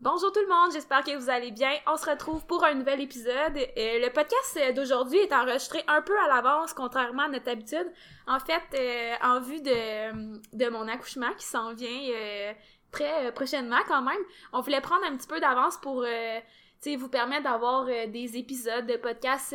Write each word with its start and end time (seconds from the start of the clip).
Bonjour 0.00 0.30
tout 0.30 0.40
le 0.40 0.48
monde, 0.48 0.72
j'espère 0.72 1.02
que 1.02 1.16
vous 1.16 1.30
allez 1.30 1.50
bien. 1.50 1.70
On 1.86 1.96
se 1.96 2.08
retrouve 2.08 2.44
pour 2.46 2.64
un 2.64 2.74
nouvel 2.74 3.00
épisode. 3.00 3.56
Euh, 3.56 3.98
le 3.98 4.12
podcast 4.12 4.58
euh, 4.58 4.72
d'aujourd'hui 4.72 5.18
est 5.18 5.32
enregistré 5.32 5.82
un 5.88 6.02
peu 6.02 6.12
à 6.18 6.28
l'avance, 6.28 6.74
contrairement 6.74 7.24
à 7.24 7.28
notre 7.28 7.48
habitude. 7.50 7.90
En 8.26 8.38
fait, 8.38 8.62
euh, 8.74 9.14
en 9.22 9.40
vue 9.40 9.62
de, 9.62 10.68
mon 10.68 10.86
accouchement 10.86 11.32
qui 11.38 11.46
s'en 11.46 11.72
vient 11.72 12.54
très 12.92 13.32
prochainement 13.32 13.80
quand 13.88 14.02
même, 14.02 14.22
on 14.52 14.60
voulait 14.60 14.80
prendre 14.80 15.04
un 15.06 15.16
petit 15.16 15.28
peu 15.28 15.40
d'avance 15.40 15.78
pour 15.78 16.04
vous 16.04 17.08
permettre 17.08 17.44
d'avoir 17.44 17.86
des 17.86 18.36
épisodes 18.36 18.86
de 18.86 18.96
podcast 18.96 19.54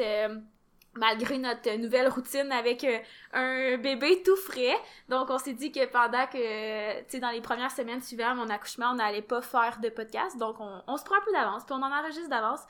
malgré 0.96 1.38
notre 1.38 1.78
nouvelle 1.78 2.08
routine 2.10 2.52
avec 2.52 2.84
euh, 2.84 2.98
un 3.34 3.78
bébé 3.78 4.22
tout 4.24 4.36
frais. 4.36 4.76
Donc, 5.10 5.30
on 5.30 5.38
s'est 5.38 5.54
dit 5.54 5.72
que 5.72 5.86
pendant 5.86 6.26
que, 6.28 7.00
tu 7.04 7.06
sais, 7.08 7.20
dans 7.20 7.30
les 7.32 7.42
premières 7.42 7.72
semaines 7.72 8.02
suivant 8.02 8.36
mon 8.36 8.50
accouchement, 8.50 8.92
on 8.92 8.96
n'allait 8.96 9.22
pas 9.22 9.42
faire 9.42 9.80
de 9.82 9.90
podcast. 9.90 10.38
Donc, 10.38 10.58
on, 10.60 10.82
on 10.88 10.98
se 10.98 11.04
prend 11.04 11.16
un 11.16 11.22
peu 11.26 11.32
d'avance, 11.32 11.64
puis 11.64 11.74
on 11.74 11.84
en 11.84 11.92
enregistre 11.92 12.30
d'avance. 12.30 12.62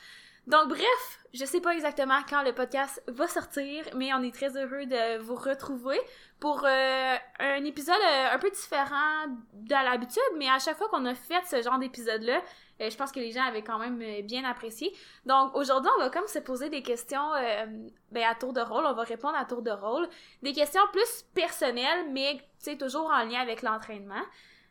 Donc, 0.48 0.70
bref, 0.70 1.20
je 1.34 1.46
sais 1.46 1.62
pas 1.62 1.74
exactement 1.74 2.20
quand 2.28 2.42
le 2.42 2.52
podcast 2.52 3.02
va 3.08 3.28
sortir, 3.28 3.86
mais 3.96 4.12
on 4.14 4.24
est 4.24 4.34
très 4.34 4.58
heureux 4.58 4.86
de 4.86 5.20
vous 5.20 5.36
retrouver 5.36 6.00
pour 6.40 6.66
euh, 6.66 7.16
un 7.40 7.64
épisode 7.64 7.96
euh, 8.04 8.34
un 8.34 8.40
peu 8.40 8.50
différent 8.50 9.28
de 9.54 9.70
l'habitude, 9.72 10.24
mais 10.38 10.50
à 10.50 10.58
chaque 10.58 10.78
fois 10.78 10.90
qu'on 10.90 11.06
a 11.06 11.14
fait 11.14 11.46
ce 11.50 11.62
genre 11.62 11.78
d'épisode-là, 11.78 12.42
euh, 12.82 12.90
je 12.90 12.98
pense 12.98 13.12
que 13.12 13.20
les 13.20 13.32
gens 13.32 13.44
avaient 13.44 13.62
quand 13.62 13.80
même 13.80 14.02
euh, 14.02 14.22
bien 14.24 14.44
apprécié. 14.44 14.92
Donc 15.26 15.56
aujourd'hui, 15.56 15.92
on 15.98 16.02
va 16.02 16.10
comme 16.10 16.28
se 16.28 16.40
poser 16.40 16.70
des 16.70 16.82
questions 16.82 17.34
euh, 17.36 17.66
ben, 18.12 18.24
à 18.30 18.36
tour 18.36 18.54
de 18.54 18.62
rôle, 18.62 18.86
on 18.86 18.94
va 18.94 19.04
répondre 19.04 19.36
à 19.38 19.46
tour 19.46 19.62
de 19.62 19.72
rôle. 19.72 20.08
Des 20.42 20.54
questions 20.54 20.82
plus 20.92 21.26
personnelles, 21.34 22.08
mais 22.12 22.42
toujours 22.78 23.12
en 23.12 23.24
lien 23.24 23.40
avec 23.40 23.62
l'entraînement. 23.62 24.24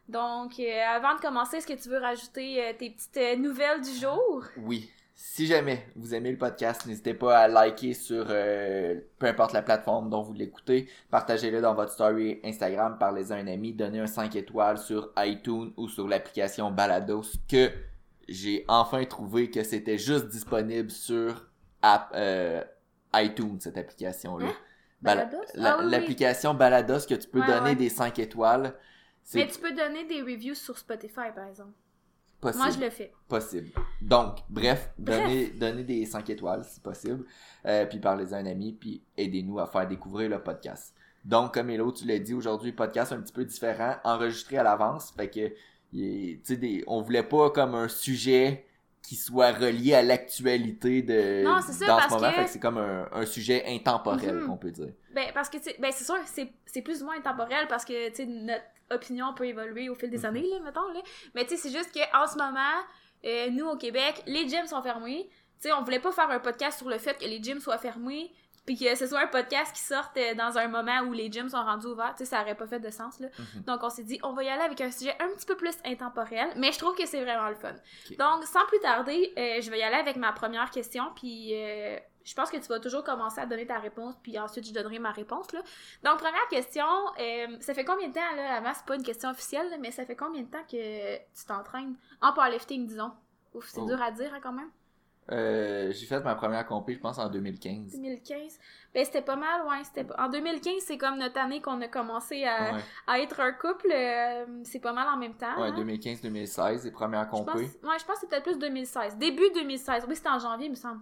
Donc, 0.09 0.59
avant 0.59 1.15
de 1.15 1.21
commencer, 1.21 1.59
est-ce 1.59 1.67
que 1.67 1.81
tu 1.81 1.89
veux 1.89 1.99
rajouter 1.99 2.75
tes 2.79 2.91
petites 2.91 3.39
nouvelles 3.39 3.81
du 3.81 3.93
jour? 3.93 4.45
Oui. 4.57 4.91
Si 5.15 5.47
jamais 5.47 5.87
vous 5.95 6.15
aimez 6.15 6.33
le 6.33 6.39
podcast, 6.39 6.87
n'hésitez 6.87 7.15
pas 7.15 7.39
à 7.39 7.47
liker 7.47 7.93
sur 7.95 8.27
peu 8.27 9.27
importe 9.27 9.53
la 9.53 9.63
plateforme 9.63 10.09
dont 10.09 10.23
vous 10.23 10.33
l'écoutez. 10.33 10.89
Partagez-le 11.11 11.61
dans 11.61 11.75
votre 11.75 11.93
story 11.93 12.41
Instagram, 12.43 12.97
parlez-en 12.99 13.35
à 13.35 13.39
un 13.39 13.47
ami, 13.47 13.73
donnez 13.73 14.01
un 14.01 14.07
5 14.07 14.35
étoiles 14.35 14.79
sur 14.79 15.13
iTunes 15.19 15.73
ou 15.77 15.89
sur 15.89 16.09
l'application 16.09 16.71
Balados 16.71 17.33
que 17.49 17.71
j'ai 18.31 18.65
enfin 18.69 19.05
trouvé 19.05 19.51
que 19.51 19.63
c'était 19.63 19.99
juste 19.99 20.29
disponible 20.29 20.91
sur 20.91 21.51
app, 21.83 22.13
euh, 22.15 22.63
iTunes, 23.15 23.59
cette 23.61 23.77
application-là. 23.77 24.47
Hein? 24.47 24.55
Bala- 25.03 25.25
Balados? 25.27 25.47
la- 25.55 25.75
Ah 25.75 25.79
oui. 25.85 25.91
L'application 25.91 26.55
Balados 26.55 27.07
que 27.09 27.15
tu 27.15 27.29
peux 27.29 27.41
Ouais, 27.41 27.47
donner 27.47 27.71
ouais. 27.71 27.75
des 27.75 27.89
5 27.89 28.19
étoiles. 28.19 28.75
Mais 29.35 29.47
tu 29.49 29.59
peux 29.59 29.73
donner 29.75 30.05
des 30.05 30.23
reviews 30.23 30.55
sur 30.55 30.77
Spotify, 30.79 31.31
par 31.35 31.47
exemple. 31.49 31.73
possible. 32.41 32.65
Moi, 32.65 32.73
je 32.75 32.81
le 32.81 32.89
fais. 32.91 33.13
possible. 33.29 33.69
Donc, 34.01 34.39
bref, 34.49 34.91
Bref. 34.97 35.23
donnez, 35.23 35.47
donnez 35.51 35.85
des 35.85 36.07
5 36.07 36.31
étoiles 36.31 36.65
si 36.65 36.81
possible, 36.81 37.27
euh, 37.67 37.85
puis 37.85 37.99
parlez-en 37.99 38.33
à 38.37 38.39
un 38.41 38.47
ami, 38.47 38.73
puis 38.73 39.03
aidez-nous 39.19 39.59
à 39.59 39.67
faire 39.67 39.87
découvrir 39.87 40.31
le 40.31 40.43
podcast. 40.43 40.95
Donc, 41.23 41.53
comme 41.53 41.69
Hello, 41.69 41.93
tu 41.93 42.07
l'as 42.07 42.19
dit 42.19 42.33
aujourd'hui, 42.33 42.73
podcast 42.73 43.13
un 43.13 43.21
petit 43.21 43.33
peu 43.35 43.45
différent, 43.45 43.97
enregistré 44.05 44.57
à 44.57 44.63
l'avance, 44.63 45.13
fait 45.15 45.29
que, 45.29 45.53
il 45.93 46.41
des- 46.43 46.85
on 46.87 47.01
voulait 47.03 47.23
pas 47.23 47.51
comme 47.51 47.75
un 47.75 47.89
sujet 47.89 48.67
qui 49.03 49.17
soit 49.17 49.53
relié 49.53 49.95
à 49.95 50.03
l'actualité 50.03 51.03
de 51.03 51.43
Non, 51.45 51.61
ça, 51.61 51.87
dans 51.87 52.01
ce 52.01 52.09
moment, 52.15 52.31
que- 52.33 52.45
que 52.45 52.49
c'est 52.51 52.61
comme 52.61 52.79
un, 52.79 53.09
un 53.13 53.27
sujet 53.27 53.65
intemporel 53.67 54.37
Mhm. 54.37 54.47
qu'on 54.47 54.57
peut 54.57 54.71
dire. 54.71 54.93
Ben, 55.15 55.27
parce 55.35 55.49
que, 55.49 55.57
ben, 55.81 55.91
c'est 55.93 56.05
sûr, 56.05 56.17
c'est, 56.27 56.53
c'est 56.67 56.83
plus 56.83 57.03
ou 57.03 57.07
moins 57.07 57.17
intemporel 57.17 57.67
parce 57.69 57.85
que, 57.85 58.11
tu 58.11 58.27
notre 58.27 58.63
opinion 58.91 59.33
peut 59.35 59.47
évoluer 59.47 59.89
au 59.89 59.95
fil 59.95 60.11
des 60.11 60.19
Mhm. 60.19 60.25
années, 60.27 60.43
là, 60.49 60.61
mettons, 60.65 60.87
là. 60.93 61.01
Mais, 61.35 61.45
tu 61.45 61.51
sais, 61.51 61.69
c'est 61.69 61.77
juste 61.77 61.91
qu'en 61.93 62.27
ce 62.27 62.37
moment, 62.37 62.85
euh, 63.25 63.51
nous, 63.51 63.67
au 63.67 63.77
Québec, 63.77 64.23
les 64.27 64.49
gyms 64.49 64.67
sont 64.67 64.83
fermés. 64.83 65.29
Tu 65.61 65.69
sais, 65.69 65.73
on 65.73 65.83
voulait 65.83 65.99
pas 66.01 66.13
faire 66.13 66.31
un 66.31 66.39
podcast 66.41 66.79
sur 66.79 66.89
le 66.89 66.99
fait 66.99 67.19
que 67.19 67.25
les 67.25 67.43
gyms 67.43 67.61
soient 67.61 67.79
fermés 67.79 68.33
puis 68.71 68.79
que 68.79 68.95
ce 68.95 69.05
soit 69.09 69.19
un 69.21 69.27
podcast 69.27 69.75
qui 69.75 69.83
sorte 69.83 70.17
euh, 70.17 70.33
dans 70.37 70.57
un 70.57 70.69
moment 70.69 71.01
où 71.01 71.13
les 71.13 71.29
gyms 71.29 71.49
sont 71.49 71.61
rendus 71.61 71.87
ouverts, 71.89 72.15
tu 72.17 72.19
sais, 72.19 72.25
ça 72.27 72.41
aurait 72.41 72.55
pas 72.55 72.69
fait 72.69 72.79
de 72.79 72.89
sens, 72.91 73.19
là. 73.19 73.27
Mhm. 73.37 73.63
Donc, 73.65 73.83
on 73.83 73.91
s'est 73.91 74.05
dit, 74.05 74.21
on 74.23 74.33
va 74.33 74.45
y 74.45 74.49
aller 74.49 74.63
avec 74.63 74.81
un 74.81 74.93
sujet 74.93 75.17
un 75.19 75.27
petit 75.35 75.45
peu 75.45 75.57
plus 75.57 75.75
intemporel, 75.85 76.49
mais 76.57 76.71
je 76.71 76.79
trouve 76.79 76.95
que 76.95 77.05
c'est 77.05 77.21
vraiment 77.21 77.49
le 77.49 77.57
fun. 77.57 77.73
Donc, 78.17 78.45
sans 78.45 78.65
plus 78.67 78.79
tarder, 78.79 79.33
euh, 79.37 79.61
je 79.61 79.69
vais 79.73 79.81
y 79.81 79.83
aller 79.83 79.97
avec 79.97 80.15
ma 80.15 80.31
première 80.33 80.71
question, 80.71 81.03
puis 81.17 81.51
euh, 81.53 81.99
je 82.25 82.33
pense 82.35 82.49
que 82.49 82.59
tu 82.59 82.69
vas 82.69 82.79
toujours 82.79 83.03
commencer 83.03 83.41
à 83.41 83.47
donner 83.47 83.67
ta 83.67 83.81
réponse, 83.81 84.15
puis 84.23 84.39
ensuite 84.39 84.65
je 84.69 84.73
donnerai 84.73 85.01
ma 85.01 85.11
réponse, 85.11 85.51
là. 85.53 85.63
Donc, 86.05 86.19
première 86.19 86.47
question, 86.49 86.87
euh, 87.19 87.47
ça 87.59 87.75
fait 87.75 87.85
combien 87.85 88.07
de 88.07 88.15
temps, 88.15 88.37
là, 88.37 88.55
avant, 88.59 88.73
c'est 88.73 88.87
pas 88.87 88.95
une 88.95 89.03
question 89.03 89.31
officielle, 89.31 89.67
mais 89.81 89.91
ça 89.91 90.05
fait 90.07 90.15
combien 90.15 90.43
de 90.43 90.49
temps 90.49 90.63
que 90.71 91.17
tu 91.17 91.45
t'entraînes? 91.45 91.97
En 92.23 92.33
powerlifting, 92.33 92.87
disons? 92.87 93.11
Ouf, 93.53 93.67
c'est 93.69 93.81
Oh. 93.81 93.87
dur 93.87 94.01
à 94.01 94.13
dire, 94.13 94.33
hein, 94.33 94.39
quand 94.41 94.53
même. 94.53 94.71
Euh, 95.33 95.93
j'ai 95.93 96.07
fait 96.07 96.21
ma 96.21 96.35
première 96.35 96.67
compé, 96.67 96.95
je 96.95 96.99
pense, 96.99 97.19
en 97.19 97.29
2015. 97.29 97.93
2015. 97.93 98.59
Ben, 98.93 99.05
c'était 99.05 99.23
pas 99.23 99.37
mal, 99.37 99.63
ouais. 99.67 99.85
C'était 99.85 100.05
En 100.19 100.29
2015, 100.29 100.75
c'est 100.81 100.99
comme 100.99 101.19
notre 101.19 101.39
année 101.39 101.61
qu'on 101.61 101.81
a 101.81 101.89
commencé 101.89 102.45
à, 102.45 102.75
Ouais, 102.75 102.81
à 103.07 103.21
être 103.21 103.39
un 103.41 103.53
couple. 103.53 103.93
euh, 103.95 104.45
c'est 104.65 104.81
pas 104.81 104.93
mal 104.93 105.07
en 105.09 105.17
même 105.17 105.35
temps. 105.35 105.61
ouais 105.61 105.69
hein. 105.69 105.75
2015-2016, 105.79 106.85
les 106.85 106.91
premières 106.91 107.25
Je 107.27 107.31
pense, 107.31 107.41
compé. 107.47 107.59
ouais, 107.61 107.99
je 108.01 108.05
pense 108.05 108.17
que 108.17 108.27
c'était 108.29 108.41
plus 108.41 108.59
2016. 108.59 109.17
Début 109.19 109.51
2016. 109.55 110.05
Oui, 110.09 110.17
c'était 110.17 110.29
en 110.31 110.39
janvier, 110.39 110.67
il 110.67 110.71
me 110.71 110.75
semble. 110.77 111.01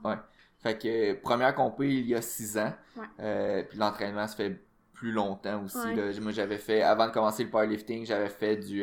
Fait 0.61 0.77
que 0.77 1.15
première 1.23 1.55
compé 1.55 1.89
il 1.89 2.07
y 2.09 2.15
a 2.15 2.21
six 2.21 2.59
ans. 2.59 2.73
Ouais. 2.97 3.05
Euh, 3.21 3.63
puis 3.63 3.79
l'entraînement 3.79 4.27
se 4.27 4.35
fait 4.37 4.61
plus 4.93 5.13
longtemps 5.13 5.63
aussi. 5.65 5.79
Ouais. 5.79 5.95
là. 5.95 6.21
Moi 6.21 6.33
j'avais 6.33 6.59
fait, 6.59 6.83
avant 6.83 7.07
de 7.07 7.13
commencer 7.13 7.45
le 7.45 7.51
powerlifting, 7.51 8.05
j'avais 8.05 8.29
fait 8.29 8.57
du, 8.57 8.83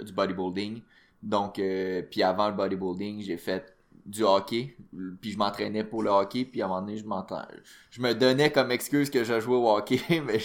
du 0.00 0.12
bodybuilding. 0.12 0.82
Donc, 1.22 1.58
euh, 1.58 2.02
puis 2.10 2.22
avant 2.22 2.48
le 2.48 2.54
bodybuilding, 2.54 3.20
j'ai 3.20 3.36
fait 3.36 3.76
du 4.08 4.22
hockey. 4.24 4.74
Puis 5.20 5.32
je 5.32 5.38
m'entraînais 5.38 5.84
pour 5.84 6.02
le 6.02 6.10
hockey. 6.10 6.44
Puis 6.44 6.62
à 6.62 6.64
un 6.64 6.68
moment 6.68 6.80
donné, 6.80 6.96
je. 6.96 7.04
Je 7.90 8.00
me 8.00 8.14
donnais 8.14 8.50
comme 8.50 8.70
excuse 8.70 9.10
que 9.10 9.22
je 9.22 9.38
jouais 9.40 9.56
au 9.56 9.68
hockey, 9.70 10.00
mais 10.24 10.34
Ouais. 10.38 10.40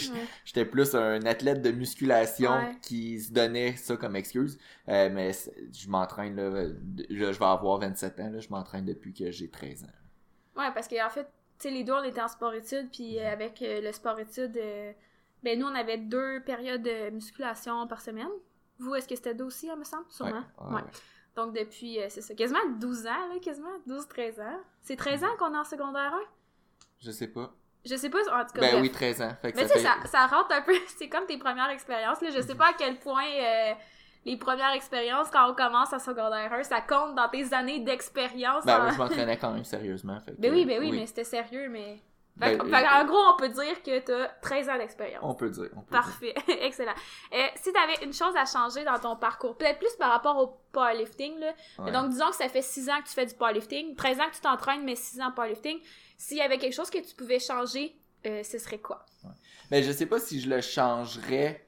j'étais 0.46 0.66
plus 0.66 0.94
un 0.96 1.26
athlète 1.26 1.62
de 1.62 1.72
musculation 1.72 2.52
Ouais. 2.52 2.76
qui 2.82 3.20
se 3.22 3.32
donnait 3.32 3.76
ça 3.78 3.96
comme 3.96 4.16
excuse. 4.16 4.58
Euh, 4.90 5.10
mais 5.12 5.32
je 5.72 5.88
m'entraîne 5.90 6.36
là, 6.36 6.68
je 7.10 7.16
vais 7.26 7.46
avoir 7.46 7.80
27 7.80 8.20
ans, 8.20 8.30
là, 8.32 8.40
je 8.40 8.50
m'entraîne 8.50 8.86
depuis 8.86 9.14
que 9.14 9.32
j'ai 9.32 9.50
13 9.50 9.86
ans. 9.86 10.60
Ouais, 10.62 10.70
parce 10.74 10.88
qu'en 10.88 11.10
fait, 11.10 11.24
tu 11.60 11.70
sais, 11.70 11.72
les 11.72 11.84
deux, 11.84 11.94
on 11.94 12.04
était 12.04 12.22
en 12.22 12.28
sport-études, 12.28 12.90
puis 12.92 13.18
euh, 13.20 13.32
avec 13.32 13.62
euh, 13.62 13.82
le 13.82 13.92
sport-études, 13.92 14.60
ben 15.44 15.58
nous, 15.60 15.66
on 15.66 15.76
avait 15.76 15.98
deux 15.98 16.42
périodes 16.46 16.84
de 16.84 17.10
musculation 17.12 17.88
par 17.88 18.02
semaine. 18.02 18.28
Vous, 18.80 18.96
est-ce 18.96 19.08
que 19.08 19.16
c'était 19.16 19.34
deux 19.36 19.46
aussi, 19.46 19.68
il 19.68 19.78
me 19.80 19.84
semble? 19.84 20.06
Sûrement. 20.10 20.44
Ouais, 20.60 20.68
ouais, 20.68 20.76
Ouais. 20.76 20.82
Donc, 21.36 21.54
depuis, 21.56 22.00
euh, 22.00 22.06
c'est 22.10 22.22
ça, 22.22 22.34
quasiment 22.36 22.60
12 22.80 23.08
ans, 23.08 23.28
là, 23.34 23.40
quasiment 23.42 23.72
12-13 23.88 24.40
ans. 24.42 24.60
C'est 24.82 24.96
13 24.96 25.24
ans 25.24 25.36
qu'on 25.40 25.54
est 25.54 25.58
en 25.58 25.64
secondaire 25.64 26.14
1? 26.14 26.20
Je 27.00 27.12
sais 27.12 27.28
pas. 27.28 27.54
Je 27.86 27.96
sais 27.96 28.10
pas, 28.10 28.20
en 28.20 28.46
tout 28.46 28.54
cas. 28.54 28.62
Ben 28.62 28.72
bref. 28.72 28.82
oui, 28.82 28.92
13 28.92 29.22
ans. 29.24 29.32
Fait 29.42 29.52
que 29.52 29.58
Mais 29.58 29.64
tu 29.64 29.70
sais, 29.70 29.80
fait... 29.80 29.86
ça, 29.86 29.96
ça 30.06 30.28
rentre 30.28 30.54
un 30.54 30.62
peu, 30.62 30.74
c'est 30.98 31.10
comme 31.10 31.26
tes 31.26 31.38
premières 31.38 31.70
expériences, 31.70 32.22
là. 32.22 32.30
Je 32.30 32.40
sais 32.42 32.56
pas 32.56 32.68
à 32.70 32.74
quel 32.74 32.98
point 33.00 33.26
euh, 33.26 33.74
les 34.26 34.38
premières 34.38 34.72
expériences, 34.74 35.30
quand 35.30 35.50
on 35.52 35.54
commence 35.56 35.92
à 35.92 36.00
secondaire 36.00 36.54
1, 36.54 36.64
ça 36.64 36.80
compte 36.82 37.16
dans 37.16 37.28
tes 37.28 37.54
années 37.54 37.80
d'expérience. 37.80 38.64
Ben 38.66 38.80
en- 38.80 38.86
oui, 38.86 38.92
je 38.94 38.98
m'entraînais 39.00 39.38
quand 39.38 39.52
même 39.52 39.66
sérieusement. 39.66 40.20
Fait 40.22 40.32
que, 40.36 40.40
Ben 40.40 40.54
oui, 40.54 40.66
ben 40.66 40.80
oui, 40.80 40.92
mais 40.92 41.06
c'était 41.08 41.26
sérieux, 41.26 41.68
mais... 41.70 42.00
Ben, 42.36 42.58
fait 42.58 42.84
euh, 42.84 43.02
en 43.02 43.06
gros, 43.06 43.20
on 43.32 43.38
peut 43.38 43.50
dire 43.50 43.84
que 43.84 44.00
t'as 44.00 44.28
13 44.42 44.70
ans 44.70 44.78
d'expérience. 44.78 45.24
On 45.24 45.36
peut 45.36 45.52
dire. 45.52 45.70
On 45.76 45.82
peut 45.82 45.92
Parfait, 45.92 46.34
excellent. 46.62 46.96
Euh, 47.32 47.38
si 47.56 47.72
t'avais 47.72 48.04
une 48.04 48.14
chose 48.14 48.36
à 48.36 48.46
changer 48.46 48.84
dans 48.84 48.98
ton 48.98 49.16
parcours, 49.16 49.56
peut-être 49.56 49.78
plus 49.78 49.96
par 50.00 50.12
rapport 50.12 50.38
au 50.38 50.58
powerlifting, 50.72 51.38
là. 51.38 51.54
Ouais. 51.78 51.92
Donc, 51.92 52.10
disons 52.10 52.30
que 52.30 52.36
ça 52.36 52.50
fait 52.50 52.64
6 52.64 52.90
ans 52.90 53.02
que 53.04 53.08
tu 53.08 53.14
fais 53.14 53.28
du 53.28 53.36
powerlifting, 53.36 53.96
13 53.96 54.20
ans 54.20 54.30
que 54.30 54.36
tu 54.36 54.42
t'entraînes, 54.42 54.84
mais 54.84 54.96
6 54.96 55.22
ans 55.22 55.28
en 55.28 55.32
powerlifting. 55.32 55.80
S'il 56.18 56.38
y 56.38 56.42
avait 56.42 56.58
quelque 56.58 56.74
chose 56.74 56.90
que 56.90 56.98
tu 56.98 57.16
pouvais 57.16 57.40
changer, 57.40 57.96
euh, 58.26 58.42
ce 58.44 58.58
serait 58.58 58.80
quoi? 58.80 59.06
Mais 59.70 59.84
je 59.84 59.92
sais 59.92 60.08
pas 60.08 60.20
si 60.20 60.40
je 60.42 60.50
le 60.50 60.62
changerais 60.62 61.68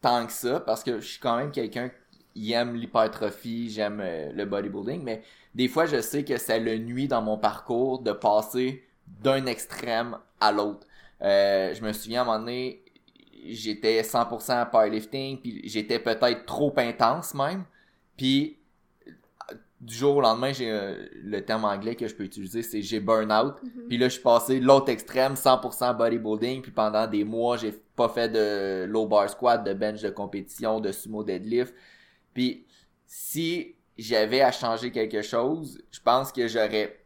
tant 0.00 0.26
que 0.26 0.32
ça, 0.32 0.58
parce 0.60 0.82
que 0.82 0.98
je 1.00 1.06
suis 1.06 1.20
quand 1.20 1.36
même 1.36 1.52
quelqu'un 1.52 1.90
qui 2.34 2.52
aime 2.52 2.74
l'hypertrophie, 2.74 3.70
j'aime 3.70 4.00
euh, 4.00 4.32
le 4.32 4.44
bodybuilding, 4.44 5.02
mais 5.02 5.22
des 5.54 5.68
fois, 5.68 5.86
je 5.86 6.00
sais 6.00 6.24
que 6.24 6.36
ça 6.36 6.58
le 6.58 6.78
nuit 6.78 7.06
dans 7.06 7.22
mon 7.22 7.38
parcours 7.38 8.00
de 8.00 8.12
passer 8.12 8.84
d'un 9.22 9.46
extrême 9.46 10.16
à 10.40 10.52
l'autre. 10.52 10.86
Euh, 11.22 11.74
je 11.74 11.82
me 11.82 11.92
souviens 11.92 12.20
à 12.20 12.22
un 12.22 12.26
moment 12.26 12.38
donné, 12.38 12.84
j'étais 13.46 14.02
100% 14.02 14.70
powerlifting, 14.70 15.40
puis 15.40 15.60
j'étais 15.64 15.98
peut-être 15.98 16.46
trop 16.46 16.72
intense 16.76 17.34
même, 17.34 17.64
puis 18.16 18.60
du 19.80 19.94
jour 19.94 20.16
au 20.16 20.20
lendemain, 20.20 20.52
j'ai 20.52 20.70
euh, 20.70 21.06
le 21.14 21.42
terme 21.42 21.64
anglais 21.64 21.94
que 21.94 22.06
je 22.06 22.14
peux 22.14 22.24
utiliser, 22.24 22.62
c'est 22.62 22.82
j'ai 22.82 23.00
burn 23.00 23.32
out. 23.32 23.54
Mhm. 23.62 23.88
Puis 23.88 23.96
là, 23.96 24.08
je 24.08 24.14
suis 24.14 24.22
passé 24.22 24.60
l'autre 24.60 24.90
extrême, 24.90 25.34
100% 25.34 25.96
bodybuilding. 25.96 26.60
Puis 26.60 26.70
pendant 26.70 27.06
des 27.06 27.24
mois, 27.24 27.56
j'ai 27.56 27.72
pas 27.96 28.08
fait 28.08 28.28
de 28.28 28.84
low 28.84 29.06
bar 29.06 29.28
squat, 29.30 29.64
de 29.64 29.72
bench 29.72 30.02
de 30.02 30.10
compétition, 30.10 30.80
de 30.80 30.92
sumo 30.92 31.24
deadlift. 31.24 31.74
Puis 32.34 32.66
si 33.06 33.74
j'avais 33.96 34.42
à 34.42 34.52
changer 34.52 34.92
quelque 34.92 35.22
chose, 35.22 35.80
je 35.90 36.00
pense 36.00 36.30
que 36.30 36.46
j'aurais 36.46 36.99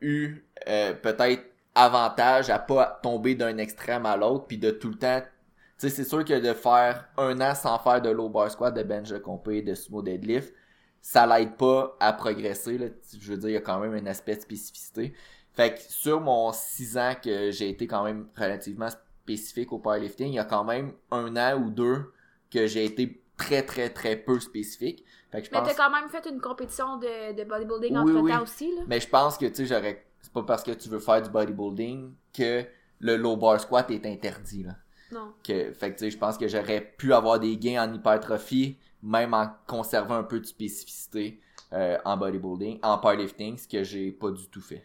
eu 0.00 0.44
euh, 0.68 0.94
peut-être 0.94 1.44
avantage 1.74 2.50
à 2.50 2.58
pas 2.58 3.00
tomber 3.02 3.34
d'un 3.34 3.58
extrême 3.58 4.06
à 4.06 4.16
l'autre, 4.16 4.46
puis 4.46 4.58
de 4.58 4.70
tout 4.70 4.88
le 4.88 4.96
temps, 4.96 5.20
tu 5.20 5.88
sais, 5.88 5.90
c'est 5.90 6.04
sûr 6.04 6.24
que 6.24 6.38
de 6.38 6.52
faire 6.52 7.08
un 7.16 7.40
an 7.40 7.54
sans 7.54 7.78
faire 7.78 8.02
de 8.02 8.10
low 8.10 8.28
bar 8.28 8.50
squat, 8.50 8.74
de 8.74 8.82
bench 8.82 9.08
de 9.08 9.18
compé, 9.18 9.62
de 9.62 9.74
sumo 9.74 10.02
deadlift, 10.02 10.52
ça 11.00 11.26
l'aide 11.26 11.56
pas 11.56 11.96
à 12.00 12.12
progresser. 12.12 12.76
Là. 12.76 12.86
Je 13.18 13.30
veux 13.32 13.38
dire, 13.38 13.48
il 13.48 13.54
y 13.54 13.56
a 13.56 13.62
quand 13.62 13.80
même 13.80 13.94
un 13.94 14.06
aspect 14.06 14.36
de 14.36 14.42
spécificité. 14.42 15.14
Fait 15.52 15.74
que 15.74 15.80
sur 15.80 16.20
mon 16.20 16.52
6 16.52 16.98
ans 16.98 17.14
que 17.22 17.50
j'ai 17.50 17.70
été 17.70 17.86
quand 17.86 18.04
même 18.04 18.26
relativement 18.36 18.88
spécifique 18.90 19.72
au 19.72 19.78
powerlifting, 19.78 20.28
il 20.28 20.34
y 20.34 20.38
a 20.38 20.44
quand 20.44 20.64
même 20.64 20.92
un 21.10 21.36
an 21.36 21.58
ou 21.58 21.70
deux 21.70 22.12
que 22.50 22.66
j'ai 22.66 22.84
été 22.84 23.22
très 23.40 23.62
très 23.62 23.88
très 23.90 24.16
peu 24.16 24.38
spécifique. 24.38 25.04
Fait 25.30 25.40
que 25.40 25.46
je 25.46 25.50
Mais 25.52 25.58
pense... 25.58 25.68
t'as 25.68 25.74
quand 25.74 25.90
même 25.90 26.08
fait 26.08 26.28
une 26.28 26.40
compétition 26.40 26.96
de, 26.98 27.34
de 27.34 27.44
bodybuilding 27.44 27.96
Oui, 27.96 27.98
entre-temps 27.98 28.36
oui. 28.36 28.42
aussi, 28.42 28.74
là. 28.76 28.82
Mais 28.86 29.00
je 29.00 29.08
pense 29.08 29.38
que, 29.38 29.46
tu 29.46 29.54
sais, 29.54 29.66
j'aurais... 29.66 30.04
C'est 30.20 30.32
pas 30.32 30.42
parce 30.42 30.62
que 30.62 30.72
tu 30.72 30.88
veux 30.88 30.98
faire 30.98 31.22
du 31.22 31.30
bodybuilding 31.30 32.12
que 32.36 32.64
le 32.98 33.16
low 33.16 33.36
bar 33.36 33.58
squat 33.60 33.90
est 33.90 34.04
interdit, 34.06 34.64
là. 34.64 34.76
Non. 35.12 35.32
Que, 35.42 35.72
fait 35.72 35.92
que, 35.92 35.98
tu 35.98 36.04
sais, 36.04 36.10
je 36.10 36.18
pense 36.18 36.36
que 36.36 36.46
j'aurais 36.46 36.80
pu 36.80 37.12
avoir 37.12 37.40
des 37.40 37.56
gains 37.56 37.82
en 37.84 37.92
hypertrophie, 37.94 38.76
même 39.02 39.34
en 39.34 39.50
conservant 39.66 40.16
un 40.16 40.22
peu 40.22 40.38
de 40.38 40.46
spécificité 40.46 41.40
euh, 41.72 41.96
en 42.04 42.16
bodybuilding, 42.16 42.78
en 42.82 42.98
powerlifting, 42.98 43.56
ce 43.56 43.66
que 43.66 43.82
j'ai 43.82 44.12
pas 44.12 44.30
du 44.30 44.46
tout 44.48 44.60
fait. 44.60 44.84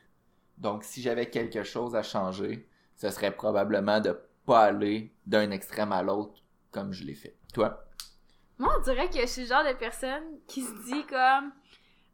Donc, 0.57 0.83
si 0.83 1.01
j'avais 1.01 1.29
quelque 1.29 1.63
chose 1.63 1.95
à 1.95 2.01
changer, 2.03 2.67
ce 2.95 3.09
serait 3.09 3.35
probablement 3.35 3.99
de 3.99 4.17
pas 4.45 4.61
aller 4.65 5.11
d'un 5.25 5.51
extrême 5.51 5.91
à 5.91 6.01
l'autre 6.01 6.41
comme 6.71 6.93
je 6.93 7.03
l'ai 7.03 7.15
fait. 7.15 7.35
Toi? 7.53 7.84
Moi, 8.57 8.73
on 8.77 8.81
dirait 8.81 9.09
que 9.09 9.19
je 9.19 9.25
suis 9.25 9.41
le 9.41 9.47
genre 9.47 9.63
de 9.63 9.73
personne 9.73 10.39
qui 10.47 10.61
se 10.61 10.71
dit 10.85 11.05
comme, 11.05 11.51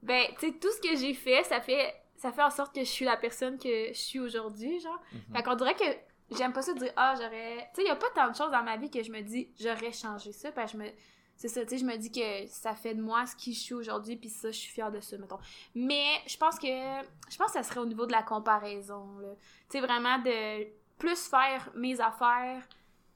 ben, 0.02 0.26
tu 0.40 0.48
sais, 0.48 0.54
tout 0.54 0.72
ce 0.72 0.82
que 0.82 0.96
j'ai 0.96 1.14
fait, 1.14 1.44
ça 1.44 1.62
fait, 1.62 1.94
ça 2.16 2.32
fait 2.32 2.42
en 2.42 2.50
sorte 2.50 2.74
que 2.74 2.82
je 2.82 2.90
suis 2.90 3.06
la 3.06 3.18
personne 3.18 3.58
que 3.58 3.90
je 3.90 4.00
suis 4.00 4.20
aujourd'hui, 4.20 4.80
genre. 4.80 5.00
Mhm. 5.14 5.36
Fait 5.36 5.44
qu'on 5.44 5.56
dirait 5.56 5.76
que 5.76 6.36
j'aime 6.36 6.54
pas 6.54 6.62
ça 6.62 6.74
de 6.74 6.80
dire, 6.80 6.94
ah, 6.96 7.14
j'aurais. 7.16 7.70
Tu 7.76 7.82
sais, 7.82 7.88
y 7.88 7.92
a 7.92 7.96
pas 7.96 8.10
tant 8.16 8.30
de 8.30 8.36
choses 8.36 8.52
dans 8.52 8.64
ma 8.64 8.78
vie 8.78 8.90
que 8.90 9.04
je 9.04 9.12
me 9.12 9.22
dis, 9.22 9.50
j'aurais 9.60 9.92
changé 9.92 10.32
ça, 10.32 10.52
parce 10.52 10.72
que 10.72 10.78
je 10.80 10.84
me. 10.84 10.90
C'est 11.36 11.48
ça, 11.48 11.62
tu 11.64 11.70
sais, 11.70 11.78
je 11.80 11.86
me 11.86 11.98
dis 11.98 12.12
que 12.12 12.48
ça 12.48 12.76
fait 12.76 12.94
de 12.94 13.02
moi 13.02 13.26
ce 13.26 13.36
qui 13.36 13.54
je 13.54 13.60
suis 13.60 13.74
aujourd'hui, 13.74 14.16
puis 14.16 14.30
ça, 14.30 14.52
je 14.52 14.58
suis 14.58 14.72
fière 14.72 14.92
de 14.92 15.00
ça, 15.00 15.18
mettons. 15.18 15.40
Mais 15.76 16.22
je 16.28 16.38
pense 16.38 16.58
que. 16.58 16.68
Je 16.68 17.38
pense 17.38 17.48
que 17.48 17.54
ça 17.54 17.64
serait 17.64 17.80
au 17.80 17.86
niveau 17.86 18.06
de 18.06 18.12
la 18.12 18.24
comparaison, 18.24 19.18
là. 19.20 19.30
Tu 19.70 19.80
sais, 19.80 19.86
vraiment 19.86 20.18
de 20.20 20.68
plus 20.98 21.28
faire 21.28 21.72
mes 21.76 22.00
affaires, 22.00 22.68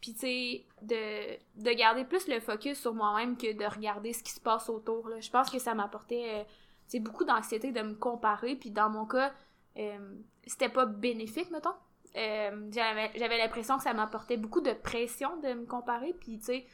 puis 0.06 0.14
tu 0.14 0.20
sais, 0.20 0.66
de, 0.84 1.64
de 1.64 1.74
garder 1.74 2.06
plus 2.06 2.28
le 2.28 2.40
focus 2.40 2.80
sur 2.80 2.94
moi-même 2.94 3.36
que 3.38 3.58
de 3.58 3.66
regarder 3.66 4.14
ce 4.14 4.22
qui 4.22 4.34
se 4.34 4.40
passe 4.40 4.70
autour. 4.70 5.10
Je 5.20 5.32
pense 5.32 5.50
que 5.50 5.58
ça 5.58 5.74
m'apportait, 5.74 6.46
euh, 6.94 7.00
beaucoup 7.00 7.24
d'anxiété 7.24 7.72
de 7.72 7.82
me 7.82 7.96
comparer, 7.96 8.56
puis 8.56 8.70
dans 8.70 8.88
mon 8.88 9.08
cas, 9.08 9.34
euh, 9.78 9.98
c'était 10.46 10.70
pas 10.70 10.86
bénéfique, 10.86 11.50
mettons. 11.50 11.74
Euh, 12.16 12.70
j'avais 12.72 13.38
l'impression 13.40 13.78
que 13.78 13.84
ça 13.84 13.96
m'apportait 13.96 14.38
beaucoup 14.38 14.62
de 14.62 14.74
pression 14.74 15.38
de 15.38 15.54
me 15.54 15.66
comparer. 15.66 16.14
Puis 16.14 16.38
tu 16.38 16.46
sais 16.46 16.66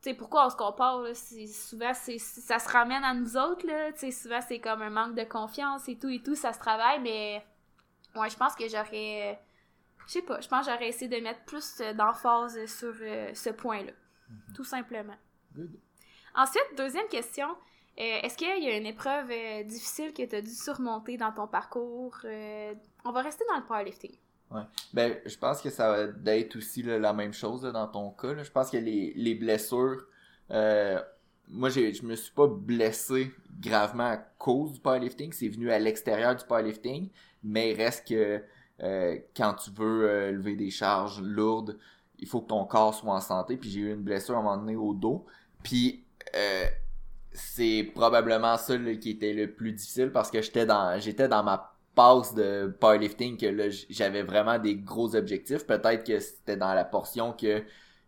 tu 0.00 0.10
sais 0.10 0.14
pourquoi 0.14 0.46
on 0.46 0.50
se 0.50 0.56
compare 0.56 1.02
là? 1.02 1.12
Souvent 1.14 1.92
ça 1.92 2.58
se 2.58 2.68
ramène 2.68 3.04
à 3.04 3.12
nous 3.12 3.36
autres 3.36 3.66
là. 3.66 3.90
Souvent 4.10 4.40
c'est 4.40 4.58
comme 4.58 4.80
un 4.80 4.90
manque 4.90 5.14
de 5.14 5.22
confiance 5.22 5.88
et 5.88 5.98
tout 5.98 6.08
et 6.08 6.22
tout 6.22 6.34
ça 6.34 6.52
se 6.52 6.58
travaille. 6.58 7.00
Mais 7.02 7.44
ouais 8.16 8.30
je 8.30 8.36
pense 8.36 8.56
que 8.56 8.66
j'aurais 8.68 9.38
je 10.08 10.14
sais 10.14 10.22
pas 10.22 10.40
je 10.40 10.48
pense 10.48 10.66
que 10.66 10.72
j'aurais 10.72 10.88
essayé 10.88 11.08
de 11.08 11.22
mettre 11.22 11.44
plus 11.44 11.80
euh, 11.80 11.92
d'emphase 11.92 12.58
sur 12.66 12.94
euh, 13.00 13.30
ce 13.34 13.50
point 13.50 13.84
là 13.84 13.92
tout 14.54 14.64
simplement 14.64 15.16
Good. 15.54 15.70
ensuite 16.34 16.66
deuxième 16.76 17.06
question 17.08 17.48
euh, 17.48 18.20
est-ce 18.22 18.36
qu'il 18.36 18.46
y 18.64 18.68
a 18.68 18.76
une 18.76 18.86
épreuve 18.86 19.30
euh, 19.30 19.62
difficile 19.64 20.12
que 20.12 20.22
tu 20.24 20.34
as 20.34 20.42
dû 20.42 20.50
surmonter 20.50 21.16
dans 21.16 21.32
ton 21.32 21.46
parcours 21.46 22.18
on 22.24 23.12
va 23.12 23.22
rester 23.22 23.44
dans 23.48 23.58
le 23.58 23.64
powerlifting 23.64 24.16
Ben, 24.92 25.18
je 25.26 25.36
pense 25.36 25.60
que 25.60 25.70
ça 25.70 26.06
va 26.06 26.36
être 26.36 26.56
aussi 26.56 26.82
là, 26.82 26.98
la 26.98 27.12
même 27.12 27.32
chose 27.32 27.64
là, 27.64 27.70
dans 27.70 27.86
ton 27.86 28.10
cas. 28.10 28.32
là. 28.32 28.42
Je 28.42 28.50
pense 28.50 28.70
que 28.70 28.78
les, 28.78 29.12
les 29.14 29.34
blessures, 29.34 30.06
moi, 31.50 31.68
j'ai, 31.70 31.92
je 31.92 32.04
me 32.04 32.14
suis 32.14 32.32
pas 32.32 32.46
blessé 32.46 33.30
gravement 33.60 34.10
à 34.10 34.16
cause 34.16 34.72
du 34.72 34.80
powerlifting. 34.80 35.32
C'est 35.32 35.48
venu 35.48 35.70
à 35.70 35.78
l'extérieur 35.78 36.36
du 36.36 36.44
powerlifting, 36.44 37.10
mais 37.42 37.72
il 37.72 37.76
reste 37.76 38.08
que 38.08 38.42
euh, 38.82 39.18
quand 39.36 39.54
tu 39.54 39.70
veux 39.70 40.08
euh, 40.08 40.32
lever 40.32 40.56
des 40.56 40.70
charges 40.70 41.20
lourdes, 41.22 41.78
il 42.18 42.28
faut 42.28 42.40
que 42.40 42.48
ton 42.48 42.64
corps 42.64 42.94
soit 42.94 43.12
en 43.14 43.20
santé. 43.20 43.56
Puis 43.56 43.70
j'ai 43.70 43.80
eu 43.80 43.92
une 43.92 44.02
blessure 44.02 44.36
à 44.36 44.38
un 44.40 44.42
moment 44.42 44.56
donné 44.58 44.76
au 44.76 44.94
dos. 44.94 45.26
Puis 45.62 46.04
euh, 46.34 46.64
c'est 47.32 47.90
probablement 47.94 48.56
ça 48.56 48.76
là, 48.76 48.94
qui 48.96 49.10
était 49.10 49.32
le 49.32 49.52
plus 49.52 49.72
difficile 49.72 50.10
parce 50.12 50.30
que 50.30 50.42
j'étais 50.42 50.66
dans 50.66 50.98
j'étais 50.98 51.28
dans 51.28 51.42
ma 51.42 51.74
passe 51.94 52.34
de 52.34 52.74
powerlifting 52.80 53.36
que 53.36 53.46
là 53.46 53.64
j'avais 53.90 54.22
vraiment 54.22 54.58
des 54.58 54.76
gros 54.76 55.14
objectifs 55.16 55.66
peut-être 55.66 56.04
que 56.04 56.20
c'était 56.20 56.56
dans 56.56 56.74
la 56.74 56.84
portion 56.84 57.32
que 57.32 57.64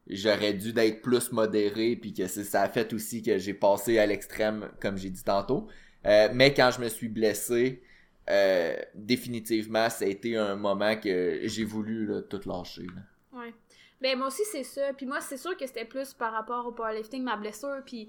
j'aurais 0.08 0.54
dû 0.54 0.72
d'être 0.72 1.02
plus 1.02 1.32
modéré 1.32 1.96
puis 1.96 2.12
que 2.14 2.26
ça 2.26 2.62
a 2.62 2.68
fait 2.68 2.92
aussi 2.92 3.22
que 3.22 3.38
j'ai 3.38 3.54
passé 3.54 3.98
à 3.98 4.06
l'extrême 4.06 4.70
comme 4.80 4.96
j'ai 4.96 5.10
dit 5.10 5.24
tantôt 5.24 5.68
Euh, 6.06 6.28
mais 6.32 6.54
quand 6.54 6.70
je 6.70 6.80
me 6.80 6.88
suis 6.88 7.08
blessé 7.08 7.82
euh, 8.30 8.76
définitivement 8.94 9.90
ça 9.90 10.04
a 10.04 10.08
été 10.08 10.36
un 10.36 10.56
moment 10.56 10.96
que 10.96 11.40
j'ai 11.44 11.64
voulu 11.64 12.06
là, 12.06 12.22
tout 12.22 12.40
lâcher 12.46 12.86
là. 12.86 13.38
Ouais. 13.38 13.54
Ben 14.00 14.16
moi 14.16 14.28
aussi 14.28 14.42
c'est 14.50 14.64
ça. 14.64 14.92
Puis 14.96 15.06
moi 15.06 15.20
c'est 15.20 15.36
sûr 15.36 15.56
que 15.56 15.66
c'était 15.66 15.84
plus 15.84 16.14
par 16.14 16.32
rapport 16.32 16.66
au 16.66 16.72
powerlifting, 16.72 17.22
ma 17.22 17.36
blessure. 17.36 17.82
Puis 17.84 18.08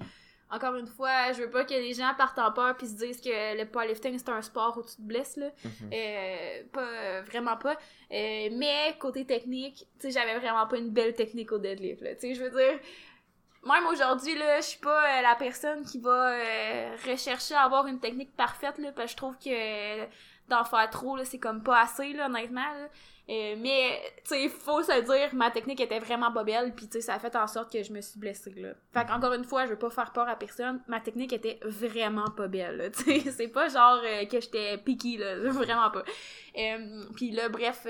encore 0.52 0.76
une 0.76 0.88
fois, 0.88 1.32
je 1.32 1.42
veux 1.44 1.50
pas 1.50 1.64
que 1.64 1.74
les 1.74 1.94
gens 1.94 2.12
partent 2.18 2.40
en 2.40 2.52
peur 2.52 2.76
puis 2.76 2.88
se 2.88 2.96
disent 2.96 3.22
que 3.22 3.58
le 3.58 3.66
powerlifting 3.66 4.18
c'est 4.18 4.30
un 4.30 4.42
sport 4.42 4.78
où 4.78 4.84
tu 4.84 4.96
te 4.98 5.02
blesses 5.02 5.38
là. 5.38 5.48
Euh, 5.94 6.64
pas 6.72 6.82
euh, 6.82 7.22
vraiment 7.26 7.56
pas. 7.58 7.78
Euh, 8.12 8.50
mais 8.52 8.96
côté 9.00 9.26
technique, 9.26 9.88
tu 10.00 10.12
sais 10.12 10.12
j'avais 10.12 10.38
vraiment 10.40 10.68
pas 10.68 10.78
une 10.78 10.90
belle 10.90 11.14
technique 11.16 11.52
au 11.54 11.58
deadlift 11.58 12.02
là. 12.02 12.16
Tu 12.16 12.22
sais 12.22 12.34
je 12.34 12.44
veux 12.44 12.50
dire. 12.50 12.80
Même 13.63 13.86
aujourd'hui, 13.86 14.36
là, 14.36 14.60
je 14.60 14.66
suis 14.66 14.80
pas 14.80 15.19
euh, 15.19 15.22
la 15.22 15.36
personne 15.36 15.84
qui 15.84 16.00
va 16.00 16.31
euh, 16.31 16.96
rechercher 17.08 17.54
à 17.54 17.62
avoir 17.62 17.86
une 17.86 18.00
technique 18.00 18.36
parfaite, 18.36 18.80
là, 18.80 18.92
parce 18.92 19.08
que 19.08 19.12
je 19.12 19.18
trouve 19.18 19.38
que 19.38 19.50
euh, 19.50 20.06
d'en 20.50 20.63
faire 20.63 20.90
trop, 20.90 21.16
là, 21.16 21.25
c'est 21.25 21.38
comme 21.38 21.62
pas 21.62 21.81
assez, 21.81 22.13
là, 22.13 22.25
honnêtement, 22.25 22.62
là. 22.62 22.88
Mais, 23.28 24.02
tu 24.25 24.36
sais, 24.36 24.50
faut 24.50 24.84
se 24.84 25.02
dire, 25.04 25.34
ma 25.34 25.52
technique 25.52 25.80
était 25.80 26.00
vraiment 26.00 26.34
pas 26.34 26.44
belle, 26.44 26.74
puis 26.75 26.88
tu 26.88 26.94
sais, 26.94 27.02
ça 27.02 27.13
a 27.13 27.19
fait 27.19 27.34
en 27.38 27.48
sorte 27.48 27.72
que 27.72 27.81
je 27.81 27.94
me 27.94 28.02
suis 28.02 28.19
blessée, 28.19 28.54
là. 28.58 28.74
Fait 28.92 29.06
qu'encore 29.06 29.34
une 29.34 29.46
fois, 29.46 29.66
je 29.66 29.69
veux 29.69 29.78
pas 29.78 29.92
faire 29.92 30.12
peur 30.12 30.28
à 30.28 30.36
personne, 30.36 30.81
ma 30.88 31.00
technique 31.00 31.31
était 31.31 31.60
vraiment 31.63 32.30
pas 32.36 32.48
belle, 32.50 32.92
tu 32.98 33.22
sais. 33.22 33.31
C'est 33.31 33.48
pas 33.48 33.69
genre 33.69 34.02
que 34.30 34.42
j'étais 34.42 34.78
picky, 34.80 35.18
là, 35.18 35.36
vraiment 35.50 35.92
pas. 35.92 36.04
Puis 37.16 37.31
là, 37.31 37.48
bref, 37.48 37.88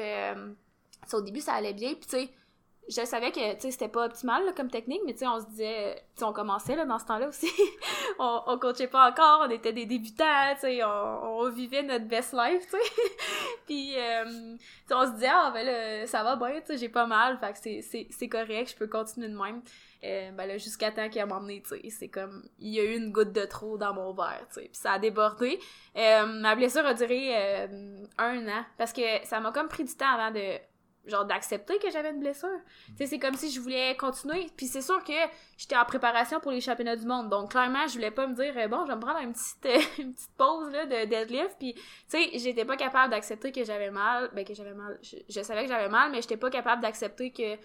au 1.13 1.21
début, 1.21 1.39
ça 1.39 1.53
allait 1.53 1.73
bien, 1.73 1.93
puis 1.93 2.05
tu 2.07 2.17
sais, 2.17 2.29
je 2.91 3.05
savais 3.05 3.31
que, 3.31 3.53
tu 3.55 3.61
sais, 3.61 3.71
c'était 3.71 3.87
pas 3.87 4.05
optimal, 4.05 4.45
là, 4.45 4.51
comme 4.53 4.69
technique, 4.69 5.01
mais 5.05 5.13
tu 5.13 5.19
sais, 5.19 5.27
on 5.27 5.39
se 5.39 5.45
disait, 5.47 5.95
tu 6.15 6.19
sais, 6.19 6.23
on 6.25 6.33
commençait, 6.33 6.75
là, 6.75 6.85
dans 6.85 6.99
ce 6.99 7.05
temps-là 7.05 7.27
aussi. 7.29 7.49
on, 8.19 8.41
on 8.47 8.57
coachait 8.59 8.87
pas 8.87 9.09
encore, 9.09 9.45
on 9.47 9.49
était 9.49 9.73
des 9.73 9.85
débutants, 9.85 10.53
tu 10.55 10.61
sais, 10.61 10.83
on, 10.83 11.39
on 11.39 11.49
vivait 11.49 11.83
notre 11.83 12.05
best 12.05 12.33
life, 12.33 12.63
tu 12.69 12.71
sais. 12.71 12.91
Puis, 13.65 13.93
euh, 13.97 14.25
tu 14.25 14.57
sais, 14.87 14.93
on 14.93 15.05
se 15.05 15.11
disait, 15.13 15.29
ah, 15.31 15.51
ben 15.53 15.65
là, 15.65 16.07
ça 16.07 16.23
va 16.23 16.35
bien, 16.35 16.59
tu 16.59 16.67
sais, 16.67 16.77
j'ai 16.77 16.89
pas 16.89 17.05
mal, 17.07 17.37
fait 17.39 17.53
que 17.53 17.81
c'est- 17.81 18.07
c'est 18.11 18.27
correct, 18.27 18.71
je 18.71 18.75
peux 18.75 18.87
continuer 18.87 19.29
de 19.29 19.37
même. 19.37 19.61
Euh, 20.03 20.31
ben 20.31 20.47
là, 20.47 20.57
jusqu'à 20.57 20.89
temps 20.91 21.03
un 21.15 21.25
moment 21.27 21.41
donné, 21.41 21.61
tu 21.61 21.69
sais, 21.79 21.89
c'est 21.91 22.07
comme, 22.09 22.43
il 22.59 22.73
y 22.73 22.79
a 22.79 22.83
eu 22.83 22.95
une 22.97 23.11
goutte 23.11 23.31
de 23.33 23.45
trop 23.45 23.77
dans 23.77 23.93
mon 23.93 24.13
verre, 24.13 24.45
tu 24.47 24.55
sais, 24.55 24.61
puis 24.61 24.69
ça 24.81 24.93
a 24.93 24.99
débordé. 24.99 25.59
Euh, 25.95 26.25
ma 26.25 26.55
blessure 26.55 26.85
a 26.85 26.93
duré 26.95 27.29
euh, 27.35 28.03
un 28.17 28.47
an, 28.47 28.65
parce 28.79 28.93
que 28.93 29.01
ça 29.25 29.39
m'a 29.39 29.51
comme 29.51 29.67
pris 29.67 29.83
du 29.83 29.95
temps 29.95 30.09
avant 30.11 30.31
de 30.31 30.57
genre 31.05 31.25
d'accepter 31.25 31.77
que 31.79 31.89
j'avais 31.89 32.11
une 32.11 32.19
blessure. 32.19 32.59
C'est 32.95 33.19
comme 33.19 33.35
si 33.35 33.51
je 33.51 33.59
voulais 33.59 33.95
continuer. 33.97 34.47
Puis 34.55 34.67
c'est 34.67 34.81
sûr 34.81 35.03
que 35.03 35.13
j'étais 35.57 35.75
en 35.75 35.85
préparation 35.85 36.39
pour 36.39 36.51
les 36.51 36.61
championnats 36.61 36.95
du 36.95 37.05
monde. 37.05 37.29
Donc 37.29 37.51
clairement, 37.51 37.87
je 37.87 37.93
voulais 37.93 38.11
pas 38.11 38.27
me 38.27 38.35
dire 38.35 38.53
euh, 38.55 38.67
bon, 38.67 38.85
je 38.85 38.91
vais 38.91 38.95
me 38.95 39.01
prendre 39.01 39.19
une 39.19 39.33
petite 39.33 39.65
euh, 39.65 39.79
une 40.01 40.13
petite 40.13 40.31
pause 40.37 40.71
là 40.71 40.85
de 40.85 41.05
deadlift 41.05 41.55
puis 41.57 41.73
tu 41.73 41.81
sais, 42.07 42.29
j'étais 42.35 42.65
pas 42.65 42.77
capable 42.77 43.11
d'accepter 43.11 43.51
que 43.51 43.63
j'avais 43.63 43.91
mal, 43.91 44.29
ben 44.33 44.45
que 44.45 44.53
j'avais 44.53 44.73
mal. 44.73 44.99
Je, 45.01 45.41
savais 45.41 45.63
que 45.63 45.69
j'avais 45.69 45.89
mal, 45.89 46.11
mais 46.11 46.21
j'étais 46.21 46.37
pas 46.37 46.49
capable 46.49 46.81
d'accepter 46.81 47.31
que 47.31 47.55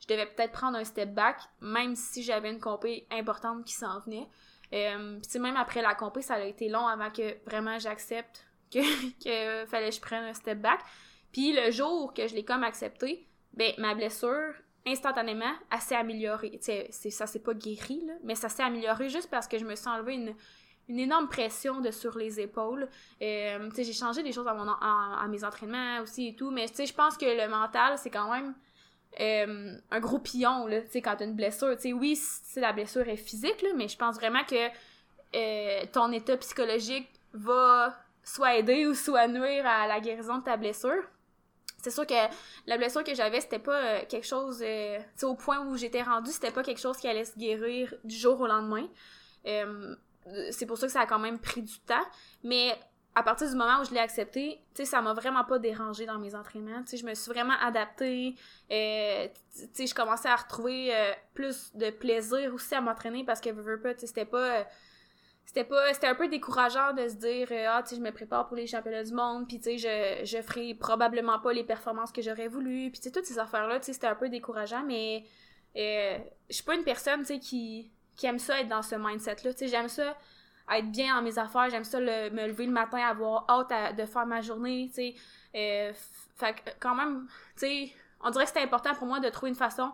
je 0.00 0.06
devais 0.08 0.26
peut-être 0.26 0.52
prendre 0.52 0.76
un 0.76 0.84
step 0.84 1.14
back 1.14 1.36
même 1.60 1.96
si 1.96 2.22
j'avais 2.22 2.50
une 2.50 2.60
compé 2.60 3.06
importante 3.10 3.64
qui 3.64 3.74
s'en 3.74 4.00
venait. 4.00 4.28
Euh, 4.74 5.18
puis 5.28 5.38
même 5.38 5.56
après 5.56 5.82
la 5.82 5.94
compé, 5.94 6.22
ça 6.22 6.34
a 6.34 6.40
été 6.40 6.68
long 6.68 6.86
avant 6.86 7.10
que 7.10 7.36
vraiment 7.46 7.78
j'accepte 7.78 8.46
que 8.70 8.80
que 9.24 9.66
fallait 9.66 9.90
que 9.90 9.96
je 9.96 10.00
prenne 10.00 10.24
un 10.24 10.34
step 10.34 10.58
back. 10.58 10.80
Puis 11.32 11.52
le 11.52 11.70
jour 11.70 12.12
que 12.14 12.26
je 12.28 12.34
l'ai 12.34 12.44
comme 12.44 12.62
accepté, 12.62 13.26
ben 13.54 13.72
ma 13.78 13.94
blessure 13.94 14.54
instantanément 14.86 15.52
elle 15.70 15.80
s'est 15.80 15.96
améliorée. 15.96 16.50
Tu 16.52 16.58
sais, 16.62 16.86
c'est 16.90 17.10
ça 17.10 17.26
s'est 17.26 17.40
pas 17.40 17.54
guéri 17.54 18.02
là, 18.06 18.14
mais 18.22 18.34
ça 18.34 18.48
s'est 18.48 18.62
amélioré 18.62 19.08
juste 19.08 19.30
parce 19.30 19.48
que 19.48 19.58
je 19.58 19.64
me 19.64 19.74
suis 19.74 19.88
enlevé 19.88 20.14
une 20.14 20.34
une 20.88 20.98
énorme 20.98 21.28
pression 21.28 21.80
de 21.80 21.90
sur 21.90 22.18
les 22.18 22.40
épaules. 22.40 22.88
Euh, 23.22 23.70
tu 23.74 23.84
j'ai 23.84 23.92
changé 23.92 24.22
des 24.22 24.32
choses 24.32 24.48
à 24.48 24.54
mon 24.54 24.68
à 24.68 25.26
mes 25.28 25.44
entraînements 25.44 26.00
aussi 26.02 26.28
et 26.28 26.34
tout, 26.34 26.50
mais 26.50 26.68
tu 26.68 26.84
je 26.86 26.92
pense 26.92 27.16
que 27.16 27.24
le 27.24 27.48
mental 27.48 27.98
c'est 27.98 28.10
quand 28.10 28.30
même 28.32 28.54
euh, 29.20 29.76
un 29.90 30.00
gros 30.00 30.18
pillon 30.18 30.66
là, 30.66 30.80
tu 30.82 30.98
quand 30.98 31.16
t'as 31.16 31.24
une 31.24 31.36
blessure, 31.36 31.74
tu 31.76 31.82
sais 31.82 31.92
oui, 31.92 32.18
la 32.56 32.72
blessure 32.72 33.08
est 33.08 33.16
physique 33.16 33.62
là, 33.62 33.70
mais 33.76 33.88
je 33.88 33.96
pense 33.96 34.16
vraiment 34.16 34.44
que 34.44 34.68
euh, 35.34 35.86
ton 35.92 36.10
état 36.12 36.36
psychologique 36.38 37.08
va 37.32 37.96
soit 38.24 38.56
aider 38.56 38.86
ou 38.86 38.94
soit 38.94 39.28
nuire 39.28 39.66
à 39.66 39.86
la 39.86 40.00
guérison 40.00 40.38
de 40.38 40.44
ta 40.44 40.56
blessure 40.56 41.02
c'est 41.82 41.90
sûr 41.90 42.06
que 42.06 42.14
la 42.66 42.78
blessure 42.78 43.02
que 43.02 43.14
j'avais, 43.14 43.40
c'était 43.40 43.58
pas 43.58 43.76
euh, 43.76 44.00
quelque 44.08 44.26
chose, 44.26 44.62
euh, 44.62 44.98
tu 44.98 45.04
sais, 45.16 45.26
au 45.26 45.34
point 45.34 45.66
où 45.66 45.76
j'étais 45.76 46.02
rendue, 46.02 46.30
c'était 46.30 46.52
pas 46.52 46.62
quelque 46.62 46.80
chose 46.80 46.96
qui 46.96 47.08
allait 47.08 47.24
se 47.24 47.36
guérir 47.36 47.92
du 48.04 48.14
jour 48.14 48.40
au 48.40 48.46
lendemain. 48.46 48.86
Euh, 49.46 49.94
c'est 50.52 50.66
pour 50.66 50.78
ça 50.78 50.86
que 50.86 50.92
ça 50.92 51.00
a 51.00 51.06
quand 51.06 51.18
même 51.18 51.40
pris 51.40 51.60
du 51.60 51.80
temps. 51.80 52.04
Mais 52.44 52.72
à 53.16 53.24
partir 53.24 53.50
du 53.50 53.56
moment 53.56 53.80
où 53.80 53.84
je 53.84 53.90
l'ai 53.90 53.98
accepté, 53.98 54.60
tu 54.74 54.82
sais, 54.82 54.84
ça 54.84 55.02
m'a 55.02 55.12
vraiment 55.12 55.42
pas 55.42 55.58
dérangé 55.58 56.06
dans 56.06 56.20
mes 56.20 56.36
entraînements. 56.36 56.82
Tu 56.82 56.90
sais, 56.90 56.96
je 56.98 57.04
me 57.04 57.14
suis 57.14 57.32
vraiment 57.32 57.58
adaptée. 57.60 58.36
Tu 58.68 58.74
sais, 59.72 59.86
je 59.88 59.94
commençais 59.94 60.28
à 60.28 60.36
retrouver 60.36 60.94
plus 61.34 61.74
de 61.74 61.90
plaisir 61.90 62.54
aussi 62.54 62.76
à 62.76 62.80
m'entraîner 62.80 63.24
parce 63.24 63.40
que, 63.40 63.50
veux, 63.50 63.80
pas, 63.80 63.92
tu 63.94 64.00
sais, 64.00 64.06
c'était 64.06 64.24
pas... 64.24 64.64
c'était 65.44 65.64
pas 65.64 65.92
c'était 65.92 66.06
un 66.06 66.14
peu 66.14 66.28
décourageant 66.28 66.92
de 66.92 67.08
se 67.08 67.14
dire 67.16 67.48
ah 67.68 67.82
tu 67.82 67.94
je 67.96 68.00
me 68.00 68.10
prépare 68.10 68.46
pour 68.46 68.56
les 68.56 68.66
championnats 68.66 69.04
du 69.04 69.12
monde 69.12 69.46
puis 69.46 69.58
tu 69.58 69.64
sais 69.64 69.78
je 69.78 70.24
je 70.24 70.42
ferai 70.42 70.74
probablement 70.74 71.38
pas 71.38 71.52
les 71.52 71.64
performances 71.64 72.12
que 72.12 72.22
j'aurais 72.22 72.48
voulu 72.48 72.90
puis 72.90 73.00
tu 73.00 73.02
sais 73.02 73.10
toutes 73.10 73.26
ces 73.26 73.38
affaires 73.38 73.66
là 73.66 73.78
tu 73.78 73.86
sais 73.86 73.92
c'était 73.92 74.06
un 74.06 74.14
peu 74.14 74.28
décourageant 74.28 74.82
mais 74.86 75.24
euh, 75.76 76.18
je 76.48 76.54
suis 76.54 76.64
pas 76.64 76.74
une 76.74 76.84
personne 76.84 77.20
tu 77.20 77.26
sais 77.26 77.38
qui 77.38 77.90
qui 78.16 78.26
aime 78.26 78.38
ça 78.38 78.60
être 78.60 78.68
dans 78.68 78.82
ce 78.82 78.94
mindset 78.94 79.36
là 79.44 79.52
tu 79.52 79.58
sais 79.58 79.68
j'aime 79.68 79.88
ça 79.88 80.16
être 80.70 80.90
bien 80.90 81.16
dans 81.16 81.22
mes 81.22 81.38
affaires 81.38 81.68
j'aime 81.70 81.84
ça 81.84 82.00
le, 82.00 82.30
me 82.30 82.46
lever 82.46 82.66
le 82.66 82.72
matin 82.72 82.98
avoir 82.98 83.44
hâte 83.48 83.96
de 83.96 84.06
faire 84.06 84.26
ma 84.26 84.40
journée 84.40 84.88
tu 84.88 84.94
sais 84.94 85.14
euh, 85.54 85.92
quand 86.80 86.94
même 86.94 87.26
tu 87.56 87.66
sais 87.66 87.92
on 88.24 88.30
dirait 88.30 88.44
que 88.44 88.48
c'était 88.48 88.62
important 88.62 88.94
pour 88.94 89.06
moi 89.06 89.20
de 89.20 89.28
trouver 89.28 89.50
une 89.50 89.56
façon 89.56 89.92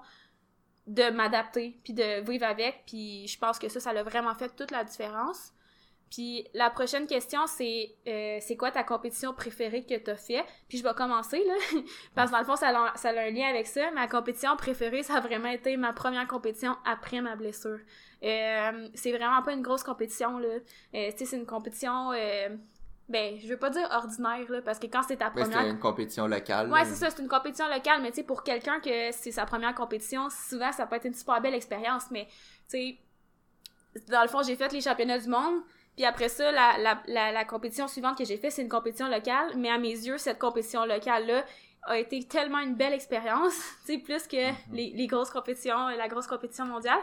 de 0.89 1.11
m'adapter 1.11 1.79
puis 1.85 1.93
de 1.93 2.23
vivre 2.29 2.47
avec 2.47 2.83
puis 2.87 3.27
je 3.29 3.39
pense 3.39 3.59
que 3.59 3.69
ça 3.69 3.79
ça 3.79 3.93
l'a 3.93 4.03
vraiment 4.03 4.35
fait 4.35 4.49
toute 4.57 4.71
la 4.71 4.85
différence. 4.85 5.53
Puis 6.11 6.47
la 6.55 6.71
prochaine 6.71 7.07
question 7.07 7.47
c'est 7.47 7.95
euh, 8.07 8.39
c'est 8.41 8.57
quoi 8.57 8.71
ta 8.71 8.83
compétition 8.83 9.35
préférée 9.35 9.85
que 9.85 9.95
t'as 9.95 10.17
fait? 10.17 10.45
Puis 10.69 10.79
je 10.79 10.83
vais 10.83 10.95
commencer 10.95 11.45
là 11.45 11.55
parce 12.15 12.31
que 12.31 12.33
dans 12.33 12.41
le 12.41 12.47
fond 12.47 12.57
ça 12.57 12.69
a, 12.69 12.97
ça 12.97 13.11
a 13.11 13.21
un 13.21 13.31
lien 13.31 13.49
avec 13.49 13.67
ça. 13.67 13.91
Ma 13.91 14.09
compétition 14.09 14.57
préférée 14.57 15.03
ça 15.03 15.17
a 15.17 15.21
vraiment 15.21 15.51
été 15.51 15.77
ma 15.77 15.93
première 15.93 16.27
compétition 16.27 16.75
après 16.87 17.21
ma 17.21 17.37
blessure. 17.37 17.81
Euh, 18.23 18.89
c'est 18.95 19.13
vraiment 19.13 19.43
pas 19.43 19.53
une 19.53 19.63
grosse 19.63 19.83
compétition 19.83 20.39
là. 20.39 20.49
Euh, 20.49 21.11
tu 21.13 21.19
sais 21.19 21.25
c'est 21.27 21.37
une 21.37 21.47
compétition 21.47 22.13
ben, 23.09 23.39
je 23.41 23.49
veux 23.49 23.57
pas 23.57 23.71
dire 23.71 23.89
ordinaire, 23.91 24.51
là, 24.51 24.61
parce 24.61 24.79
que 24.79 24.87
quand 24.87 25.03
c'est 25.03 25.17
ta 25.17 25.31
première... 25.31 25.47
c'était 25.47 25.71
une 25.71 25.79
compétition 25.79 26.27
locale. 26.27 26.71
Ouais, 26.71 26.81
là. 26.81 26.85
c'est 26.85 26.95
ça, 26.95 27.11
c'est 27.11 27.23
une 27.23 27.29
compétition 27.29 27.67
locale, 27.69 28.03
mais 28.03 28.11
tu 28.11 28.17
sais, 28.17 28.23
pour 28.23 28.43
quelqu'un 28.43 28.81
que 28.81 29.13
c'est 29.13 29.33
sa 29.33 29.47
première 29.47 29.75
compétition, 29.75 30.29
souvent, 30.31 30.73
ça 30.73 30.87
peut 30.87 30.97
être 30.97 31.07
une 31.07 31.15
super 31.15 31.41
belle 31.41 31.55
expérience, 31.55 32.11
mais, 32.11 32.27
tu 32.69 32.79
sais, 32.79 32.99
dans 34.09 34.23
le 34.23 34.29
fond, 34.29 34.43
j'ai 34.43 34.57
fait 34.57 34.73
les 34.73 34.83
championnats 34.83 35.19
du 35.19 35.29
monde, 35.29 35.63
puis 35.97 36.05
après 36.05 36.29
ça, 36.29 36.53
la, 36.53 36.77
la, 36.79 37.03
la, 37.07 37.33
la 37.33 37.45
compétition 37.45 37.89
suivante 37.89 38.19
que 38.19 38.25
j'ai 38.25 38.37
fait, 38.37 38.51
c'est 38.51 38.63
une 38.63 38.69
compétition 38.69 39.09
locale, 39.09 39.53
mais 39.57 39.71
à 39.71 39.79
mes 39.79 39.89
yeux, 39.89 40.19
cette 40.19 40.39
compétition 40.39 40.85
locale-là 40.85 41.45
a 41.85 41.99
été 41.99 42.23
tellement 42.25 42.59
une 42.59 42.75
belle 42.75 42.93
expérience, 42.93 43.55
tu 43.87 43.95
sais, 43.95 43.99
plus 43.99 44.27
que 44.27 44.53
les, 44.73 44.93
les 44.95 45.07
grosses 45.07 45.31
compétitions, 45.31 45.89
la 45.89 46.09
grosse 46.09 46.27
compétition 46.27 46.67
mondiale. 46.67 47.01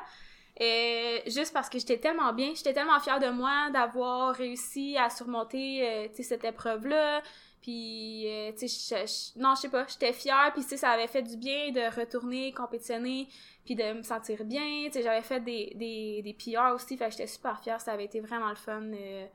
Et 0.58 1.22
juste 1.28 1.54
parce 1.54 1.70
que 1.70 1.78
j'étais 1.80 1.98
tellement 1.98 2.32
bien, 2.32 2.54
j'étais 2.56 2.74
tellement 2.74 3.00
fière 3.00 3.20
de 3.20 3.30
moi 3.30 3.70
d'avoir 3.72 4.34
réussi 4.34 4.98
à 4.98 5.10
surmonter 5.10 5.86
euh, 5.86 6.08
cette 6.14 6.46
épreuve 6.46 6.88
là. 6.88 7.22
Puis 7.62 8.26
euh, 8.32 8.52
tu 8.58 8.70
sais 8.70 9.06
non, 9.36 9.56
je 9.56 9.62
sais 9.62 9.70
pas, 9.70 9.86
j'étais 9.88 10.14
fière 10.14 10.52
puis 10.54 10.64
tu 10.66 10.78
ça 10.78 10.92
avait 10.92 11.08
fait 11.08 11.24
du 11.24 11.36
bien 11.36 11.72
de 11.72 12.00
retourner 12.00 12.54
compétitionner 12.54 13.28
puis 13.66 13.76
de 13.76 13.94
me 13.94 14.04
sentir 14.04 14.46
bien, 14.46 14.86
tu 14.86 14.94
sais 14.94 15.04
j'avais 15.04 15.24
fait 15.24 15.42
des 15.42 15.74
des 15.76 16.22
des 16.22 16.58
aussi, 16.74 16.96
fait 16.96 17.12
j'étais 17.12 17.28
super 17.28 17.60
fière, 17.62 17.82
ça 17.82 17.92
avait 17.92 18.06
été 18.06 18.22
vraiment 18.22 18.50
le 18.50 18.56
fun 18.56 18.82
euh, 18.94 19.26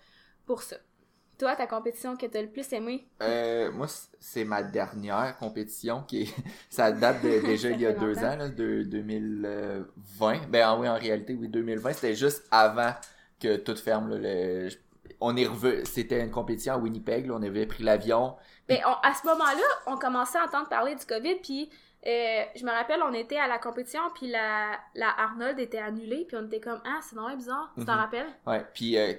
pour 0.46 0.62
ça. 0.62 0.76
Toi, 1.40 1.56
ta 1.56 1.66
compétition 1.66 2.16
que 2.16 2.26
t'as 2.26 2.42
le 2.42 2.48
plus 2.50 2.70
aimé 2.74 3.08
Euh, 3.22 3.72
moi, 3.72 3.86
c'est 4.18 4.44
ma 4.44 4.62
dernière 4.62 5.36
compétition 5.38 6.02
qui 6.02 6.22
est... 6.24 6.34
ça 6.70 6.92
date 6.92 7.22
de- 7.22 7.40
déjà 7.46 7.70
il 7.70 7.80
y 7.80 7.86
a 7.86 7.92
deux 7.92 8.12
longtemps. 8.14 8.26
ans, 8.32 8.36
là, 8.36 8.48
de 8.50 8.82
2020. 8.82 10.48
Ben 10.48 10.62
ah 10.66 10.76
oui, 10.78 10.88
en 10.88 10.94
réalité, 10.98 11.34
oui, 11.34 11.48
2020, 11.48 11.92
c'était 11.94 12.14
juste 12.14 12.46
avant 12.50 12.92
que 13.40 13.56
tout 13.56 13.74
ferme. 13.76 14.10
Là, 14.10 14.18
le- 14.18 14.68
On 15.20 15.36
est 15.36 15.46
revenu, 15.46 15.82
c'était 15.86 16.20
une 16.20 16.30
compétition 16.30 16.74
à 16.74 16.78
Winnipeg, 16.78 17.26
là, 17.26 17.34
on 17.36 17.42
avait 17.42 17.66
pris 17.66 17.82
l'avion. 17.84 18.36
Ben, 18.68 18.78
on- 18.86 19.08
à 19.08 19.14
ce 19.14 19.26
moment-là, 19.26 19.66
on 19.86 19.96
commençait 19.96 20.38
à 20.38 20.44
entendre 20.44 20.68
parler 20.68 20.94
du 20.94 21.04
COVID, 21.06 21.36
puis 21.42 21.70
euh, 22.06 22.42
je 22.56 22.64
me 22.64 22.70
rappelle, 22.70 23.00
on 23.02 23.12
était 23.12 23.36
à 23.38 23.46
la 23.48 23.58
compétition, 23.58 24.00
puis 24.14 24.28
la, 24.30 24.72
la 24.94 25.08
Arnold 25.18 25.58
était 25.58 25.78
annulée, 25.78 26.24
puis 26.26 26.36
on 26.40 26.46
était 26.46 26.60
comme 26.60 26.80
«Ah, 26.86 27.00
c'est 27.02 27.16
vraiment 27.16 27.36
bizarre. 27.36 27.72
Tu 27.78 27.84
t'en 27.84 27.92
Mhm. 27.94 27.98
rappelles? 27.98 28.28
Ouais, 28.46 28.64
puis 28.74 28.96
euh, 28.98 29.12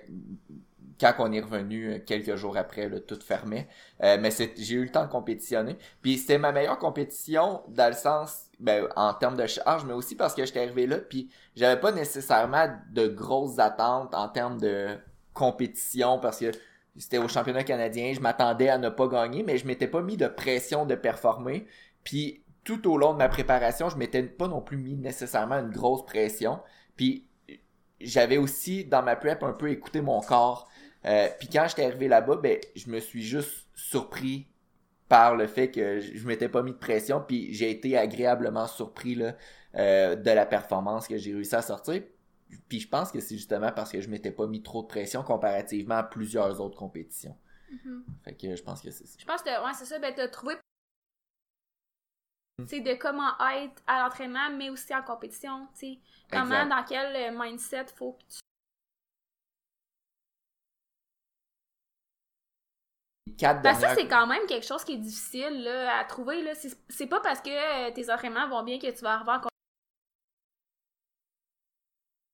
quand 1.01 1.13
on 1.20 1.31
est 1.31 1.41
revenu 1.41 1.93
euh, 1.93 2.00
quelques 2.00 2.36
jours 2.36 2.55
après, 2.58 2.89
tout 3.01 3.20
fermait. 3.20 3.67
Euh, 4.03 4.17
mais 4.20 4.29
j'ai 4.58 4.75
eu 4.75 4.84
le 4.84 4.89
temps 4.89 5.05
de 5.05 5.12
compétitionner. 5.12 5.77
Puis 6.01 6.17
c'était 6.17 6.38
ma 6.38 6.51
meilleure 6.51 6.77
compétition 6.77 7.63
dans 7.67 7.88
le 7.88 7.96
sens, 7.96 8.50
ben, 8.60 8.88
en 8.96 9.13
termes 9.13 9.36
de 9.36 9.48
charge, 9.48 9.84
mais 9.86 9.93
aussi 9.93 10.15
parce 10.15 10.36
que 10.36 10.46
j'étais 10.46 10.62
arrivé 10.62 10.88
là, 10.88 10.98
puis 10.98 11.29
j'avais 11.55 11.79
pas 11.79 11.91
nécessairement 11.91 12.67
de 12.91 13.08
grosses 13.08 13.60
attentes 13.60 14.13
en 14.13 14.29
termes 14.29 14.60
de 14.60 14.98
compétition 15.34 16.20
parce 16.20 16.39
que 16.39 16.51
c'était 16.98 17.17
au 17.17 17.27
championnat 17.27 17.63
canadien, 17.63 18.13
je 18.13 18.20
m'attendais 18.20 18.70
à 18.70 18.77
ne 18.77 18.89
pas 18.89 19.08
gagner, 19.08 19.43
mais 19.43 19.58
je 19.58 19.65
m'étais 19.65 19.88
pas 19.88 20.01
mis 20.01 20.17
de 20.17 20.27
pression 20.27 20.86
de 20.86 20.96
performer. 20.96 21.65
Puis 22.03 22.43
tout 22.63 22.89
au 22.91 22.98
long 22.98 23.13
de 23.13 23.17
ma 23.17 23.29
préparation, 23.29 23.89
je 23.89 23.98
m'étais 23.98 24.24
pas 24.24 24.48
non 24.48 24.62
plus 24.62 24.77
mis 24.77 24.96
nécessairement 24.96 25.55
une 25.55 25.72
grosse 25.72 26.05
pression. 26.05 26.60
Puis 26.96 27.27
j'avais 28.00 28.38
aussi 28.38 28.86
dans 28.86 29.03
ma 29.03 29.15
prep 29.15 29.43
un 29.43 29.53
peu 29.53 29.70
écouté 29.70 30.01
mon 30.01 30.22
corps. 30.22 30.70
Euh, 31.05 31.27
puis 31.39 31.50
quand 31.50 31.65
j'étais 31.67 31.86
arrivé 31.86 32.08
là-bas, 32.08 32.38
ben 32.38 32.60
je 32.75 32.89
me 32.89 33.00
suis 33.00 33.24
juste 33.24 33.67
surpris 33.75 34.48
par 35.08 35.36
le 35.36 35.48
fait 35.48 35.72
que 35.72 36.00
je 36.00 36.25
m'étais 36.27 36.48
pas 36.48 36.63
mis 36.63 36.72
de 36.72 36.77
pression, 36.77 37.22
puis 37.25 37.53
j'ai 37.53 37.70
été 37.72 37.98
agréablement 37.98 38.67
surpris 38.67 39.15
là, 39.15 39.36
euh, 39.75 40.15
de 40.15 40.31
la 40.31 40.46
performance 40.46 41.08
que 41.08 41.17
j'ai 41.17 41.34
réussi 41.34 41.55
à 41.55 41.62
sortir. 41.62 42.03
Puis 42.70 42.79
je 42.79 42.88
pense 42.88 43.12
que 43.12 43.20
c'est 43.20 43.36
justement 43.36 43.72
parce 43.72 43.91
que 43.91 44.00
je 44.01 44.10
m'étais 44.10 44.31
pas 44.31 44.48
mis 44.48 44.62
trop 44.62 44.84
de 44.84 44.88
pression 44.88 45.24
comparativement 45.24 45.96
à 45.96 46.03
plusieurs 46.03 46.62
autres 46.62 46.77
compétitions. 46.77 47.38
Fait 48.24 48.36
que 48.36 48.55
je 48.55 48.62
pense 48.62 48.81
que 48.81 48.91
c'est 48.91 49.08
ça. 49.08 49.17
Je 49.17 49.25
pense 49.25 49.41
que, 49.41 49.50
ouais, 49.50 49.72
c'est 49.74 49.86
ça, 49.86 49.98
ben, 50.00 50.13
t'as 50.13 50.27
trouvé 50.27 50.55
Mm. 52.62 52.84
de 52.84 52.93
comment 52.96 53.31
être 53.53 53.81
à 53.88 54.03
l'entraînement, 54.03 54.50
mais 54.51 54.70
aussi 54.70 54.93
en 54.93 55.01
compétition, 55.01 55.67
tu 55.74 55.79
sais. 55.79 56.00
Comment, 56.31 56.63
Exact. 56.63 56.70
dans 56.70 56.84
quel 56.84 57.15
euh, 57.15 57.38
mindset 57.38 57.86
faut 57.96 58.13
que 58.13 58.24
tu... 58.24 58.39
Quatre 63.38 63.62
Ben 63.62 63.74
ça, 63.74 63.80
dernières- 63.82 63.98
c'est 63.98 64.08
quand 64.08 64.28
même 64.28 64.46
quelque 64.48 64.66
chose 64.66 64.84
qui 64.84 64.94
est 64.94 64.98
difficile 64.98 65.64
là, 65.64 66.00
à 66.00 66.04
trouver. 66.06 66.42
Là. 66.42 66.54
C'est, 66.56 66.72
c'est 66.90 67.08
pas 67.08 67.20
parce 67.22 67.42
que 67.42 67.50
euh, 67.50 67.92
tes 67.92 68.12
entraînements 68.12 68.48
vont 68.48 68.64
bien 68.64 68.78
que 68.80 68.88
tu 68.90 69.02
vas 69.04 69.18
compétition. 69.18 69.48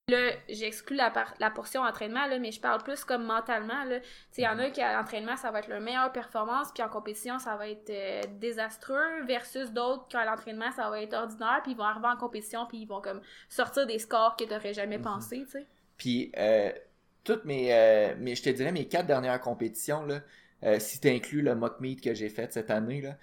Là, 0.09 0.31
j'exclus 0.47 0.95
la, 0.95 1.11
la 1.39 1.51
portion 1.51 1.81
entraînement, 1.81 2.27
là, 2.27 2.39
mais 2.39 2.53
je 2.53 2.61
parle 2.61 2.81
plus 2.81 3.03
comme 3.03 3.25
mentalement. 3.25 3.83
Là. 3.83 3.99
Il 4.37 4.43
y 4.45 4.47
en 4.47 4.57
a 4.57 4.69
qui, 4.69 4.81
à 4.81 4.93
l'entraînement, 4.93 5.35
ça 5.35 5.51
va 5.51 5.59
être 5.59 5.67
leur 5.67 5.81
meilleure 5.81 6.13
performance, 6.13 6.71
puis 6.73 6.81
en 6.81 6.87
compétition, 6.87 7.39
ça 7.39 7.57
va 7.57 7.67
être 7.67 7.89
euh, 7.89 8.21
désastreux, 8.39 9.23
versus 9.25 9.69
d'autres 9.73 10.07
qui, 10.07 10.15
à 10.15 10.23
l'entraînement, 10.23 10.71
ça 10.71 10.89
va 10.89 11.01
être 11.01 11.13
ordinaire, 11.13 11.59
puis 11.61 11.73
ils 11.73 11.77
vont 11.77 11.83
arriver 11.83 12.07
en 12.07 12.15
compétition, 12.15 12.65
puis 12.67 12.77
ils 12.77 12.85
vont 12.87 13.01
comme 13.01 13.19
sortir 13.49 13.85
des 13.85 13.99
scores 13.99 14.37
que 14.37 14.45
t'aurais 14.45 14.73
jamais 14.73 14.97
Mhm. 14.97 15.03
pensé, 15.03 15.43
tu 15.43 15.51
sais. 15.51 15.67
Puis 15.97 16.31
euh, 16.37 16.71
toutes 17.25 17.43
mes, 17.43 17.73
euh, 17.73 18.15
mes, 18.17 18.33
je 18.35 18.43
te 18.43 18.49
dirais 18.49 18.71
mes 18.71 18.87
quatre 18.87 19.07
dernières 19.07 19.41
compétitions 19.41 20.05
là, 20.05 20.21
euh, 20.63 20.79
si 20.79 20.99
tu 20.99 21.09
inclus 21.09 21.41
le 21.41 21.55
mock 21.55 21.79
meet 21.79 22.01
que 22.01 22.13
j'ai 22.13 22.29
fait 22.29 22.51
cette 22.53 22.71
année 22.71 23.01
là, 23.01 23.17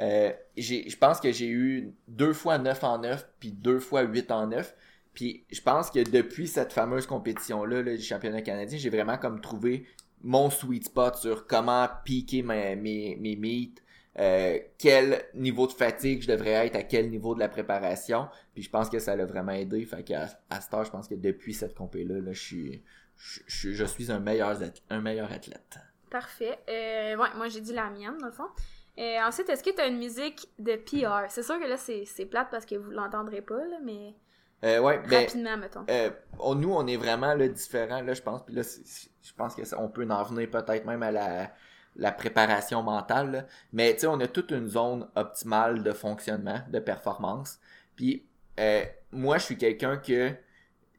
euh, 0.00 0.32
je 0.56 0.96
pense 0.96 1.20
que 1.20 1.32
j'ai 1.32 1.48
eu 1.48 1.92
deux 2.06 2.32
fois 2.32 2.58
9 2.58 2.84
en 2.84 2.98
9 2.98 3.28
puis 3.40 3.50
deux 3.52 3.80
fois 3.80 4.02
8 4.02 4.30
en 4.30 4.46
9. 4.48 4.76
Puis 5.12 5.44
je 5.50 5.60
pense 5.60 5.90
que 5.90 6.08
depuis 6.08 6.46
cette 6.46 6.72
fameuse 6.72 7.06
compétition 7.06 7.64
là, 7.64 7.82
du 7.82 8.00
championnat 8.00 8.42
canadien, 8.42 8.78
j'ai 8.78 8.90
vraiment 8.90 9.18
comme 9.18 9.40
trouvé 9.40 9.86
mon 10.22 10.50
sweet 10.50 10.86
spot 10.86 11.16
sur 11.16 11.46
comment 11.46 11.88
piquer 12.04 12.42
mes 12.42 12.76
mes, 12.76 13.16
mes 13.16 13.36
euh, 14.18 14.58
quel 14.78 15.24
niveau 15.34 15.68
de 15.68 15.72
fatigue 15.72 16.22
je 16.22 16.28
devrais 16.28 16.66
être, 16.66 16.74
à 16.74 16.82
quel 16.82 17.08
niveau 17.08 17.34
de 17.34 17.40
la 17.40 17.48
préparation. 17.48 18.28
Puis 18.54 18.64
je 18.64 18.70
pense 18.70 18.88
que 18.88 18.98
ça 18.98 19.14
l'a 19.14 19.24
vraiment 19.24 19.52
aidé. 19.52 19.84
Fait 19.84 20.02
qu'à 20.02 20.28
à 20.50 20.60
ce 20.60 20.70
temps, 20.70 20.82
je 20.82 20.90
pense 20.90 21.06
que 21.06 21.14
depuis 21.14 21.54
cette 21.54 21.74
compé-là, 21.74 22.20
là, 22.20 22.32
je 22.32 22.40
suis. 22.40 22.82
Suis 23.16 24.12
un 24.12 24.20
meilleur, 24.20 24.56
un 24.90 25.00
meilleur 25.00 25.32
athlète. 25.32 25.78
Parfait. 26.10 26.58
Euh, 26.68 27.16
ouais, 27.16 27.28
moi 27.36 27.48
j'ai 27.48 27.60
dit 27.60 27.72
la 27.72 27.90
mienne, 27.90 28.16
dans 28.18 28.26
le 28.26 28.32
fond. 28.32 28.48
Euh, 28.98 29.18
ensuite, 29.22 29.48
est-ce 29.48 29.62
que 29.62 29.70
tu 29.70 29.80
as 29.80 29.86
une 29.86 29.98
musique 29.98 30.48
de 30.58 30.74
PR? 30.76 31.30
C'est 31.30 31.42
sûr 31.44 31.58
que 31.60 31.66
là, 31.66 31.76
c'est 31.76 32.26
plate 32.26 32.48
parce 32.50 32.66
que 32.66 32.74
vous 32.74 32.90
l'entendrez 32.90 33.42
pas, 33.42 33.64
là, 33.66 33.76
mais 33.84 34.14
Euh, 34.64 34.80
ouais, 34.80 34.98
ben, 35.08 35.20
rapidement, 35.20 35.56
mettons. 35.56 35.84
euh, 35.88 36.10
on- 36.40 36.56
nous, 36.56 36.72
on 36.74 36.84
est 36.88 36.96
vraiment 36.96 37.34
là, 37.34 37.46
différents, 37.46 38.02
là, 38.02 38.12
je 38.14 38.22
pense. 38.22 38.42
Puis 38.44 38.54
là, 38.56 38.62
je 38.62 39.32
pense 39.34 39.54
que 39.54 39.64
ça- 39.64 39.78
on 39.80 39.88
peut 39.88 40.04
en 40.10 40.22
venir 40.24 40.50
peut-être 40.50 40.84
même 40.84 41.04
à 41.04 41.12
la, 41.12 41.52
la 41.94 42.10
préparation 42.10 42.82
mentale. 42.82 43.30
là. 43.30 43.46
Mais 43.72 43.94
tu 43.94 44.00
sais, 44.00 44.06
on 44.08 44.18
a 44.18 44.26
toute 44.26 44.50
une 44.50 44.66
zone 44.66 45.08
optimale 45.14 45.84
de 45.84 45.92
fonctionnement, 45.92 46.60
de 46.68 46.80
performance. 46.80 47.60
Puis 47.94 48.26
euh, 48.58 48.82
moi, 49.12 49.38
je 49.38 49.44
suis 49.44 49.56
quelqu'un 49.58 49.96
que 49.98 50.32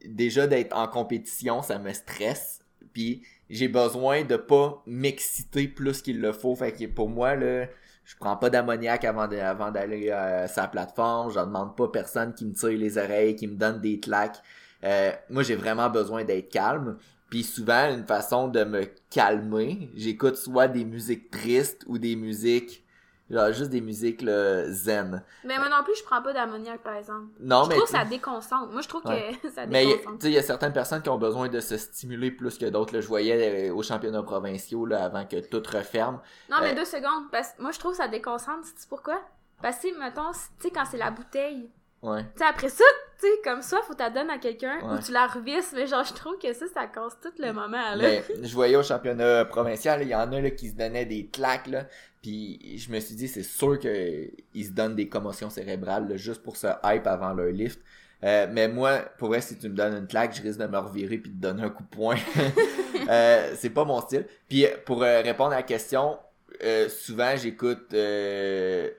déjà 0.05 0.47
d'être 0.47 0.73
en 0.73 0.87
compétition, 0.87 1.61
ça 1.61 1.79
me 1.79 1.91
stresse. 1.91 2.61
Puis 2.93 3.23
j'ai 3.49 3.67
besoin 3.67 4.23
de 4.23 4.35
pas 4.35 4.81
m'exciter 4.85 5.67
plus 5.67 6.01
qu'il 6.01 6.21
le 6.21 6.31
faut. 6.31 6.55
Fait 6.55 6.71
que 6.71 6.85
pour 6.85 7.09
moi, 7.09 7.35
là, 7.35 7.65
je 8.05 8.15
prends 8.19 8.37
pas 8.37 8.49
d'ammoniac 8.49 9.03
avant 9.05 9.27
d'aller 9.27 10.09
euh, 10.09 10.47
sur 10.47 10.63
la 10.63 10.67
plateforme, 10.67 11.31
je 11.31 11.39
demande 11.39 11.75
pas 11.75 11.87
personne 11.87 12.33
qui 12.33 12.45
me 12.45 12.53
tire 12.53 12.69
les 12.69 12.97
oreilles, 12.97 13.35
qui 13.35 13.47
me 13.47 13.55
donne 13.55 13.81
des 13.81 13.99
claques. 13.99 14.41
Euh, 14.83 15.11
moi, 15.29 15.43
j'ai 15.43 15.55
vraiment 15.55 15.89
besoin 15.89 16.23
d'être 16.23 16.49
calme. 16.49 16.97
Puis 17.29 17.43
souvent, 17.43 17.93
une 17.93 18.05
façon 18.05 18.47
de 18.47 18.63
me 18.63 18.85
calmer, 19.11 19.91
j'écoute 19.95 20.35
soit 20.35 20.67
des 20.67 20.85
musiques 20.85 21.29
tristes 21.29 21.83
ou 21.87 21.99
des 21.99 22.15
musiques, 22.15 22.83
genre 23.29 23.51
juste 23.51 23.69
des 23.69 23.81
musiques 23.81 24.21
là, 24.21 24.69
zen. 24.71 25.23
Mais 25.43 25.57
moi 25.57 25.69
non 25.69 25.83
plus, 25.83 25.95
je 25.97 26.03
prends 26.03 26.21
pas 26.21 26.33
d'ammoniac, 26.33 26.81
par 26.81 26.95
exemple. 26.95 27.27
Non, 27.39 27.63
je 27.63 27.69
mais 27.69 27.75
trouve 27.75 27.85
que 27.89 27.97
ça 27.97 28.05
déconcentre. 28.05 28.71
Moi, 28.71 28.81
je 28.81 28.87
trouve 28.87 29.05
Ouais. 29.05 29.37
que 29.41 29.49
ça 29.55 29.65
mais 29.67 29.83
tu 29.83 29.87
déconcentre. 29.97 30.21
sais, 30.23 30.27
il 30.29 30.33
y 30.33 30.37
a 30.37 30.43
certaines 30.43 30.73
personnes 30.73 31.01
qui 31.01 31.09
ont 31.09 31.17
besoin 31.17 31.47
de 31.47 31.59
se 31.59 31.77
stimuler 31.77 32.31
plus 32.31 32.57
que 32.57 32.65
d'autres. 32.65 32.99
Je 32.99 33.07
voyais 33.07 33.69
euh, 33.69 33.73
aux 33.73 33.83
championnats 33.83 34.23
provinciaux 34.23 34.85
là, 34.85 35.03
avant 35.05 35.25
que 35.25 35.39
tout 35.39 35.63
referme. 35.71 36.19
Non, 36.49 36.57
mais 36.61 36.71
Euh, 36.71 36.75
deux 36.75 36.85
secondes. 36.85 37.29
Parce 37.31 37.53
moi, 37.59 37.71
je 37.71 37.79
trouve 37.79 37.91
que 37.91 37.97
ça 37.97 38.07
déconcentre. 38.07 38.63
Tu 38.63 38.81
sais 38.81 38.87
pourquoi? 38.89 39.21
Parce 39.61 39.77
que, 39.79 39.99
mettons, 39.99 40.31
tu 40.31 40.39
sais, 40.67 40.69
quand 40.71 40.85
c'est 40.89 40.97
la 40.97 41.11
bouteille, 41.11 41.69
Ouais. 42.01 42.23
tu 42.23 42.29
sais, 42.37 42.45
après 42.45 42.69
ça, 42.69 42.85
tu 43.19 43.27
sais, 43.27 43.33
comme 43.43 43.61
ça, 43.61 43.75
faut 43.85 43.91
que 43.91 43.97
tu 43.97 44.03
la 44.03 44.09
donnes 44.09 44.29
à 44.29 44.37
quelqu'un 44.37 44.77
Ouais. 44.83 44.97
ou 44.97 44.99
tu 45.03 45.11
la 45.11 45.27
revisses. 45.27 45.73
Mais 45.75 45.85
genre, 45.85 46.05
je 46.05 46.13
trouve 46.13 46.37
que 46.37 46.53
ça, 46.53 46.65
ça 46.73 46.87
casse 46.87 47.19
tout 47.21 47.33
le 47.37 47.51
moment, 47.51 47.71
là. 47.93 47.97
Mais 47.97 48.23
je 48.41 48.53
voyais 48.53 48.77
au 48.77 48.83
championnat 48.83 49.43
provincial, 49.43 50.01
il 50.01 50.07
y 50.07 50.15
en 50.15 50.31
a 50.31 50.39
là, 50.39 50.49
qui 50.51 50.69
se 50.69 50.75
donnaient 50.75 51.05
des 51.05 51.27
claques, 51.27 51.67
là, 51.67 51.83
puis 52.21 52.77
je 52.77 52.91
me 52.91 52.99
suis 52.99 53.15
dit, 53.15 53.27
c'est 53.27 53.43
sûr 53.43 53.79
qu'ils 53.79 54.65
se 54.65 54.71
donnent 54.71 54.95
des 54.95 55.07
commotions 55.07 55.49
cérébrales 55.49 56.07
là, 56.07 56.17
juste 56.17 56.43
pour 56.43 56.57
se 56.57 56.67
hype 56.83 57.07
avant 57.07 57.33
leur 57.33 57.51
lift. 57.51 57.79
Euh, 58.23 58.47
mais 58.51 58.67
moi, 58.67 58.99
pour 59.17 59.29
vrai, 59.29 59.39
si 59.39 59.57
tu 59.57 59.69
me 59.69 59.75
donnes 59.75 59.95
une 59.95 60.07
claque, 60.07 60.35
je 60.35 60.41
risque 60.41 60.59
de 60.59 60.67
me 60.67 60.77
revirer 60.77 61.17
puis 61.17 61.31
de 61.31 61.39
donner 61.39 61.63
un 61.63 61.69
coup 61.69 61.83
de 61.83 61.89
poing. 61.89 62.17
euh, 63.09 63.53
c'est 63.55 63.69
pas 63.69 63.85
mon 63.85 64.01
style. 64.01 64.25
Puis 64.49 64.65
pour 64.85 65.03
euh, 65.03 65.21
répondre 65.21 65.53
à 65.53 65.57
la 65.57 65.63
question, 65.63 66.17
euh, 66.63 66.89
souvent 66.89 67.35
j'écoute 67.37 67.93
euh, 67.93 68.89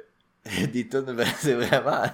des 0.73 0.89
tunes, 0.89 1.17
c'est 1.39 1.55
vraiment, 1.55 2.05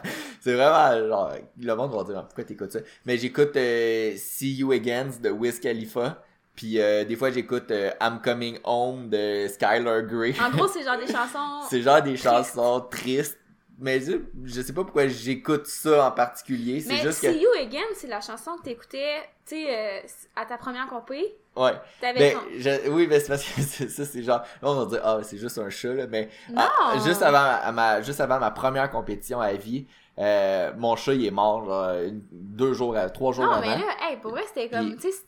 c'est 0.41 0.55
vraiment 0.55 1.09
genre, 1.09 1.35
le 1.59 1.75
monde 1.75 1.95
va 1.95 2.05
dire 2.05 2.25
pourquoi 2.25 2.45
t'écoutes 2.45 2.73
ça? 2.73 2.81
Mais 3.05 3.17
j'écoute 3.17 3.57
euh, 3.57 4.15
See 4.17 4.55
You 4.55 4.73
Again 4.73 5.11
de 5.23 5.31
Wiz 5.31 5.61
Khalifa. 5.61 6.23
Puis 6.57 6.81
euh, 6.81 7.05
des 7.05 7.17
fois 7.17 7.31
j'écoute 7.31 7.71
euh, 7.71 7.91
I'm 8.01 8.21
Coming 8.23 8.59
Home 8.65 9.09
de 9.11 9.47
Skylar 9.49 10.03
Grey. 10.03 10.35
En 10.43 10.51
gros, 10.51 10.67
c'est 10.67 10.83
genre 10.83 10.97
des 10.99 11.07
chansons. 11.13 11.67
c'est 11.69 11.83
genre 11.83 12.03
des 12.03 12.17
chansons 12.17 12.81
tristes. 12.91 13.39
Mais 13.79 14.01
je, 14.01 14.13
je 14.45 14.63
sais 14.63 14.73
pas 14.73 14.85
pourquoi 14.85 15.07
j'écoute 15.07 15.67
ça 15.67 16.07
en 16.07 16.11
particulier. 16.11 16.81
C'est 16.81 16.97
juste 16.97 17.19
See 17.19 17.27
que. 17.27 17.33
You 17.39 17.49
Again, 17.61 17.85
c'est 17.95 18.07
la 18.07 18.23
chanson 18.23 18.53
que 18.57 18.63
t'écoutais, 18.63 19.17
tu 19.47 19.55
sais, 19.55 19.67
euh, 19.69 20.01
à 20.35 20.47
ta 20.47 20.57
première 20.57 20.87
compé. 20.87 21.37
Ouais. 21.55 21.73
Ton... 22.01 22.41
je- 22.57 22.89
oui, 22.89 23.07
mais 23.07 23.21
c'est 23.21 23.29
parce 23.29 23.45
que 23.45 23.61
ça, 23.91 24.05
c'est 24.07 24.23
genre. 24.23 24.41
Là, 24.63 24.71
on 24.71 24.85
va 24.87 24.87
dire, 24.87 25.01
ah, 25.05 25.19
c'est 25.23 25.37
juste 25.37 25.59
un 25.59 25.69
chat, 25.69 25.93
là. 25.93 26.07
Mais 26.07 26.31
Non! 26.49 26.63
juste, 27.05 27.21
avant, 27.21 27.59
à 27.63 27.71
ma, 27.71 28.01
juste 28.01 28.21
avant 28.23 28.39
ma 28.41 28.51
première 28.51 28.91
compétition 28.91 29.43
à 29.43 29.53
vie, 29.53 29.87
euh, 30.19 30.73
mon 30.79 30.97
chat, 30.97 31.13
il 31.13 31.27
est 31.27 31.31
mort, 31.31 31.67
genre, 31.67 31.97
deux 32.33 32.73
jours, 32.73 32.97
trois 33.13 33.35
jours 33.35 33.45
Non, 33.45 33.53
avant. 33.53 33.61
mais 33.61 33.77
là, 33.77 33.85
hey, 34.09 34.17
pour 34.23 34.31
vrai, 34.31 34.45
c'était 34.49 34.71
comme, 34.71 34.97
tu 34.97 35.11
sais, 35.13 35.19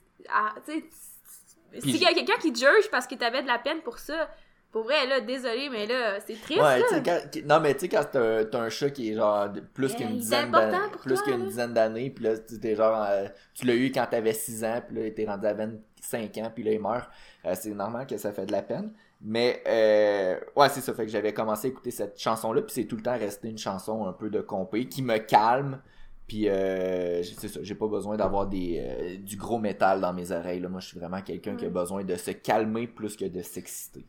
s'il 1.78 1.96
y 2.02 2.06
a 2.06 2.12
quelqu'un 2.14 2.36
qui 2.40 2.52
te 2.52 2.58
juge 2.58 2.90
parce 2.90 3.06
que 3.06 3.14
t'avais 3.14 3.42
de 3.42 3.46
la 3.48 3.58
peine 3.58 3.80
pour 3.80 3.98
ça, 3.98 4.28
pour 4.70 4.82
vrai, 4.84 5.06
là, 5.06 5.20
désolé, 5.20 5.68
mais 5.70 5.86
là, 5.86 6.20
c'est 6.20 6.38
triste, 6.40 6.60
Ouais, 6.60 6.78
là. 6.80 7.00
quand- 7.02 7.40
non, 7.46 7.58
mais 7.60 7.72
tu 7.74 7.80
sais, 7.80 7.88
quand 7.88 8.04
t'as 8.12 8.58
un 8.60 8.68
chat 8.68 8.90
qui 8.90 9.10
est 9.10 9.14
genre 9.14 9.48
plus 9.72 9.94
qu'une 9.94 10.10
il 10.10 10.18
dizaine 10.18 10.50
d'années, 10.50 10.78
plus 11.02 11.22
qu'une 11.22 11.46
dizaine 11.46 11.72
d'années, 11.72 12.10
puis 12.10 12.24
là, 12.24 12.36
tu 12.38 12.60
t'es 12.60 12.74
genre, 12.76 13.02
euh, 13.08 13.26
tu 13.54 13.64
l'as 13.64 13.74
eu 13.74 13.90
quand 13.90 14.06
t'avais 14.10 14.34
6 14.34 14.64
ans, 14.64 14.82
puis 14.86 14.96
là, 15.02 15.10
t'es 15.10 15.24
rendu 15.24 15.46
à 15.46 15.54
25 15.54 16.36
ans, 16.38 16.52
puis 16.54 16.64
là, 16.64 16.72
il 16.72 16.80
meurt. 16.80 17.08
Euh, 17.46 17.54
c'est 17.58 17.70
normal 17.70 18.06
que 18.06 18.18
ça 18.18 18.30
fait 18.32 18.44
de 18.44 18.52
la 18.52 18.60
peine. 18.62 18.92
Mais, 19.22 19.62
euh, 19.66 20.38
ouais, 20.54 20.68
c'est 20.68 20.82
ça, 20.82 20.92
fait 20.92 21.06
que 21.06 21.10
j'avais 21.10 21.32
commencé 21.32 21.68
à 21.68 21.70
écouter 21.70 21.90
cette 21.90 22.20
chanson-là, 22.20 22.60
puis 22.62 22.72
c'est 22.74 22.84
tout 22.84 22.96
le 22.96 23.02
temps 23.02 23.18
resté 23.18 23.48
une 23.48 23.58
chanson 23.58 24.06
un 24.06 24.12
peu 24.12 24.28
de 24.28 24.40
compé, 24.42 24.86
qui 24.86 25.00
me 25.02 25.16
calme, 25.16 25.80
puis 26.28 26.46
euh, 26.48 27.22
c'est 27.22 27.48
ça, 27.48 27.60
j'ai 27.62 27.74
pas 27.74 27.88
besoin 27.88 28.16
d'avoir 28.16 28.46
des 28.46 28.78
euh, 28.78 29.16
du 29.16 29.36
gros 29.36 29.58
métal 29.58 30.02
dans 30.02 30.12
mes 30.12 30.30
oreilles, 30.30 30.60
là. 30.60 30.68
Moi, 30.68 30.80
je 30.80 30.88
suis 30.88 30.98
vraiment 30.98 31.22
quelqu'un 31.22 31.56
qui 31.56 31.64
a 31.64 31.70
besoin 31.70 32.04
de 32.04 32.14
se 32.16 32.32
calmer 32.32 32.86
plus 32.86 33.16
que 33.16 33.24
de 33.24 33.40
s'exciter. 33.40 34.06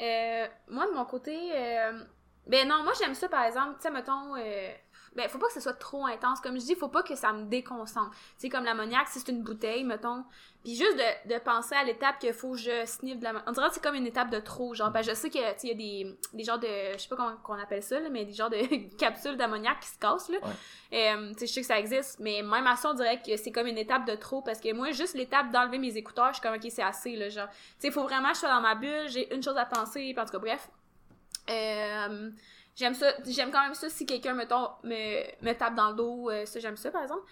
Euh, 0.00 0.46
moi, 0.68 0.86
de 0.90 0.96
mon 0.96 1.04
côté, 1.04 1.36
euh, 1.54 2.02
ben 2.46 2.66
non, 2.66 2.82
moi, 2.82 2.94
j'aime 2.98 3.14
ça, 3.14 3.28
par 3.28 3.44
exemple, 3.44 3.74
tu 3.76 3.82
sais, 3.82 3.90
mettons, 3.90 4.34
euh, 4.36 4.70
ben, 5.16 5.28
faut 5.28 5.38
pas 5.38 5.48
que 5.48 5.54
ce 5.54 5.60
soit 5.60 5.74
trop 5.74 6.06
intense. 6.06 6.40
Comme 6.40 6.54
je 6.54 6.64
dis, 6.64 6.74
faut 6.76 6.88
pas 6.88 7.02
que 7.02 7.16
ça 7.16 7.32
me 7.32 7.44
déconcentre. 7.44 8.10
Tu 8.10 8.18
sais, 8.38 8.48
comme 8.48 8.64
l'ammoniaque, 8.64 9.08
si 9.08 9.18
c'est 9.18 9.32
une 9.32 9.42
bouteille, 9.42 9.82
mettons. 9.82 10.24
Puis 10.62 10.76
juste 10.76 10.96
de, 10.96 11.34
de 11.34 11.38
penser 11.40 11.74
à 11.74 11.82
l'étape 11.82 12.18
qu'il 12.18 12.32
faut 12.32 12.52
que 12.52 12.58
je 12.58 12.84
sniffe 12.84 13.18
de 13.18 13.24
la... 13.24 13.42
On 13.46 13.52
dirait 13.52 13.68
que 13.68 13.74
c'est 13.74 13.82
comme 13.82 13.96
une 13.96 14.06
étape 14.06 14.30
de 14.30 14.38
trop, 14.38 14.72
genre. 14.74 14.90
Ben, 14.90 15.02
je 15.02 15.12
sais 15.12 15.28
que, 15.28 15.58
tu 15.58 15.66
y 15.66 15.70
a 15.70 15.74
des, 15.74 16.16
des 16.32 16.44
genres 16.44 16.60
de... 16.60 16.92
Je 16.92 16.98
sais 16.98 17.08
pas 17.08 17.16
comment 17.16 17.36
qu'on 17.42 17.58
appelle 17.58 17.82
ça, 17.82 17.98
là, 17.98 18.08
mais 18.08 18.24
des 18.24 18.34
genres 18.34 18.50
de 18.50 18.96
capsules 18.98 19.36
d'ammoniaque 19.36 19.80
qui 19.80 19.88
se 19.88 19.98
cassent, 19.98 20.28
là. 20.28 20.38
Euh, 20.92 21.32
tu 21.32 21.40
sais, 21.40 21.46
je 21.46 21.52
sais 21.54 21.60
que 21.62 21.66
ça 21.66 21.78
existe, 21.78 22.20
mais 22.20 22.42
même 22.42 22.66
à 22.66 22.76
ça, 22.76 22.90
on 22.90 22.94
dirait 22.94 23.20
que 23.20 23.36
c'est 23.36 23.50
comme 23.50 23.66
une 23.66 23.78
étape 23.78 24.06
de 24.06 24.14
trop, 24.14 24.42
parce 24.42 24.60
que 24.60 24.72
moi, 24.72 24.92
juste 24.92 25.14
l'étape 25.14 25.50
d'enlever 25.50 25.78
mes 25.78 25.96
écouteurs, 25.96 26.28
je 26.28 26.34
suis 26.34 26.42
comme, 26.42 26.54
OK, 26.54 26.66
c'est 26.68 26.82
assez, 26.82 27.16
là, 27.16 27.28
genre. 27.30 27.48
Tu 27.48 27.56
sais, 27.78 27.90
faut 27.90 28.04
vraiment 28.04 28.28
que 28.28 28.34
je 28.34 28.40
sois 28.40 28.50
dans 28.50 28.60
ma 28.60 28.74
bulle, 28.76 29.08
j'ai 29.08 29.34
une 29.34 29.42
chose 29.42 29.56
à 29.56 29.64
penser, 29.64 30.12
puis 30.12 30.20
en 30.20 30.24
tout 30.24 30.32
cas, 30.32 30.38
bref. 30.38 30.68
Euh, 31.48 32.30
j'aime 32.76 32.94
ça, 32.94 33.12
j'aime 33.26 33.50
quand 33.50 33.62
même 33.62 33.74
ça 33.74 33.88
si 33.88 34.06
quelqu'un, 34.06 34.34
mettons, 34.34 34.68
me, 34.84 35.44
me 35.44 35.52
tape 35.52 35.74
dans 35.74 35.90
le 35.90 35.96
dos, 35.96 36.30
euh, 36.30 36.46
ça, 36.46 36.60
j'aime 36.60 36.76
ça, 36.76 36.90
par 36.90 37.02
exemple. 37.02 37.22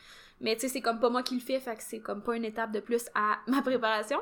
Mais 0.41 0.55
tu 0.55 0.63
sais, 0.63 0.69
c'est 0.69 0.81
comme 0.81 1.01
pas 1.01 1.11
moi 1.11 1.23
qui 1.23 1.35
le 1.35 1.41
fais, 1.41 1.59
fait 1.59 1.75
que 1.75 1.83
c'est 1.83 1.99
comme 1.99 2.23
pas 2.23 2.37
une 2.37 2.45
étape 2.45 2.71
de 2.71 2.81
plus 2.81 3.07
à 3.15 3.39
ma 3.49 3.61
préparation. 3.63 4.21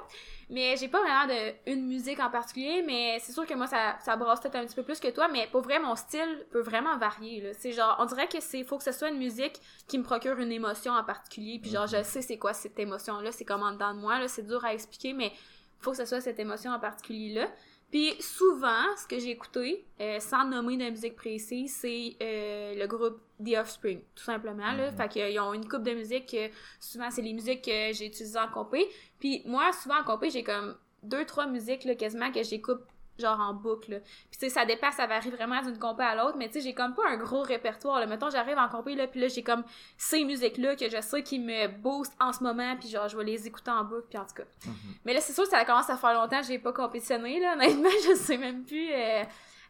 Mais 0.48 0.76
j'ai 0.76 0.88
pas 0.88 1.00
vraiment 1.00 1.26
de 1.26 1.70
une 1.70 1.87
musique 1.87 2.20
en 2.20 2.31
particulier, 2.31 2.83
mais 2.87 3.18
c'est 3.20 3.33
sûr 3.33 3.44
que 3.46 3.55
moi, 3.55 3.66
ça, 3.66 3.96
ça 4.00 4.16
brasse 4.16 4.40
peut-être 4.40 4.57
un 4.57 4.64
petit 4.64 4.74
peu 4.74 4.83
plus 4.83 5.00
que 5.00 5.09
toi, 5.09 5.29
mais 5.29 5.48
pour 5.52 5.61
vrai, 5.62 5.79
mon 5.79 5.94
style 5.94 6.46
peut 6.50 6.61
vraiment 6.61 6.96
varier, 6.96 7.42
là. 7.42 7.50
C'est 7.52 7.72
genre, 7.72 7.96
on 7.98 8.07
dirait 8.07 8.29
que 8.29 8.40
c'est, 8.40 8.64
faut 8.64 8.79
que 8.79 8.85
ce 8.85 8.92
soit 8.92 9.11
une 9.11 9.18
musique 9.18 9.61
qui 9.88 9.98
me 9.98 10.05
procure 10.05 10.38
une 10.38 10.52
émotion 10.52 10.92
en 10.92 11.05
particulier, 11.05 11.59
puis 11.61 11.70
genre, 11.70 11.87
je 11.87 12.02
sais 12.02 12.22
c'est 12.22 12.38
quoi 12.38 12.55
cette 12.55 12.79
émotion-là, 12.79 13.33
c'est 13.33 13.44
comme 13.44 13.62
en 13.62 13.72
dedans 13.72 13.92
de 13.92 14.00
moi, 14.00 14.18
là, 14.18 14.29
c'est 14.29 14.46
dur 14.46 14.64
à 14.64 14.72
expliquer, 14.72 15.12
mais 15.12 15.33
faut 15.81 15.90
que 15.90 15.98
ce 15.98 16.07
soit 16.07 16.20
cette 16.20 16.38
émotion 16.38 16.72
en 16.72 16.81
particulier-là. 16.81 17.48
Puis 17.96 18.14
souvent, 18.20 18.94
ce 18.94 19.06
que 19.06 19.18
j'ai 19.18 19.30
écouté, 19.30 19.87
euh, 20.02 20.20
sans 20.20 20.44
nommer 20.46 20.76
de 20.76 20.90
musique 20.90 21.16
précise, 21.16 21.74
c'est 21.80 22.14
euh, 22.22 22.74
le 22.74 22.87
groupe 22.87 23.22
The 23.42 23.56
Offspring, 23.56 24.02
tout 24.14 24.22
simplement. 24.22 24.70
Là. 24.72 24.90
Mhm. 24.90 24.96
Fait 24.98 25.09
qu'ils 25.09 25.40
ont 25.40 25.54
une 25.54 25.66
coupe 25.66 25.82
de 25.82 25.92
musique, 25.92 26.30
que 26.30 26.50
souvent 26.78 27.11
c'est 27.11 27.22
les 27.22 27.32
musiques 27.32 27.64
que 27.64 27.94
j'ai 27.94 28.09
utilisées 28.09 28.38
en 28.38 28.48
compé. 28.48 28.87
Puis 29.18 29.40
moi, 29.46 29.72
souvent 29.72 29.98
en 30.02 30.04
compé, 30.04 30.28
j'ai 30.28 30.42
comme 30.42 30.76
deux, 31.02 31.24
trois 31.24 31.46
musiques 31.46 31.85
là, 31.85 31.94
quasiment 31.94 32.30
que 32.30 32.42
j'écoute 32.42 32.82
genre 33.18 33.38
en 33.40 33.55
boucle. 33.55 33.90
là. 33.92 33.98
Puis 34.00 34.38
tu 34.38 34.38
sais, 34.40 34.48
ça 34.48 34.64
dépasse, 34.64 34.96
ça 34.96 35.07
varie 35.07 35.31
vraiment 35.31 35.61
d'une 35.62 35.79
compé 35.79 36.02
à 36.05 36.14
l'autre, 36.14 36.37
mais 36.38 36.48
tu 36.48 36.55
sais, 36.55 36.61
j'ai 36.61 36.74
comme 36.74 36.94
pas 36.94 37.02
un 37.09 37.16
gros 37.16 37.42
répertoire. 37.42 38.00
Là. 38.00 38.07
Mettons, 38.07 38.31
j'arrive 38.31 38.59
en 38.59 38.68
compé, 38.68 38.94
là, 38.94 39.07
puis 39.07 39.20
là, 39.20 39.29
j'ai 39.29 39.42
comme 39.42 39.64
ces 39.96 40.24
musiques-là 40.24 40.76
que 40.76 40.88
je 40.88 41.00
sais 41.00 41.22
qui 41.22 41.38
me 41.38 41.68
boostent 41.68 42.16
en 42.20 42.33
ce 42.33 42.42
moment, 42.42 42.76
puis 42.79 42.88
genre, 42.88 43.09
je 43.09 43.16
vais 43.16 43.24
les 43.24 43.46
écouter 43.46 43.70
en 43.70 43.85
boucle, 43.85 44.07
puis 44.09 44.18
en 44.18 44.24
tout 44.24 44.35
cas. 44.37 44.44
Mhm. 44.66 44.74
Mais 45.05 45.14
là, 45.14 45.20
c'est 45.20 45.33
sûr 45.33 45.44
que 45.44 45.50
ça 45.50 45.64
commence 45.64 45.88
à 45.90 45.96
faire 45.96 46.14
longtemps 46.14 46.42
j'ai 46.46 46.59
pas 46.59 46.72
compétitionné, 46.72 47.40
là. 47.40 47.55
Honnêtement, 47.55 47.88
je 48.09 48.14
sais 48.14 48.37
même 48.38 48.64
plus. 48.64 48.92
euh, 48.92 49.22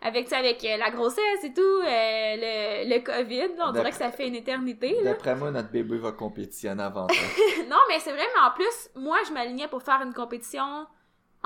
avec, 0.03 0.31
avec 0.31 0.63
euh, 0.63 0.77
la 0.77 0.91
grossesse 0.91 1.43
et 1.43 1.55
tout, 1.55 1.61
euh, 1.63 1.87
le, 1.87 2.95
le 2.95 3.01
COVID, 3.03 3.57
là, 3.57 3.69
on 3.69 3.73
dirait 3.73 3.91
que 3.91 3.97
ça 3.97 4.13
fait 4.13 4.29
une 4.29 4.35
éternité. 4.35 4.95
D'après 5.03 5.35
moi, 5.35 5.51
notre 5.51 5.71
bébé 5.71 5.97
va 5.97 6.13
compétitionner 6.13 6.83
avant 6.83 7.07
toi. 7.07 7.17
non, 7.71 7.79
mais 7.89 7.99
c'est 8.01 8.13
vrai, 8.13 8.27
mais 8.35 8.41
en 8.47 8.51
plus, 8.51 8.91
moi, 8.95 9.17
je 9.27 9.33
m'alignais 9.33 9.69
pour 9.69 9.83
faire 9.83 10.03
une 10.03 10.13
compétition 10.13 10.87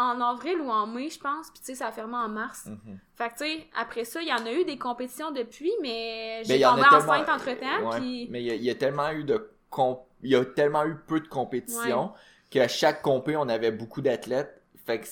en 0.00 0.20
avril 0.20 0.60
ou 0.60 0.70
en 0.70 0.86
mai, 0.86 1.10
je 1.10 1.18
pense. 1.20 1.50
Puis, 1.50 1.60
tu 1.60 1.66
sais, 1.66 1.74
ça 1.74 1.88
a 1.88 1.92
fermé 1.92 2.16
en 2.16 2.28
mars. 2.28 2.66
Mhm. 2.66 2.98
Fait 3.14 3.28
que, 3.28 3.34
tu 3.34 3.44
sais, 3.44 3.66
après 3.78 4.04
ça, 4.04 4.20
il 4.22 4.28
y 4.28 4.32
en 4.32 4.44
a 4.46 4.52
eu 4.52 4.64
des 4.64 4.78
compétitions 4.78 5.30
depuis, 5.30 5.72
mais 5.82 6.42
j'ai 6.44 6.58
y 6.58 6.64
en 6.66 6.70
tombé 6.70 6.82
a 6.86 6.88
tellement- 6.90 7.12
enceinte 7.12 7.28
entre-temps, 7.28 7.90
Ouais, 7.90 7.96
puis... 7.98 8.28
Mais 8.30 8.42
il 8.42 8.46
y, 8.46 8.50
a- 8.50 8.54
il 8.54 8.64
y 8.64 8.70
a 8.70 8.74
tellement 8.74 9.10
eu 9.10 9.24
de 9.24 9.50
comp- 9.70 10.06
il 10.22 10.30
y 10.30 10.36
a 10.36 10.44
tellement 10.44 10.84
eu 10.84 10.96
peu 11.06 11.20
de 11.20 11.28
compétitions 11.28 12.12
qu'à 12.50 12.66
chaque 12.68 13.02
compé, 13.02 13.36
on 13.36 13.48
avait 13.48 13.70
beaucoup 13.72 14.00
d'athlètes. 14.00 14.60
Fait 14.86 15.00
que 15.00 15.06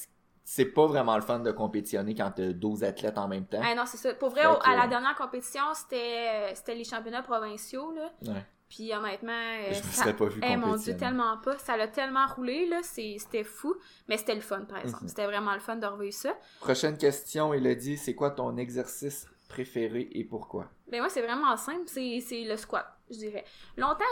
c'est 0.44 0.64
pas 0.64 0.86
vraiment 0.86 1.14
le 1.16 1.22
fun 1.22 1.40
de 1.40 1.50
compétitionner 1.52 2.14
quand 2.14 2.30
t'as 2.34 2.52
12 2.52 2.82
athlètes 2.82 3.18
en 3.18 3.28
même 3.28 3.44
temps. 3.46 3.60
Ah 3.62 3.74
non, 3.74 3.84
c'est 3.86 3.98
ça. 3.98 4.14
Pour 4.14 4.30
vrai, 4.30 4.42
Fait 4.42 4.48
à 4.48 4.54
que- 4.56 4.70
la 4.80 4.86
dernière 4.86 5.14
compétition, 5.14 5.62
c'était 5.74 6.54
c'était 6.54 6.74
les 6.74 6.84
championnats 6.84 7.22
provinciaux, 7.22 7.92
là. 7.92 8.10
Ouais. 8.32 8.44
Puis 8.68 8.92
honnêtement, 8.94 9.32
euh, 9.32 9.72
Je 9.72 9.78
me 9.78 9.82
ça- 9.92 10.02
serais 10.02 10.14
pas 10.16 10.26
vu 10.26 10.40
Eh, 10.44 10.56
mon 10.56 10.76
dieu, 10.76 10.96
tellement 10.96 11.38
pas. 11.38 11.58
Ça 11.58 11.76
l'a 11.76 11.88
tellement 11.88 12.26
roulé, 12.26 12.66
là. 12.68 12.80
c'est- 12.82 13.16
C'était 13.18 13.44
fou. 13.44 13.74
Mais 14.08 14.16
c'était 14.18 14.34
le 14.34 14.40
fun, 14.42 14.60
par 14.62 14.78
exemple. 14.78 15.04
Mhm. 15.04 15.08
C'était 15.08 15.24
vraiment 15.26 15.54
le 15.54 15.60
fun 15.60 15.76
de 15.76 15.86
revivre 15.86 16.12
ça. 16.14 16.36
Prochaine 16.60 16.98
question, 16.98 17.54
Elodie, 17.54 17.96
c'est 17.96 18.14
quoi 18.14 18.30
ton 18.30 18.56
exercice 18.58 19.26
préféré 19.48 20.08
et 20.12 20.24
pourquoi? 20.24 20.68
Ben 20.90 21.00
moi, 21.00 21.08
c'est 21.08 21.22
vraiment 21.22 21.56
simple. 21.56 21.84
C'est 21.86 22.20
c'est 22.20 22.44
le 22.44 22.56
squat, 22.58 22.86
je 23.10 23.16
dirais. 23.16 23.44
Longtemps, 23.78 24.04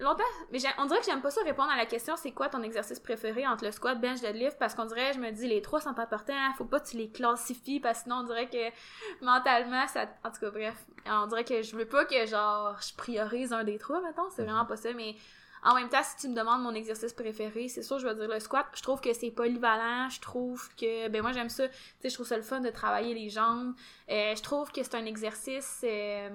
longtemps, 0.00 0.24
mais 0.50 0.58
on 0.78 0.86
dirait 0.86 0.98
que 1.00 1.06
j'aime 1.06 1.22
pas 1.22 1.30
ça 1.30 1.42
répondre 1.42 1.70
à 1.70 1.76
la 1.76 1.86
question 1.86 2.16
c'est 2.16 2.32
quoi 2.32 2.48
ton 2.48 2.62
exercice 2.62 2.98
préféré 3.00 3.46
entre 3.46 3.64
le 3.64 3.70
squat, 3.72 4.00
bench, 4.00 4.20
deadlift? 4.20 4.58
Parce 4.58 4.74
qu'on 4.74 4.84
dirait, 4.86 5.12
je 5.12 5.20
me 5.20 5.30
dis, 5.30 5.46
les 5.46 5.62
trois 5.62 5.80
sont 5.80 5.98
importants, 5.98 6.34
faut 6.56 6.64
pas 6.64 6.80
que 6.80 6.88
tu 6.88 6.96
les 6.96 7.10
classifies 7.10 7.80
parce 7.80 7.98
que 7.98 8.04
sinon 8.04 8.16
on 8.16 8.22
dirait 8.24 8.48
que 8.48 9.24
mentalement, 9.24 9.86
ça. 9.88 10.06
En 10.24 10.30
tout 10.30 10.40
cas, 10.40 10.50
bref, 10.50 10.84
on 11.06 11.26
dirait 11.26 11.44
que 11.44 11.62
je 11.62 11.76
veux 11.76 11.86
pas 11.86 12.04
que 12.04 12.26
genre 12.26 12.76
je 12.80 12.94
priorise 12.96 13.52
un 13.52 13.64
des 13.64 13.78
trois, 13.78 14.00
mettons, 14.02 14.28
c'est 14.30 14.42
vraiment 14.44 14.66
pas 14.66 14.76
ça, 14.76 14.92
mais 14.92 15.14
En 15.66 15.74
même 15.74 15.88
temps, 15.88 16.02
si 16.02 16.16
tu 16.16 16.28
me 16.28 16.34
demandes 16.36 16.62
mon 16.62 16.74
exercice 16.74 17.14
préféré, 17.14 17.68
c'est 17.68 17.82
sûr, 17.82 17.98
je 17.98 18.06
vais 18.06 18.14
dire 18.14 18.28
le 18.28 18.38
squat. 18.38 18.66
Je 18.74 18.82
trouve 18.82 19.00
que 19.00 19.14
c'est 19.14 19.30
polyvalent. 19.30 20.10
Je 20.10 20.20
trouve 20.20 20.68
que, 20.76 21.08
ben 21.08 21.22
moi, 21.22 21.32
j'aime 21.32 21.48
ça. 21.48 21.66
Tu 21.68 21.74
sais, 22.00 22.10
je 22.10 22.14
trouve 22.14 22.26
ça 22.26 22.36
le 22.36 22.42
fun 22.42 22.60
de 22.60 22.68
travailler 22.68 23.14
les 23.14 23.30
jambes. 23.30 23.74
Euh, 24.10 24.34
je 24.36 24.42
trouve 24.42 24.70
que 24.72 24.82
c'est 24.82 24.94
un 24.94 25.06
exercice. 25.06 25.80
euh, 25.84 26.28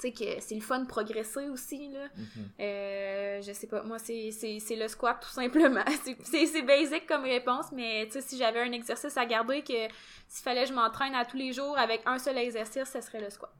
tu 0.00 0.08
sais, 0.08 0.12
que 0.12 0.40
c'est 0.40 0.54
le 0.54 0.60
fun 0.60 0.80
de 0.80 0.86
progresser 0.86 1.48
aussi, 1.48 1.90
là. 1.92 2.00
Mhm. 2.16 2.26
Euh, 2.60 3.42
je 3.42 3.52
sais 3.52 3.66
pas, 3.66 3.82
moi, 3.82 3.98
c'est 3.98 4.30
c'est- 4.32 4.58
c'est 4.60 4.76
le 4.76 4.88
squat, 4.88 5.18
tout 5.20 5.28
simplement. 5.28 5.84
C'est- 6.24 6.62
basic 6.62 7.06
comme 7.06 7.24
réponse, 7.24 7.66
mais 7.72 8.06
tu 8.06 8.12
sais, 8.12 8.20
si 8.20 8.38
j'avais 8.38 8.60
un 8.60 8.72
exercice 8.72 9.16
à 9.16 9.24
garder, 9.26 9.62
que 9.62 9.72
s'il 10.28 10.44
fallait 10.44 10.62
que 10.64 10.68
je 10.68 10.74
m'entraîne 10.74 11.14
à 11.14 11.24
tous 11.24 11.36
les 11.36 11.52
jours 11.52 11.76
avec 11.78 12.02
un 12.06 12.18
seul 12.18 12.36
exercice, 12.38 12.88
ce 12.92 13.00
serait 13.00 13.20
le 13.20 13.30
squat. 13.30 13.50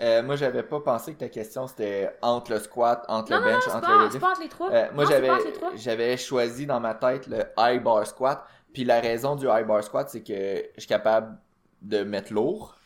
Euh, 0.00 0.22
moi, 0.22 0.36
j'avais 0.36 0.62
pas 0.62 0.80
pensé 0.80 1.14
que 1.14 1.18
ta 1.18 1.28
question 1.28 1.66
c'était 1.66 2.10
entre 2.22 2.52
le 2.52 2.58
squat, 2.60 3.04
entre 3.08 3.30
Non, 3.32 3.38
le 3.38 3.42
non, 3.44 3.50
non, 3.50 3.54
bench, 3.58 3.68
entre 3.68 3.80
pas, 3.80 3.96
le 3.96 4.02
deadlift. 4.04 4.24
entre 4.24 4.40
les 4.42 4.48
trois. 4.48 4.70
Euh, 4.72 4.88
moi, 4.94 5.04
j'avais 5.06 5.28
trois. 5.52 5.70
j'avais 5.76 6.16
choisi 6.16 6.66
dans 6.66 6.80
ma 6.80 6.94
tête 6.94 7.26
le 7.26 7.44
high 7.58 7.82
bar 7.82 8.06
squat. 8.06 8.44
Puis 8.72 8.84
la 8.84 9.00
raison 9.00 9.34
du 9.36 9.46
high 9.48 9.66
bar 9.66 9.82
squat, 9.82 10.08
c'est 10.10 10.22
que 10.22 10.64
je 10.74 10.80
suis 10.80 10.88
capable 10.88 11.36
de 11.82 12.02
mettre 12.04 12.32
lourd. 12.32 12.76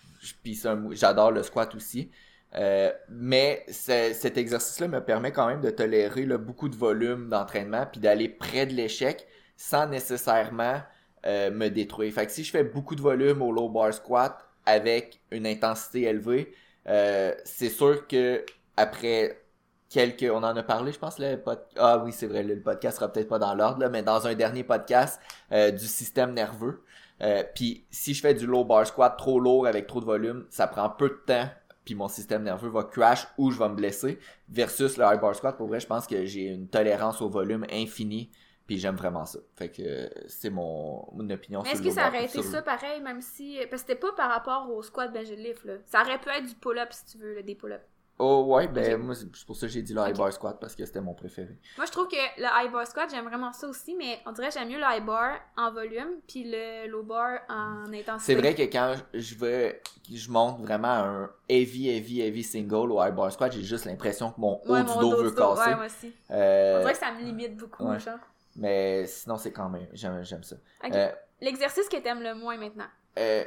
Puis 0.43 0.59
j'adore 0.93 1.31
le 1.33 1.43
squat 1.43 1.75
aussi. 1.75 2.11
Euh, 2.57 2.93
mais 3.09 3.65
cet 3.69 4.37
exercice-là 4.37 4.87
me 4.89 5.01
permet 5.01 5.33
quand 5.33 5.49
même 5.49 5.61
de 5.61 5.71
tolérer 5.71 6.25
là, 6.25 6.39
beaucoup 6.39 6.69
de 6.69 6.77
volume 6.77 7.29
d'entraînement 7.29 7.87
puis 7.91 8.01
d'aller 8.01 8.29
près 8.29 8.65
de 8.67 8.73
l'échec 8.75 9.27
sans 9.57 9.87
nécessairement 9.87 10.81
euh, 11.27 11.51
me 11.51 11.69
détruire. 11.69 12.13
Fait 12.13 12.27
que 12.27 12.33
si 12.33 12.45
je 12.45 12.51
fais 12.51 12.65
beaucoup 12.65 12.95
de 12.95 13.03
volume 13.03 13.43
au 13.43 13.51
low 13.51 13.69
bar 13.69 13.93
squat 13.93 14.39
avec 14.67 15.21
une 15.31 15.47
intensité 15.47 16.03
élevée, 16.03 16.53
euh, 16.89 17.35
c'est 17.45 17.71
sûr 17.71 18.07
que 18.07 18.45
après 18.77 19.41
quelques, 19.89 20.31
on 20.31 20.43
en 20.43 20.57
a 20.57 20.63
parlé, 20.63 20.93
je 20.93 20.99
pense 20.99 21.19
le 21.19 21.37
pod... 21.37 21.61
ah 21.77 21.99
oui 21.99 22.13
c'est 22.13 22.27
vrai, 22.27 22.43
le 22.43 22.61
podcast 22.61 22.99
sera 22.99 23.13
peut-être 23.13 23.29
pas 23.29 23.39
dans 23.39 23.55
l'ordre 23.55 23.89
mais 23.89 24.03
dans 24.03 24.27
un 24.27 24.35
dernier 24.35 24.65
podcast 24.65 25.21
euh, 25.53 25.71
du 25.71 25.87
système 25.87 26.35
nerveux. 26.35 26.83
Euh, 27.23 27.45
puis 27.55 27.87
si 27.91 28.13
je 28.13 28.21
fais 28.21 28.35
du 28.35 28.47
low 28.47 28.65
bar 28.65 28.87
squat 28.87 29.17
trop 29.17 29.39
lourd 29.39 29.67
avec 29.67 29.87
trop 29.87 30.01
de 30.01 30.05
volume, 30.05 30.47
ça 30.51 30.67
prend 30.67 30.91
peu 30.91 31.09
de 31.09 31.21
temps 31.27 31.49
puis 31.85 31.95
mon 31.95 32.09
système 32.09 32.43
nerveux 32.43 32.71
va 32.71 32.85
crash 32.85 33.27
ou 33.39 33.51
je 33.51 33.59
vais 33.59 33.69
me 33.69 33.75
blesser 33.75 34.19
versus 34.49 34.97
le 34.97 35.05
high 35.05 35.21
bar 35.21 35.35
squat 35.35 35.57
pour 35.57 35.69
vrai 35.69 35.81
je 35.81 35.87
pense 35.87 36.07
que 36.07 36.25
j'ai 36.25 36.47
une 36.47 36.69
tolérance 36.69 37.21
au 37.21 37.29
volume 37.29 37.67
infinie 37.71 38.31
puis 38.67 38.79
j'aime 38.79 38.97
vraiment 38.97 39.25
ça 39.27 39.39
fait 39.57 39.69
que 39.69 40.11
c'est 40.27 40.51
mon 40.51 41.07
une 41.21 41.33
opinion 41.33 41.63
Mais 41.63 41.73
est-ce 41.73 41.83
que 41.83 41.91
ça 41.91 42.09
aurait 42.09 42.25
été 42.25 42.43
ça 42.43 42.63
pareil, 42.63 43.01
même 43.03 43.21
si. 43.21 43.59
Parce 43.71 43.83
que 43.83 43.89
c'était 43.89 43.95
pas 44.01 44.13
par 44.13 44.31
rapport 44.31 44.71
au 44.71 44.83
squat 44.83 45.13
bench 45.13 45.29
lift, 45.29 45.65
là. 45.65 45.75
Ça 45.87 46.03
aurait 46.03 46.19
pu 46.19 46.29
être 46.31 46.47
du 46.47 46.55
pull-up 46.55 46.93
si 46.93 47.05
tu 47.05 47.19
veux, 47.19 47.35
là, 47.35 47.43
des 47.43 47.55
pull-up. 47.55 47.83
Oh 48.19 48.45
ouais 48.55 48.69
ben 48.69 48.97
moi 48.99 49.15
c'est 49.15 49.45
pour 49.47 49.57
ça 49.57 49.67
que 49.67 49.73
j'ai 49.73 49.83
dit 49.83 49.93
le 49.93 50.01
high 50.07 50.17
bar 50.17 50.33
squat 50.33 50.57
parce 50.61 50.75
que 50.77 50.85
c'était 50.87 51.01
mon 51.01 51.15
préféré 51.15 51.59
Moi, 51.77 51.87
je 51.87 51.91
trouve 51.93 52.07
que 52.09 52.17
le 52.41 52.47
high 52.47 52.71
bar 52.73 52.87
squat, 52.87 53.09
j'aime 53.11 53.25
vraiment 53.27 53.53
ça 53.53 53.67
aussi, 53.67 53.95
mais 53.97 54.21
on 54.27 54.33
dirait 54.33 54.49
que 54.49 54.55
j'aime 54.55 54.69
mieux 54.69 54.79
le 54.79 54.85
high 54.89 55.05
bar 55.05 55.37
en 55.57 55.73
volume, 55.73 56.21
puis 56.29 56.45
le 56.47 56.89
low 56.89 57.03
bar 57.03 57.41
en 57.49 57.93
intensité. 57.93 58.19
C'est 58.21 58.35
vrai 58.35 58.55
que 58.55 58.63
quand 58.63 58.95
je 59.13 59.35
veux, 59.35 59.75
je 60.13 60.31
monte 60.31 60.61
vraiment 60.61 60.89
un 60.89 61.31
heavy, 61.49 61.89
heavy, 61.89 62.21
heavy 62.21 62.43
single 62.45 62.93
au 62.93 63.03
high 63.05 63.15
bar 63.15 63.33
squat, 63.33 63.53
j'ai 63.53 63.63
juste 63.63 63.85
l'impression 63.85 64.31
que 64.31 64.41
mon 64.41 64.61
haut 64.65 64.73
Ouais, 64.75 64.83
du 64.85 64.89
mon 64.91 65.01
dos 65.01 65.23
veut 65.23 65.31
dos, 65.31 65.37
casser. 65.55 65.71
Ouais, 65.71 65.77
moi 65.77 65.87
aussi. 65.87 66.13
Euh, 66.31 66.77
On 66.77 66.81
dirait 66.81 66.93
que 66.93 66.99
ça 66.99 67.13
me 67.13 67.21
limite 67.21 67.57
beaucoup, 67.57 67.85
ouais. 67.89 67.99
genre. 67.99 68.19
mais 68.57 69.07
sinon, 69.07 69.37
c'est 69.37 69.53
quand 69.53 69.69
même, 69.69 69.87
j'aime, 69.93 70.23
j'aime 70.25 70.43
ça. 70.45 70.57
Euh, 70.85 71.11
L'exercice 71.41 71.89
que 71.89 71.97
t'aimes 71.97 72.23
le 72.23 72.35
moins 72.35 72.57
maintenant? 72.57 72.87
euh, 73.19 73.45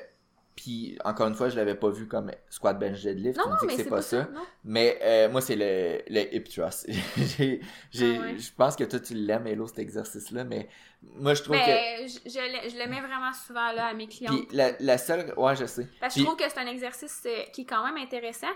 puis, 0.57 0.97
encore 1.05 1.27
une 1.27 1.35
fois, 1.35 1.49
je 1.49 1.55
l'avais 1.55 1.75
pas 1.75 1.89
vu 1.89 2.07
comme 2.07 2.31
squat 2.49 2.79
bench 2.79 3.03
deadlift. 3.03 3.37
Non, 3.37 3.43
tu 3.43 3.49
me 3.49 3.53
non, 3.53 3.59
dis 3.61 3.67
mais 3.67 3.75
que 3.75 3.83
c'est 3.83 3.89
pas 3.89 4.01
ça. 4.01 4.27
Mais 4.63 4.97
euh, 5.03 5.29
moi, 5.29 5.39
c'est 5.39 5.55
le, 5.55 6.01
le 6.09 6.35
hip 6.35 6.45
thrust. 6.45 6.89
j'ai, 7.37 7.61
j'ai, 7.91 8.17
Ah 8.17 8.21
ouais. 8.21 8.39
Je 8.39 8.51
pense 8.57 8.75
que 8.75 8.83
toi, 8.83 8.99
tu 8.99 9.13
l'aimes, 9.13 9.45
Hello, 9.45 9.67
cet 9.67 9.77
exercice-là. 9.77 10.43
Mais 10.45 10.67
moi, 11.03 11.35
je 11.35 11.43
trouve 11.43 11.57
que. 11.57 11.61
Je, 11.61 12.19
je 12.25 12.83
le 12.83 12.89
mets 12.89 13.01
vraiment 13.01 13.31
souvent 13.33 13.71
là 13.71 13.85
à 13.85 13.93
mes 13.93 14.07
clients. 14.07 14.31
Puis 14.33 14.47
la, 14.51 14.71
la 14.79 14.97
seule. 14.97 15.31
Ouais, 15.37 15.55
je 15.55 15.65
sais. 15.67 15.87
Parce 16.01 16.15
que 16.15 16.21
je 16.21 16.25
trouve 16.25 16.37
que 16.37 16.49
c'est 16.49 16.59
un 16.59 16.65
exercice 16.67 17.21
euh, 17.27 17.43
qui 17.53 17.61
est 17.61 17.65
quand 17.65 17.85
même 17.85 17.97
intéressant. 17.97 18.47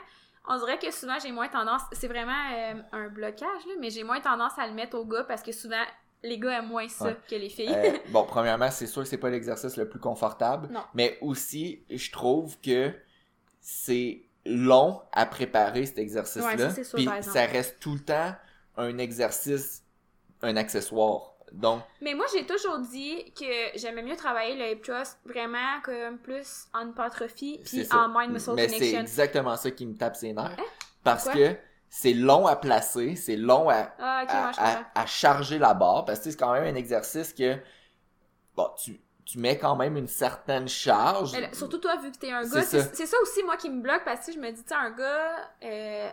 On 0.48 0.58
dirait 0.58 0.80
que 0.80 0.90
souvent 0.92 1.20
j'ai 1.22 1.32
moins 1.32 1.50
tendance, 1.50 1.84
c'est 1.92 2.08
vraiment 2.08 2.32
euh, 2.52 2.74
un 2.94 3.10
blocage, 3.10 3.66
là, 3.68 3.74
mais 3.80 3.92
j'ai 3.92 4.04
moins 4.04 4.22
tendance 4.22 4.58
à 4.58 4.66
le 4.66 4.74
mettre 4.74 4.98
aux 4.98 5.06
gars 5.06 5.24
parce 5.24 5.44
que 5.44 5.52
souvent 5.52 5.84
les 6.24 6.38
gars 6.38 6.60
aiment 6.60 6.68
moins 6.68 6.88
ça 6.88 7.06
Ouais. 7.06 7.18
que 7.30 7.36
les 7.36 7.50
filles. 7.50 7.74
Euh, 7.74 7.98
bon, 8.10 8.24
premièrement, 8.26 8.70
c'est 8.72 8.88
sûr 8.88 9.04
que 9.04 9.08
c'est 9.08 9.18
pas 9.18 9.30
l'exercice 9.30 9.78
le 9.78 9.90
plus 9.90 10.00
confortable. 10.00 10.68
Non. 10.72 10.84
Mais 10.94 11.18
aussi, 11.22 11.84
je 11.90 12.12
trouve 12.12 12.60
que 12.62 12.94
c'est 13.60 14.24
long 14.46 15.02
à 15.12 15.26
préparer 15.26 15.86
cet 15.86 16.00
exercice-là. 16.00 16.68
Ouais, 16.70 16.84
Puis 16.96 17.10
ça 17.22 17.46
reste 17.46 17.80
tout 17.80 17.94
le 17.94 18.00
temps 18.00 18.34
un 18.78 18.98
exercice, 18.98 19.84
un 20.42 20.56
accessoire. 20.58 21.34
Donc, 21.52 21.82
Mais 22.02 22.14
moi 22.14 22.26
j'ai 22.34 22.46
toujours 22.46 22.80
dit 22.80 23.26
que 23.38 23.78
j'aimais 23.78 24.04
mieux 24.04 24.16
travailler 24.16 24.56
le 24.56 24.72
hip 24.72 24.82
thrust 24.84 25.20
vraiment 25.26 25.82
comme 25.84 26.18
plus 26.18 26.68
en 26.74 26.88
hypertrophie 26.90 27.60
puis 27.66 27.86
en 27.92 28.08
mind 28.08 28.32
muscle 28.32 28.54
Mais 28.56 28.70
c'est 28.70 28.94
exactement 28.94 29.58
ça 29.58 29.70
qui 29.70 29.86
me 29.86 29.94
tape 29.98 30.16
ses 30.16 30.32
nerfs. 30.32 30.56
Hein? 30.58 30.64
Parce 31.04 31.26
Pourquoi? 31.26 31.50
que 31.50 31.56
c'est 31.94 32.14
long 32.14 32.48
à 32.48 32.56
placer, 32.56 33.18
c'est 33.18 33.36
long 33.36 33.70
à, 33.70 33.90
Ah 34.00 34.86
à, 34.96 35.06
charger 35.06 35.60
la 35.60 35.74
barre. 35.74 36.06
Parce 36.06 36.20
que 36.20 36.32
c'est 36.32 36.38
quand 36.38 36.54
même 36.54 36.64
un 36.64 36.78
exercice 36.78 37.34
que 37.34 37.58
bon, 38.56 38.70
tu, 38.82 39.02
tu 39.26 39.38
mets 39.40 39.58
quand 39.58 39.76
même 39.76 39.98
une 39.98 40.08
certaine 40.08 40.70
charge. 40.70 41.34
Mais 41.34 41.42
là, 41.42 41.50
surtout 41.52 41.80
toi 41.80 41.98
vu 41.98 42.10
que 42.12 42.18
t'es 42.18 42.32
un 42.32 42.44
gars, 42.44 42.62
c'est 42.62 43.06
ça. 43.06 43.18
aussi 43.22 43.44
moi 43.44 43.58
qui 43.58 43.70
me 43.70 43.82
bloque 43.82 44.04
parce 44.06 44.26
que 44.26 44.32
je 44.32 44.40
me 44.40 44.50
dis 44.52 44.64
tu 44.64 44.74
un 44.74 44.92
gars 44.92 45.52
euh, 45.64 46.10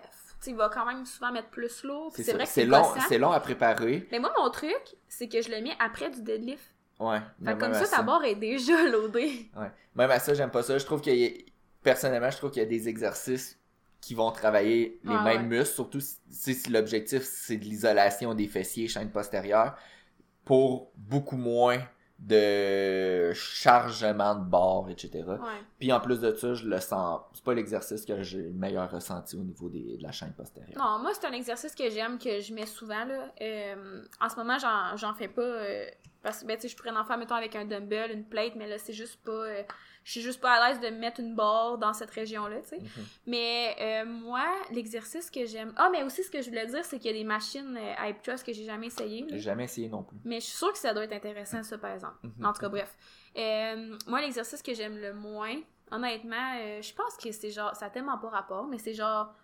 il 0.47 0.57
va 0.57 0.69
quand 0.69 0.85
même 0.85 1.07
souvent 1.07 1.31
mettre 1.31 1.51
plus 1.51 1.85
lourd. 1.85 2.12
C'est 2.12 2.33
vrai 2.33 2.45
que 2.45 2.51
C'est 2.51 2.64
long, 2.64 2.85
c'est 3.09 3.19
long 3.19 3.31
à 3.31 3.38
préparer. 3.38 4.09
Mais 4.11 4.19
moi 4.19 4.33
mon 4.37 4.51
truc 4.51 4.97
c'est 5.07 5.29
que 5.29 5.41
je 5.41 5.49
le 5.51 5.61
mets 5.62 5.77
après 5.79 6.11
du 6.11 6.23
deadlift. 6.23 6.75
Ouais. 6.99 7.21
Fait 7.45 7.57
comme 7.57 7.75
ça, 7.75 7.87
ta 7.87 8.03
barre 8.03 8.25
est 8.25 8.35
déjà 8.35 8.83
loadée. 8.91 9.49
Ouais. 9.57 9.71
Même 9.95 10.11
à 10.11 10.19
ça, 10.19 10.35
j'aime 10.35 10.51
pas 10.51 10.64
ça. 10.64 10.77
Je 10.77 10.85
trouve 10.85 11.01
qu'il 11.01 11.14
y 11.14 11.27
a- 11.27 11.53
personnellement, 11.85 12.31
je 12.31 12.37
trouve 12.38 12.51
qu'il 12.51 12.62
y 12.62 12.67
a 12.67 12.69
des 12.69 12.88
exercices 12.88 13.58
qui 14.01 14.15
vont 14.15 14.31
travailler 14.31 15.01
les 15.05 15.15
Ah, 15.15 15.23
mêmes 15.23 15.49
ouais. 15.51 15.59
muscles, 15.59 15.75
surtout 15.75 16.01
si, 16.01 16.71
l'objectif 16.71 17.23
c'est 17.23 17.57
de 17.57 17.65
l'isolation 17.65 18.35
des 18.35 18.47
fessiers, 18.47 18.89
chaîne 18.89 19.11
postérieure, 19.11 19.77
pour 20.45 20.93
beaucoup 20.97 21.37
moins 21.37 21.79
de 22.19 23.33
chargement 23.33 24.35
de 24.35 24.45
barre, 24.45 24.89
etc. 24.91 25.25
Ouais. 25.29 25.37
Puis 25.79 25.93
en 25.93 26.01
plus 26.01 26.19
de 26.21 26.35
ça, 26.35 26.53
je 26.55 26.67
le 26.67 26.81
sens. 26.81 27.21
C'est 27.33 27.45
pas 27.45 27.55
l'exercice 27.55 28.05
que 28.05 28.23
j'ai 28.23 28.39
le 28.43 28.51
meilleur 28.53 28.91
ressenti 28.91 29.37
au 29.37 29.45
niveau 29.45 29.69
des, 29.69 29.97
de 29.99 30.03
la 30.03 30.11
chaîne 30.11 30.33
postérieure. 30.33 30.77
Non, 30.77 30.99
moi, 31.01 31.13
c'est 31.15 31.27
un 31.29 31.33
exercice 31.33 31.75
que 31.77 31.89
j'aime, 31.91 32.19
que 32.19 32.41
je 32.41 32.53
mets 32.55 32.67
souvent, 32.67 33.05
là. 33.05 33.33
Euh, 33.41 34.03
en 34.21 34.29
ce 34.29 34.35
moment, 34.37 34.59
j'en, 34.59 34.97
j'en 34.97 35.15
fais 35.15 35.29
pas, 35.29 35.43
euh, 35.43 35.87
parce 36.23 36.41
que, 36.41 36.47
ben, 36.47 36.57
tu 36.57 36.63
sais, 36.63 36.69
je 36.69 36.77
pourrais 36.77 36.91
en 36.91 37.05
faire, 37.05 37.17
mettons, 37.17 37.37
avec 37.37 37.55
un 37.55 37.65
dumbbell, 37.65 38.11
une 38.11 38.25
plate, 38.25 38.55
mais 38.57 38.67
là, 38.67 38.79
c'est 38.79 38.93
juste 38.93 39.23
pas... 39.25 39.31
euh, 39.31 39.63
je 40.05 40.13
suis 40.13 40.21
juste 40.21 40.41
pas 40.41 40.53
à 40.53 40.69
l'aise 40.69 40.81
de 40.81 40.89
mettre 40.89 41.21
une 41.21 41.35
barre 41.37 41.79
dans 41.79 41.93
cette 41.93 42.11
région-là, 42.11 42.61
tu 42.63 42.69
sais. 42.69 42.79
Mhm. 42.79 43.05
Mais 43.27 43.77
euh, 43.81 44.05
moi, 44.07 44.45
l'exercice 44.73 45.31
que 45.31 45.45
j'aime... 45.45 45.73
Ah, 45.77 45.91
mais 45.93 46.03
aussi, 46.03 46.25
ce 46.25 46.31
que 46.31 46.41
je 46.41 46.49
voulais 46.49 46.67
dire, 46.67 46.85
c'est 46.85 46.99
qu'il 46.99 47.11
y 47.13 47.15
a 47.15 47.19
des 47.19 47.25
machines 47.25 47.77
euh, 47.77 47.95
à 47.99 48.09
hip 48.09 48.17
thrust 48.23 48.45
que 48.45 48.53
j'ai 48.53 48.65
jamais 48.65 48.87
essayé. 48.87 49.27
J'ai 49.29 49.39
jamais 49.39 49.65
essayé 49.65 49.89
non 49.89 50.03
plus. 50.03 50.19
Mais 50.25 50.41
je 50.41 50.47
suis 50.47 50.57
sûre 50.57 50.73
que 50.73 50.79
ça 50.79 50.95
doit 50.95 51.05
être 51.05 51.13
intéressant, 51.13 51.63
ça, 51.63 51.79
par 51.79 51.93
exemple. 51.93 52.17
Mhm. 52.23 52.45
En 52.45 52.53
tout 52.53 52.61
cas, 52.61 52.69
bref. 52.69 52.97
Moi, 54.07 54.21
l'exercice 54.21 54.63
que 54.63 54.75
j'aime 54.75 54.97
le 54.99 55.13
moins, 55.13 55.57
honnêtement, 55.91 56.55
je 56.81 56.95
pense 56.95 57.17
que 57.17 57.31
c'est 57.31 57.51
genre, 57.51 57.77
ça 57.77 57.87
a 57.87 57.91
tellement 57.91 58.19
pas 58.19 58.31
rapport, 58.31 58.67
mais 58.67 58.79
c'est 58.79 58.95
genre 58.95 59.35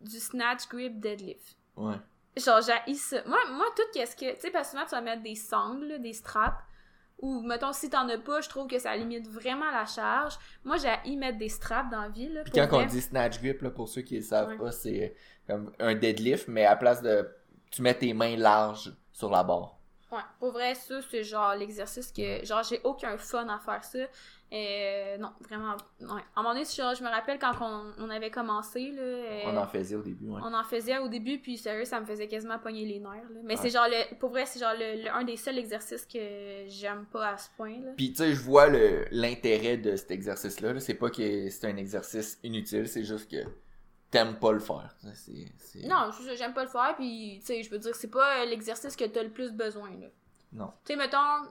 du 0.00 0.20
snatch 0.20 0.68
grip 0.68 1.00
deadlift. 1.00 1.56
Ouais. 1.76 1.96
Genre, 2.36 2.60
j'ai 2.86 2.94
ça. 2.94 3.22
Moi, 3.26 3.38
moi 3.52 3.66
tout 3.76 3.82
qu'est-ce 3.92 4.14
que. 4.16 4.34
Tu 4.34 4.40
sais, 4.40 4.50
parce 4.50 4.68
que 4.68 4.72
souvent, 4.72 4.84
tu 4.84 4.94
vas 4.94 5.00
mettre 5.00 5.22
des 5.22 5.34
sangles, 5.34 6.00
des 6.00 6.12
straps. 6.12 6.62
Ou, 7.20 7.40
mettons, 7.42 7.72
si 7.72 7.90
t'en 7.90 8.08
as 8.08 8.18
pas, 8.18 8.40
je 8.40 8.48
trouve 8.48 8.68
que 8.68 8.78
ça 8.78 8.94
limite 8.96 9.26
vraiment 9.28 9.70
la 9.72 9.86
charge. 9.86 10.38
Moi, 10.64 10.76
j'ai 10.76 11.16
mettre 11.16 11.38
des 11.38 11.48
straps 11.48 11.90
dans 11.90 12.02
la 12.02 12.08
vie, 12.10 12.28
là. 12.28 12.42
Puis 12.44 12.52
quand 12.52 12.68
on 12.72 12.86
dit 12.86 13.00
snatch 13.00 13.40
grip, 13.40 13.60
là, 13.62 13.70
pour 13.70 13.88
ceux 13.88 14.02
qui 14.02 14.16
ne 14.16 14.22
savent 14.22 14.50
Ouais. 14.50 14.56
pas, 14.58 14.70
c'est 14.70 15.16
comme 15.48 15.72
un 15.80 15.94
deadlift, 15.96 16.46
mais 16.46 16.64
à 16.64 16.76
place 16.76 17.02
de. 17.02 17.28
Tu 17.72 17.82
mets 17.82 17.94
tes 17.94 18.14
mains 18.14 18.36
larges 18.36 18.92
sur 19.12 19.30
la 19.30 19.42
barre. 19.42 19.77
Ouais, 20.10 20.18
pour 20.40 20.52
vrai, 20.52 20.74
ça, 20.74 21.00
c'est 21.10 21.22
genre 21.22 21.54
l'exercice 21.54 22.10
que. 22.12 22.44
Genre, 22.44 22.62
j'ai 22.62 22.80
aucun 22.84 23.16
fun 23.18 23.46
à 23.48 23.58
faire 23.58 23.84
ça. 23.84 23.98
Euh, 24.50 25.18
non, 25.18 25.30
vraiment. 25.40 25.76
Ouais. 26.00 26.22
À 26.34 26.40
un 26.40 26.42
moment 26.42 26.54
donné, 26.54 26.64
genre, 26.64 26.94
je 26.94 27.04
me 27.04 27.08
rappelle 27.10 27.38
quand 27.38 27.52
on, 27.60 27.92
on 27.98 28.08
avait 28.08 28.30
commencé, 28.30 28.90
là. 28.92 29.02
euh, 29.02 29.42
On 29.44 29.56
en 29.58 29.66
faisait 29.66 29.94
au 29.96 30.00
début, 30.00 30.28
ouais. 30.28 30.40
on 30.42 30.54
en 30.54 30.64
faisait 30.64 30.96
au 30.96 31.08
début, 31.08 31.38
puis 31.38 31.58
sérieux, 31.58 31.84
ça 31.84 32.00
me 32.00 32.06
faisait 32.06 32.26
quasiment 32.28 32.58
pogner 32.58 32.86
les 32.86 32.98
nerfs. 32.98 33.28
Là. 33.30 33.40
Mais 33.44 33.56
Ouais. 33.56 33.60
c'est 33.62 33.68
genre, 33.68 33.86
le, 33.86 34.14
pour 34.16 34.30
vrai, 34.30 34.46
c'est 34.46 34.58
genre 34.58 34.72
le, 34.72 35.02
le- 35.02 35.10
un 35.10 35.24
des 35.24 35.36
seuls 35.36 35.58
exercices 35.58 36.06
que 36.06 36.64
j'aime 36.66 37.04
pas 37.12 37.28
à 37.32 37.36
ce 37.36 37.50
point. 37.58 37.78
Là. 37.78 37.90
Puis 37.94 38.12
tu 38.12 38.16
sais, 38.22 38.32
je 38.32 38.40
vois 38.40 38.68
l'intérêt 39.10 39.76
de 39.76 39.94
cet 39.96 40.10
exercice-là. 40.10 40.72
là. 40.72 40.80
C'est 40.80 40.94
pas 40.94 41.10
que 41.10 41.50
c'est 41.50 41.66
un 41.66 41.76
exercice 41.76 42.38
inutile, 42.42 42.88
c'est 42.88 43.04
juste 43.04 43.30
que 43.30 43.36
t'aimes 44.10 44.38
pas 44.38 44.52
le 44.52 44.58
faire. 44.60 44.94
Ça, 45.02 45.14
c'est- 45.14 45.52
c'est- 45.58 45.86
Non, 45.86 46.10
je- 46.10 46.34
j'aime 46.36 46.54
pas 46.54 46.62
le 46.64 46.70
faire, 46.70 46.94
puis 46.96 47.38
tu 47.40 47.46
sais, 47.46 47.62
je 47.62 47.70
veux 47.70 47.78
dire, 47.78 47.94
c'est 47.94 48.10
pas 48.10 48.44
l'exercice 48.44 48.96
que 48.96 49.04
t'as 49.04 49.22
le 49.22 49.30
plus 49.30 49.52
besoin. 49.52 49.90
Là. 50.00 50.06
Non. 50.52 50.72
Tu 50.84 50.92
sais, 50.92 50.96
mettons, 50.96 51.50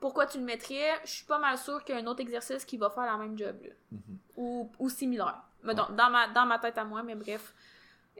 pourquoi 0.00 0.26
tu 0.26 0.38
le 0.38 0.44
mettrais 0.44 0.92
Je 1.04 1.10
suis 1.10 1.26
pas 1.26 1.38
mal 1.38 1.58
sûre 1.58 1.84
qu'il 1.84 1.94
y 1.94 1.98
a 1.98 2.00
un 2.00 2.06
autre 2.06 2.20
exercice 2.20 2.64
qui 2.64 2.76
va 2.78 2.88
faire 2.90 3.04
la 3.04 3.16
même 3.16 3.36
job, 3.36 3.56
là. 3.62 3.74
Mhm. 3.92 4.18
ou, 4.36 4.70
ou 4.78 4.88
similaire. 4.88 5.42
Mettons, 5.64 5.92
dans, 5.92 6.08
ma, 6.10 6.28
dans 6.28 6.46
ma 6.46 6.58
tête 6.58 6.78
à 6.78 6.84
moi, 6.84 7.02
mais 7.02 7.14
bref. 7.16 7.52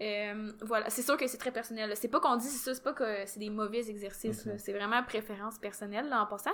Euh, 0.01 0.53
voilà, 0.61 0.90
c'est 0.90 1.03
sûr 1.03 1.16
que 1.16 1.27
c'est 1.27 1.38
très 1.38 1.51
personnel. 1.51 1.92
C'est 1.96 2.07
pas 2.09 2.20
qu'on 2.20 2.37
dit 2.37 2.46
ça, 2.46 2.72
c'est 2.72 2.83
pas 2.85 2.92
que 2.92 3.27
c'est 3.27 3.40
des 3.40 3.51
mauvais 3.51 3.88
exercices. 3.90 4.44
Mhm. 4.46 4.53
là. 4.53 4.59
C'est 4.59 4.72
vraiment 4.72 5.03
préférence 5.03 5.59
personnelle 5.59 6.09
là, 6.09 6.22
en 6.22 6.27
passant. 6.27 6.53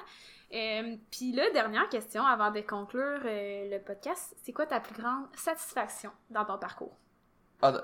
Euh, 0.54 0.96
Puis 1.10 1.32
là, 1.32 1.50
dernière 1.50 1.88
question 1.90 2.24
avant 2.24 2.50
de 2.50 2.60
conclure 2.60 3.20
euh, 3.24 3.68
le 3.70 3.78
podcast, 3.82 4.34
c'est 4.42 4.52
quoi 4.54 4.64
ta 4.66 4.80
plus 4.80 4.94
grande 4.94 5.26
satisfaction 5.36 6.10
dans 6.30 6.44
ton 6.46 6.56
parcours? 6.58 6.96
Ah, 7.62 7.72
d- 7.72 7.78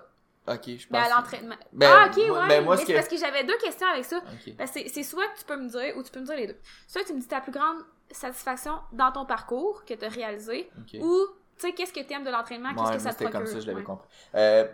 ok, 0.48 0.64
je 0.66 0.86
pense. 0.86 0.90
Ben, 0.90 1.00
à 1.02 1.08
l'entraînement. 1.16 1.54
Ben, 1.72 1.90
ah, 1.92 2.06
ok, 2.10 2.16
ouais. 2.16 2.48
ben, 2.48 2.64
moi, 2.64 2.74
mais 2.76 2.80
ce 2.82 2.86
c'est 2.86 2.92
que- 2.92 2.98
parce 2.98 3.08
que 3.08 3.16
j'avais 3.16 3.44
deux 3.44 3.56
questions 3.58 3.86
avec 3.88 4.04
ça. 4.04 4.18
Ok. 4.18 4.54
Parce 4.56 4.70
que 4.72 4.88
c'est- 4.88 5.02
soit 5.02 5.26
que 5.28 5.38
tu 5.38 5.44
peux 5.44 5.56
me 5.56 5.68
dire 5.68 5.96
ou 5.96 6.02
tu 6.02 6.10
peux 6.10 6.20
me 6.20 6.26
dire 6.26 6.36
les 6.36 6.46
deux. 6.48 6.58
Soit 6.86 7.04
tu 7.04 7.12
me 7.14 7.20
dis 7.20 7.28
ta 7.28 7.40
plus 7.40 7.52
grande 7.52 7.78
satisfaction 8.10 8.74
dans 8.92 9.12
ton 9.12 9.24
parcours 9.24 9.84
que 9.84 9.94
tu 9.94 10.04
as 10.04 10.08
réalisé 10.08 10.68
ok. 10.78 11.00
ou 11.00 11.26
tu 11.56 11.66
sais 11.68 11.72
qu'est-ce 11.72 11.92
que 11.92 12.00
tu 12.00 12.12
aimes 12.12 12.24
de 12.24 12.30
l'entraînement, 12.30 12.70
qu'est-ce 12.74 12.88
Ouais, 12.88 12.96
que 12.96 13.02
ça 13.02 13.10
te 13.10 13.18
c'était 13.18 13.24
procure. 13.30 13.40
comme 13.40 13.46
ça, 13.46 13.60
je 13.60 13.66
l'avais 13.66 13.78
Ouais. 13.80 13.84
compris. 13.84 14.08
Euh, 14.34 14.66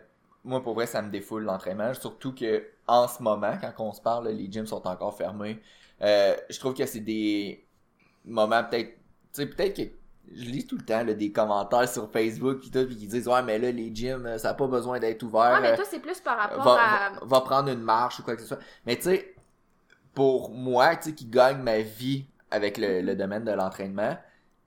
moi, 0.45 0.63
pour 0.63 0.75
vrai, 0.75 0.87
ça 0.87 1.03
me 1.03 1.11
défoule 1.11 1.43
l'entraînement. 1.43 1.93
Surtout 1.95 2.33
que 2.35 2.65
en 2.87 3.07
ce 3.09 3.23
moment, 3.23 3.59
quand 3.61 3.73
on 3.85 3.93
se 3.93 4.01
parle, 4.01 4.29
les 4.29 4.51
gyms 4.51 4.67
sont 4.67 4.87
encore 4.87 5.17
fermés. 5.17 5.61
Euh, 6.03 6.37
je 6.49 6.59
trouve 6.61 6.75
que 6.75 6.87
c'est 6.87 7.01
des 7.01 7.67
moments 8.25 8.63
peut-être. 8.65 8.91
Tu 9.33 9.43
sais, 9.43 9.47
peut-être 9.47 9.77
que. 9.77 9.83
Je 10.35 10.45
lis 10.51 10.67
tout 10.67 10.77
le 10.77 10.85
temps 10.85 11.05
là, 11.05 11.15
des 11.15 11.31
commentaires 11.33 11.89
sur 11.89 12.11
Facebook 12.11 12.61
pis 12.61 12.71
tout, 12.71 12.87
pis 12.87 12.97
qui 12.97 13.07
disent 13.07 13.29
Ouais, 13.29 13.43
mais 13.43 13.59
là, 13.59 13.71
les 13.71 13.95
gyms, 13.95 14.27
euh, 14.27 14.39
ça 14.39 14.49
n'a 14.49 14.55
pas 14.55 14.67
besoin 14.67 14.99
d'être 14.99 15.23
ouvert. 15.23 15.53
Ouais, 15.55 15.61
mais 15.61 15.71
euh, 15.73 15.77
toi, 15.77 15.85
c'est 15.89 16.01
plus 16.01 16.21
par 16.21 16.37
rapport 16.39 16.63
va, 16.65 16.73
à. 16.81 17.11
va- 17.13 17.21
va 17.25 17.41
prendre 17.43 17.69
une 17.71 17.81
marche 17.83 18.19
ou 18.21 18.23
quoi 18.23 18.35
que 18.37 18.43
ce 18.43 18.49
soit. 18.49 18.59
Mais 18.87 18.97
tu 18.97 19.03
sais, 19.03 19.35
pour 20.15 20.51
moi, 20.51 20.97
tu 20.97 21.11
sais, 21.11 21.15
qui 21.15 21.27
gagne 21.27 21.59
ma 21.63 21.79
vie 21.81 22.27
avec 22.51 22.79
le, 22.79 23.01
le 23.03 23.15
domaine 23.17 23.45
de 23.45 23.53
l'entraînement, 23.53 24.17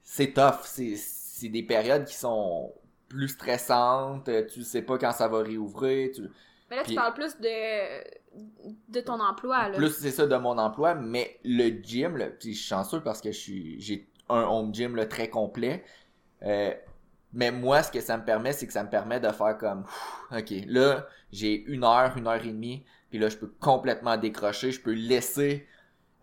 c'est 0.04 0.34
tough. 0.34 0.62
C'est, 0.63 0.95
c'est 0.95 1.50
des 1.50 1.63
périodes 1.63 2.06
qui 2.06 2.15
sont 2.15 2.74
plus 3.08 3.30
stressantes. 3.30 4.30
euh, 4.30 4.45
Tu 4.48 4.63
sais 4.63 4.82
pas 4.82 4.98
quand 4.98 5.12
ça 5.12 5.28
va 5.28 5.39
réouvrir. 5.39 6.12
Tu, 6.13 6.22
Mais 6.69 6.78
là, 6.78 6.82
tu 6.84 6.88
Puis- 6.88 6.95
parles 6.95 7.13
plus 7.13 7.38
de, 7.39 8.91
de 8.91 9.02
ton 9.02 9.19
emploi, 9.19 9.69
là. 9.69 9.78
plus 9.78 9.89
c'est 9.91 10.12
ça 10.12 10.26
de 10.28 10.36
mon 10.36 10.58
emploi, 10.58 10.93
mais 10.95 11.39
le 11.43 11.69
gym, 11.82 12.17
là, 12.17 12.28
puis 12.28 12.54
je 12.54 12.60
suis 12.60 12.67
chanceux 12.67 13.02
parce 13.02 13.22
que 13.22 13.32
je 13.32 13.38
suis, 13.39 13.82
j'ai 13.82 14.08
un 14.30 14.44
home 14.44 14.74
gym 14.74 14.96
là, 14.96 15.06
très 15.06 15.30
complet. 15.30 15.84
Euh, 16.44 16.74
mais 17.34 17.52
moi, 17.52 17.84
ce 17.84 17.92
que 17.92 18.02
ça 18.02 18.18
me 18.18 18.26
permet, 18.26 18.54
c'est 18.54 18.65
que 18.65 18.74
ça 18.74 18.84
me 18.84 18.89
permet 18.89 19.20
de 19.20 19.30
faire 19.30 19.58
comme, 19.58 19.86
ok, 20.32 20.54
là, 20.68 21.06
j'ai 21.32 21.63
une 21.63 21.84
heure, 21.84 22.18
une 22.18 22.28
heure 22.28 22.44
et 22.44 22.52
demie, 22.52 22.86
puis 23.10 23.20
là, 23.20 23.30
je 23.30 23.38
peux 23.38 23.52
complètement 23.60 24.18
décrocher, 24.18 24.72
je 24.72 24.82
peux 24.82 24.94
laisser, 24.94 25.68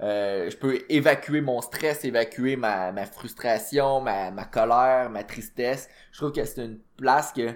euh, 0.01 0.51
je 0.51 0.57
peux 0.57 0.85
évacuer 0.89 1.41
mon 1.41 1.61
stress, 1.61 2.05
évacuer 2.05 2.57
ma, 2.57 2.91
ma 2.93 3.07
frustration, 3.07 4.01
ma, 4.01 4.31
ma 4.31 4.45
colère, 4.45 5.11
ma 5.11 5.23
tristesse. 5.23 5.89
Je 6.11 6.19
trouve 6.19 6.33
que 6.33 6.45
c'est 6.45 6.65
une 6.65 6.81
place 6.97 7.33
que, 7.33 7.55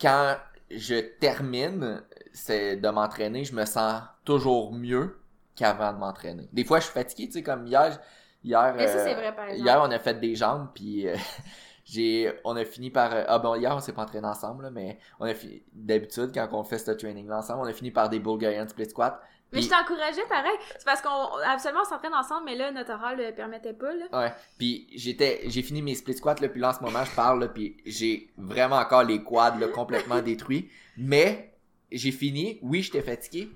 quand 0.00 0.36
je 0.70 0.96
termine 0.96 2.02
c'est 2.38 2.76
de 2.76 2.88
m'entraîner, 2.88 3.44
je 3.44 3.54
me 3.54 3.64
sens 3.64 4.02
toujours 4.24 4.72
mieux 4.72 5.18
qu'avant 5.56 5.92
de 5.92 5.98
m'entraîner. 5.98 6.48
Des 6.52 6.64
fois, 6.64 6.78
je 6.78 6.84
suis 6.84 6.94
fatigué, 6.94 7.26
tu 7.26 7.32
sais, 7.32 7.42
comme 7.42 7.66
hier, 7.66 7.98
hier, 8.44 8.74
Mais 8.76 8.86
ça, 8.86 8.98
euh, 8.98 9.04
c'est 9.04 9.14
vrai, 9.14 9.34
par 9.34 9.44
exemple. 9.46 9.62
hier, 9.62 9.80
on 9.82 9.90
a 9.90 9.98
fait 9.98 10.14
des 10.20 10.34
jambes, 10.34 10.68
puis 10.74 11.08
euh, 11.08 11.14
j'ai, 11.84 12.32
on 12.44 12.56
a 12.56 12.64
fini 12.64 12.90
par, 12.90 13.12
euh, 13.14 13.24
ah 13.26 13.38
bon, 13.38 13.54
hier, 13.54 13.74
on 13.74 13.80
s'est 13.80 13.92
pas 13.92 14.02
entraîné 14.02 14.26
ensemble, 14.26 14.64
là, 14.64 14.70
mais 14.70 14.98
on 15.20 15.24
a 15.26 15.34
fini, 15.34 15.62
d'habitude, 15.72 16.30
quand 16.34 16.48
on 16.52 16.64
fait 16.64 16.78
ce 16.78 16.90
training-là 16.90 17.38
ensemble, 17.38 17.60
on 17.62 17.68
a 17.68 17.72
fini 17.72 17.90
par 17.90 18.08
des 18.08 18.18
Bulgarian 18.20 18.66
split 18.68 18.88
squat. 18.90 19.20
Mais 19.50 19.60
Puis- 19.60 19.68
je 19.68 19.70
t'encourageais 19.74 20.26
pareil. 20.28 20.58
C'est 20.76 20.84
parce 20.84 21.00
qu'on 21.00 21.38
absolument 21.46 21.80
on 21.80 21.88
s'entraîne 21.88 22.12
ensemble, 22.12 22.42
mais 22.44 22.54
là, 22.54 22.70
notre 22.70 22.92
oral 22.92 23.16
le 23.16 23.34
permettait 23.34 23.72
pas, 23.72 23.94
là. 23.94 24.04
Ouais. 24.12 24.32
Puis 24.58 24.86
j'étais, 24.94 25.40
j'ai 25.46 25.62
fini 25.62 25.80
mes 25.80 25.94
split 25.94 26.12
squats 26.12 26.34
là, 26.38 26.48
puis 26.50 26.60
là 26.60 26.68
en 26.68 26.72
ce 26.74 26.82
moment 26.82 27.02
je 27.02 27.14
parle 27.14 27.40
là, 27.40 27.48
puis 27.48 27.78
j'ai 27.86 28.30
vraiment 28.36 28.76
encore 28.76 29.04
les 29.04 29.22
quads 29.24 29.56
là, 29.58 29.68
complètement 29.68 30.20
détruits. 30.20 30.70
Mais 30.98 31.54
j'ai 31.90 32.12
fini. 32.12 32.58
Oui, 32.60 32.82
j'étais 32.82 33.00
fatigué, 33.00 33.48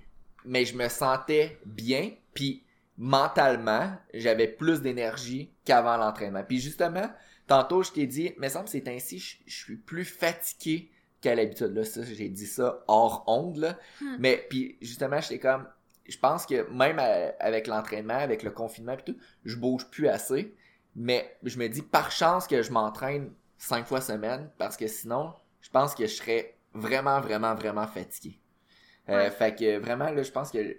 mais 0.46 0.64
je 0.64 0.74
me 0.78 0.88
sentais 0.88 1.58
bien. 1.66 2.12
Puis 2.32 2.64
mentalement, 2.98 3.92
j'avais 4.14 4.48
plus 4.48 4.82
d'énergie 4.82 5.52
qu'avant 5.64 5.96
l'entraînement. 5.96 6.44
Puis 6.44 6.60
justement, 6.60 7.10
tantôt 7.46 7.82
je 7.82 7.92
t'ai 7.92 8.06
dit, 8.06 8.32
mais 8.38 8.48
semble 8.48 8.66
que 8.66 8.70
c'est 8.70 8.88
ainsi, 8.88 9.18
je, 9.18 9.36
je 9.46 9.56
suis 9.56 9.76
plus 9.76 10.04
fatigué 10.04 10.90
qu'à 11.20 11.34
l'habitude. 11.34 11.74
Là, 11.74 11.84
ça, 11.84 12.02
j'ai 12.02 12.28
dit 12.28 12.46
ça 12.46 12.84
hors 12.88 13.24
onde 13.26 13.56
là. 13.56 13.78
Hmm. 14.00 14.16
Mais 14.18 14.46
puis 14.50 14.76
justement, 14.82 15.20
j'étais 15.20 15.38
comme, 15.38 15.66
je 16.08 16.18
pense 16.18 16.46
que 16.46 16.68
même 16.70 16.98
avec 17.40 17.66
l'entraînement, 17.66 18.18
avec 18.18 18.42
le 18.42 18.50
confinement 18.50 18.92
et 18.92 19.04
tout, 19.04 19.16
je 19.44 19.56
bouge 19.56 19.88
plus 19.90 20.08
assez. 20.08 20.54
Mais 20.94 21.36
je 21.44 21.58
me 21.58 21.68
dis 21.68 21.82
par 21.82 22.10
chance 22.10 22.46
que 22.46 22.62
je 22.62 22.70
m'entraîne 22.70 23.32
cinq 23.56 23.86
fois 23.86 24.00
semaine 24.00 24.50
parce 24.58 24.76
que 24.76 24.86
sinon, 24.86 25.32
je 25.62 25.70
pense 25.70 25.94
que 25.94 26.06
je 26.06 26.12
serais 26.12 26.58
vraiment, 26.74 27.20
vraiment, 27.20 27.54
vraiment 27.54 27.86
fatigué. 27.86 28.38
Euh, 29.08 29.24
Ouais. 29.24 29.30
Fait 29.30 29.54
que 29.54 29.78
vraiment, 29.78 30.10
là, 30.10 30.22
je 30.22 30.30
pense 30.30 30.50
que 30.50 30.76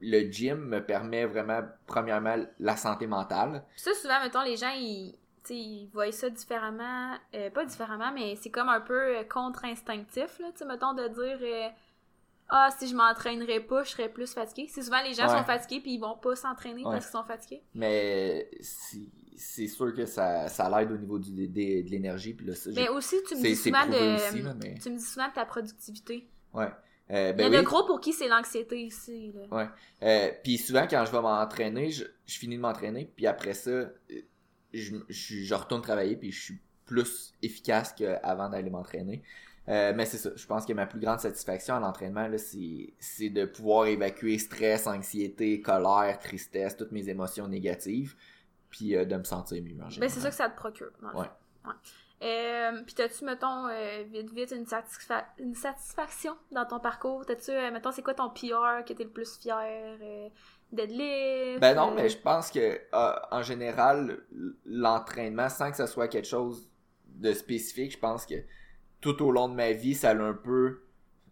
le 0.00 0.30
gym 0.30 0.56
me 0.66 0.80
permet 0.84 1.26
vraiment, 1.26 1.60
premièrement, 1.86 2.36
la 2.58 2.76
santé 2.76 3.06
mentale. 3.06 3.64
Ça, 3.76 3.92
souvent, 3.94 4.20
mettons, 4.22 4.42
les 4.42 4.56
gens, 4.56 4.72
ils, 4.76 5.14
ils 5.50 5.88
voient 5.92 6.12
ça 6.12 6.30
différemment. 6.30 7.14
euh, 7.34 7.50
pas 7.50 7.64
différemment, 7.64 8.12
mais 8.12 8.36
c'est 8.36 8.50
comme 8.50 8.68
un 8.68 8.80
peu 8.80 9.18
euh, 9.18 9.24
contre-instinctif, 9.24 10.38
là, 10.38 10.48
tu 10.56 10.64
mettons, 10.64 10.94
de 10.94 11.08
dire... 11.08 11.38
euh, 11.40 11.68
ah, 12.50 12.70
si 12.78 12.88
je 12.88 12.94
m'entraînerais 12.96 13.60
pas, 13.60 13.82
je 13.84 13.90
serais 13.90 14.08
plus 14.08 14.32
fatigué. 14.32 14.68
C'est 14.72 14.82
souvent 14.82 15.02
les 15.02 15.12
gens 15.12 15.30
Ouais. 15.30 15.36
sont 15.38 15.44
fatigués 15.44 15.80
puis 15.82 15.94
ils 15.94 16.00
vont 16.00 16.16
pas 16.16 16.34
s'entraîner 16.34 16.82
Ouais. 16.82 16.92
parce 16.92 17.04
qu'ils 17.06 17.18
sont 17.18 17.24
fatigués. 17.24 17.62
Mais 17.74 18.48
c'est 18.60 19.06
c'est 19.40 19.68
sûr 19.68 19.94
que 19.94 20.04
ça, 20.06 20.48
ça 20.48 20.68
l'aide 20.68 20.90
au 20.90 20.96
niveau 20.96 21.16
du, 21.18 21.30
de 21.46 21.88
l'énergie. 21.90 22.34
Puis 22.34 22.44
là, 22.46 22.54
Mais 22.74 22.88
aussi, 22.88 23.14
tu 23.28 23.36
me 23.36 23.42
dis 23.42 23.54
souvent 23.54 23.86
de. 23.86 24.16
aussi, 24.16 24.42
là, 24.42 24.52
mais... 24.54 24.74
Tu 24.82 24.90
me 24.90 24.96
dis 24.96 25.04
souvent 25.04 25.28
de 25.28 25.32
ta 25.34 25.44
productivité. 25.44 26.28
Ouais. 26.52 26.70
Euh, 27.10 27.30
Il 27.30 27.36
ben 27.36 27.44
y 27.46 27.48
en 27.48 27.52
a 27.54 27.58
oui. 27.60 27.64
gros 27.64 27.84
pour 27.86 28.00
qui 28.00 28.12
c'est 28.12 28.28
l'anxiété 28.28 28.80
ici. 28.82 29.32
Là. 29.50 29.72
Euh, 30.02 30.30
puis 30.44 30.58
souvent 30.58 30.86
quand 30.88 31.04
je 31.06 31.12
vais 31.12 31.22
m'entraîner, 31.22 31.90
je, 31.90 32.04
je 32.26 32.38
finis 32.38 32.56
de 32.56 32.60
m'entraîner, 32.60 33.10
puis 33.16 33.26
après 33.26 33.54
ça, 33.54 33.70
euh, 33.70 33.92
je, 34.74 34.94
je, 35.08 35.36
je 35.42 35.54
retourne 35.54 35.80
travailler, 35.80 36.16
puis 36.16 36.30
je 36.32 36.42
suis 36.42 36.58
plus 36.84 37.32
efficace 37.42 37.92
qu'avant 37.94 38.48
d'aller 38.50 38.70
m'entraîner. 38.70 39.22
Euh, 39.68 39.92
mais 39.94 40.06
c'est 40.06 40.16
ça, 40.18 40.30
je 40.34 40.46
pense 40.46 40.64
que 40.64 40.72
ma 40.72 40.86
plus 40.86 41.00
grande 41.00 41.20
satisfaction 41.20 41.74
à 41.74 41.80
l'entraînement, 41.80 42.28
c'est, 42.38 43.28
de 43.30 43.44
pouvoir 43.44 43.86
évacuer 43.86 44.38
stress, 44.38 44.86
anxiété, 44.86 45.60
colère, 45.60 46.18
tristesse, 46.18 46.76
toutes 46.76 46.92
mes 46.92 47.08
émotions 47.10 47.48
négatives, 47.48 48.16
puis 48.70 48.90
de 48.90 49.16
me 49.16 49.24
sentir 49.24 49.62
mieux 49.62 49.74
en 49.76 49.84
Ben, 49.84 49.90
général. 49.90 50.10
c'est 50.10 50.20
ça 50.20 50.30
que 50.30 50.34
ça 50.36 50.48
te 50.48 50.56
procure. 50.56 50.90
Ouais. 51.02 51.20
Ouais. 51.66 51.72
Euh, 52.20 52.82
puis 52.84 52.94
t'as-tu, 52.94 53.24
mettons, 53.24 53.68
euh, 53.68 54.02
vite 54.10 54.32
vite, 54.32 54.50
une, 54.50 54.64
satisfa- 54.64 55.26
une 55.38 55.54
satisfaction 55.54 56.36
dans 56.50 56.64
ton 56.66 56.80
parcours? 56.80 57.24
T'as-tu, 57.24 57.52
euh, 57.52 57.70
mettons, 57.70 57.92
c'est 57.92 58.02
quoi 58.02 58.14
ton 58.14 58.28
PR 58.30 58.84
que 58.86 58.92
t'es 58.92 59.04
le 59.04 59.10
plus 59.10 59.38
fier? 59.38 59.56
Euh, 60.00 60.28
deadlift? 60.72 61.60
Ben 61.60 61.74
non, 61.74 61.92
mais 61.94 62.08
je 62.08 62.18
pense 62.18 62.50
que 62.50 62.80
en 62.92 63.42
général, 63.42 64.18
l'entraînement, 64.66 65.48
sans 65.48 65.70
que 65.70 65.76
ça 65.76 65.86
soit 65.86 66.08
quelque 66.08 66.28
chose 66.28 66.68
de 67.06 67.32
spécifique, 67.32 67.92
je 67.92 67.98
pense 67.98 68.26
que 68.26 68.34
tout 69.00 69.22
au 69.22 69.30
long 69.30 69.48
de 69.48 69.54
ma 69.54 69.70
vie, 69.72 69.94
ça 69.94 70.12
l'a 70.12 70.24
un 70.24 70.34
peu 70.34 70.80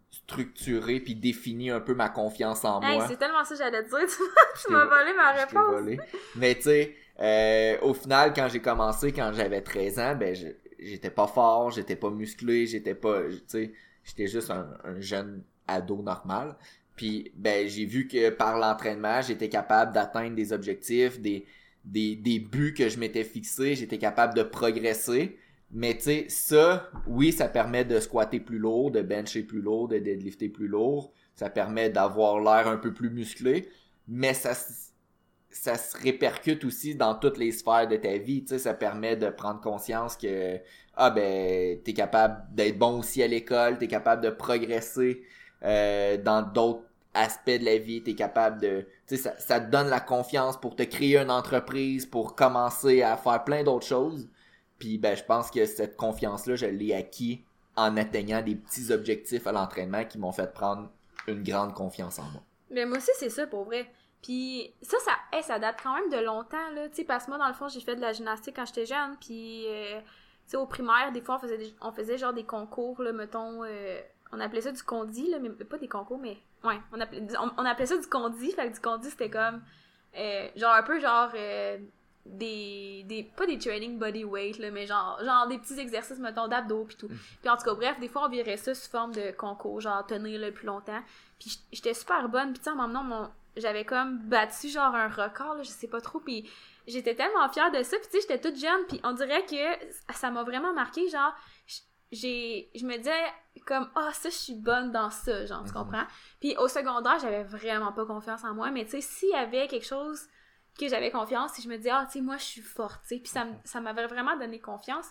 structuré 0.09 0.99
puis 1.01 1.15
défini 1.15 1.69
un 1.69 1.79
peu 1.81 1.93
ma 1.93 2.09
confiance 2.09 2.63
en 2.65 2.81
Hey, 2.81 2.95
moi. 2.95 3.07
c'est 3.07 3.17
tellement 3.17 3.43
ça 3.43 3.55
que 3.55 3.57
j'allais 3.61 3.83
te 3.83 3.89
dire. 3.89 3.99
Tu 4.65 4.71
m'as 4.71 4.85
vo- 4.85 4.89
volé 4.89 5.13
ma 5.13 5.31
réponse. 5.33 5.65
volé. 5.81 5.99
Mais 6.35 6.55
tu 6.55 6.61
sais, 6.63 6.95
euh, 7.19 7.77
au 7.81 7.93
final, 7.93 8.33
quand 8.33 8.47
j'ai 8.47 8.61
commencé, 8.61 9.11
quand 9.11 9.31
j'avais 9.33 9.61
13 9.61 9.99
ans, 9.99 10.15
ben 10.15 10.33
je- 10.35 10.47
j'étais 10.79 11.09
pas 11.09 11.27
fort, 11.27 11.71
j'étais 11.71 11.95
pas 11.95 12.09
musclé, 12.09 12.67
j'étais 12.67 12.95
pas, 12.95 13.23
tu 13.29 13.39
sais, 13.47 13.71
j'étais 14.03 14.27
juste 14.27 14.51
un, 14.51 14.69
un 14.83 14.99
jeune 14.99 15.43
ado 15.67 16.01
normal. 16.01 16.55
Puis 16.95 17.31
ben 17.35 17.67
j'ai 17.67 17.85
vu 17.85 18.07
que 18.07 18.29
par 18.29 18.57
l'entraînement, 18.57 19.21
j'étais 19.21 19.49
capable 19.49 19.93
d'atteindre 19.93 20.35
des 20.35 20.51
objectifs, 20.53 21.19
des, 21.19 21.45
des, 21.85 22.15
des 22.15 22.39
buts 22.39 22.73
que 22.73 22.89
je 22.89 22.99
m'étais 22.99 23.23
fixés, 23.23 23.75
j'étais 23.75 23.99
capable 23.99 24.33
de 24.35 24.43
progresser. 24.43 25.37
Mais 25.71 25.95
tu 25.95 26.03
sais, 26.03 26.25
ça, 26.29 26.89
oui, 27.07 27.31
ça 27.33 27.49
permet 27.49 27.83
de 27.85 27.99
squatter 27.99 28.39
plus 28.39 28.57
lourd, 28.57 28.91
de 28.91 29.01
bencher 29.01 29.43
plus 29.43 29.61
lourd, 29.61 29.87
de 29.89 29.99
deadlifter 29.99 30.49
plus 30.49 30.67
lourd. 30.67 31.11
Ça 31.35 31.49
permet 31.49 31.89
d'avoir 31.89 32.39
l'air 32.39 32.67
un 32.67 32.77
peu 32.77 32.93
plus 32.93 33.09
musclé. 33.09 33.69
Mais 34.07 34.33
ça, 34.33 34.53
ça 35.57 35.77
se 35.77 35.97
répercute 35.97 36.63
aussi 36.65 36.95
dans 36.95 37.15
toutes 37.15 37.37
les 37.37 37.51
sphères 37.51 37.87
de 37.87 37.97
ta 37.97 38.17
vie. 38.17 38.43
Tu 38.43 38.49
sais, 38.49 38.59
ça 38.59 38.73
permet 38.73 39.15
de 39.15 39.29
prendre 39.29 39.59
conscience 39.59 40.15
que, 40.15 40.59
ah 40.95 41.09
ben, 41.09 41.81
t'es 41.83 41.93
capable 41.93 42.43
d'être 42.53 42.77
bon 42.77 42.99
aussi 42.99 43.21
à 43.23 43.27
l'école, 43.27 43.77
t'es 43.77 43.87
capable 43.87 44.23
de 44.23 44.29
progresser 44.29 45.23
euh, 45.63 46.17
dans 46.17 46.41
d'autres 46.41 46.83
aspects 47.13 47.59
de 47.59 47.65
la 47.65 47.77
vie, 47.77 48.03
t'es 48.03 48.15
capable 48.15 48.61
de, 48.61 48.85
tu 49.07 49.17
sais, 49.17 49.33
ça, 49.37 49.59
te 49.59 49.71
donne 49.71 49.87
la 49.87 49.99
confiance 49.99 50.59
pour 50.59 50.75
te 50.75 50.83
créer 50.83 51.17
une 51.17 51.31
entreprise, 51.31 52.05
pour 52.05 52.35
commencer 52.35 53.01
à 53.01 53.17
faire 53.17 53.43
plein 53.43 53.63
d'autres 53.63 53.87
choses. 53.87 54.29
Puis 54.77 54.97
ben, 54.97 55.15
je 55.15 55.23
pense 55.23 55.49
que 55.49 55.65
cette 55.65 55.97
confiance-là, 55.97 56.55
je 56.55 56.67
l'ai 56.67 56.93
acquis 56.93 57.43
en 57.75 57.97
atteignant 57.97 58.41
des 58.41 58.55
petits 58.55 58.91
objectifs 58.91 59.47
à 59.47 59.51
l'entraînement 59.51 60.03
qui 60.05 60.17
m'ont 60.17 60.31
fait 60.31 60.51
prendre 60.53 60.89
une 61.27 61.43
grande 61.43 61.73
confiance 61.73 62.19
en 62.19 62.23
moi. 62.23 62.41
Mais 62.69 62.85
moi 62.85 62.97
aussi, 62.97 63.11
c'est 63.17 63.29
ça, 63.29 63.47
pour 63.47 63.65
vrai. 63.65 63.89
Puis 64.27 64.73
ça, 64.81 64.97
ça, 64.99 65.11
hey, 65.31 65.41
ça 65.41 65.57
date 65.57 65.79
quand 65.81 65.93
même 65.95 66.09
de 66.09 66.17
longtemps, 66.17 66.69
là. 66.75 66.89
Tu 66.89 66.95
sais, 66.97 67.03
parce 67.05 67.23
que 67.25 67.29
moi, 67.31 67.37
dans 67.37 67.47
le 67.47 67.53
fond, 67.53 67.69
j'ai 67.69 67.79
fait 67.79 67.95
de 67.95 68.01
la 68.01 68.11
gymnastique 68.11 68.57
quand 68.57 68.65
j'étais 68.65 68.85
jeune. 68.85 69.15
Puis, 69.21 69.63
euh, 69.69 70.01
tu 70.01 70.05
sais, 70.47 70.57
au 70.57 70.65
primaire, 70.65 71.13
des 71.13 71.21
fois, 71.21 71.35
on 71.35 71.39
faisait, 71.39 71.57
des- 71.57 71.73
on 71.79 71.93
faisait 71.93 72.17
genre 72.17 72.33
des 72.33 72.43
concours, 72.43 73.01
là, 73.01 73.13
mettons, 73.13 73.63
euh, 73.63 74.01
on 74.33 74.41
appelait 74.41 74.59
ça 74.59 74.73
du 74.73 74.83
condi, 74.83 75.29
là, 75.31 75.39
mais 75.39 75.49
pas 75.51 75.77
des 75.77 75.87
concours, 75.87 76.19
mais 76.19 76.37
ouais, 76.65 76.77
on 76.91 76.99
appelait, 76.99 77.23
on, 77.57 77.63
appelait 77.65 77.85
ça 77.85 77.95
du 77.97 78.07
condi, 78.07 78.51
fait 78.51 78.67
que 78.67 78.73
du 78.73 78.81
condi 78.81 79.09
c'était 79.09 79.29
comme, 79.29 79.61
euh, 80.17 80.49
genre 80.57 80.73
un 80.73 80.83
peu 80.83 80.99
genre 80.99 81.29
euh, 81.33 81.77
des, 82.25 83.03
des, 83.07 83.23
pas 83.23 83.45
des 83.45 83.57
training 83.57 83.97
body 83.97 84.25
weight, 84.25 84.59
là, 84.59 84.71
mais 84.71 84.85
genre, 84.85 85.17
genre 85.23 85.47
des 85.47 85.57
petits 85.57 85.79
exercices, 85.79 86.19
mettons, 86.19 86.49
d'abdos 86.49 86.83
pis 86.83 86.97
tout. 86.97 87.07
Puis 87.07 87.49
en 87.49 87.55
tout 87.55 87.63
cas, 87.63 87.73
bref, 87.75 87.97
des 88.01 88.09
fois 88.09 88.25
on 88.25 88.29
virait 88.29 88.57
ça 88.57 88.75
sous 88.75 88.89
forme 88.89 89.13
de 89.13 89.31
concours, 89.31 89.79
genre 89.79 90.05
tenir 90.05 90.37
le 90.41 90.51
plus 90.51 90.65
longtemps. 90.65 91.01
Puis 91.39 91.59
j'étais 91.71 91.93
super 91.93 92.27
bonne, 92.27 92.51
puis 92.51 92.59
tu 92.59 92.65
sais, 92.65 92.71
en 92.71 92.75
m'emmenant 92.75 93.03
mon, 93.03 93.29
j'avais 93.57 93.85
comme 93.85 94.19
battu 94.19 94.69
genre 94.69 94.95
un 94.95 95.07
record, 95.07 95.55
là, 95.55 95.63
je 95.63 95.69
sais 95.69 95.87
pas 95.87 96.01
trop, 96.01 96.19
puis 96.19 96.49
j'étais 96.87 97.15
tellement 97.15 97.49
fière 97.49 97.71
de 97.71 97.83
ça, 97.83 97.97
puis 97.97 98.07
tu 98.07 98.19
sais, 98.19 98.21
j'étais 98.21 98.39
toute 98.39 98.59
jeune, 98.59 98.85
puis 98.87 98.99
on 99.03 99.13
dirait 99.13 99.45
que 99.45 100.13
ça 100.13 100.31
m'a 100.31 100.43
vraiment 100.43 100.73
marqué, 100.73 101.09
genre, 101.09 101.33
j'ai 102.11 102.69
je 102.75 102.85
me 102.85 102.97
disais 102.97 103.33
comme 103.65 103.89
ah 103.95 104.07
oh, 104.07 104.13
ça 104.13 104.29
je 104.29 104.35
suis 104.35 104.55
bonne 104.55 104.91
dans 104.91 105.09
ça 105.09 105.45
genre 105.45 105.63
tu 105.63 105.69
mhm. 105.69 105.73
comprends? 105.73 106.05
Puis 106.39 106.55
au 106.57 106.67
secondaire 106.67 107.19
j'avais 107.19 107.43
vraiment 107.43 107.91
pas 107.91 108.05
confiance 108.05 108.43
en 108.43 108.53
moi 108.53 108.71
mais 108.71 108.85
tu 108.85 108.91
sais 108.91 109.01
s'il 109.01 109.29
y 109.29 109.35
avait 109.35 109.67
quelque 109.67 109.85
chose 109.85 110.21
que 110.79 110.87
j'avais 110.87 111.11
confiance 111.11 111.53
si 111.53 111.61
je 111.61 111.69
me 111.69 111.77
disais 111.77 111.89
ah 111.89 112.05
tu 112.05 112.19
sais 112.19 112.21
moi 112.21 112.37
je 112.37 112.43
suis 112.43 112.61
forte 112.61 113.01
tu 113.01 113.09
sais 113.09 113.17
puis 113.17 113.29
ça 113.29 113.45
ça 113.65 113.81
m'avait 113.81 114.07
vraiment 114.07 114.37
donné 114.37 114.59
confiance 114.59 115.07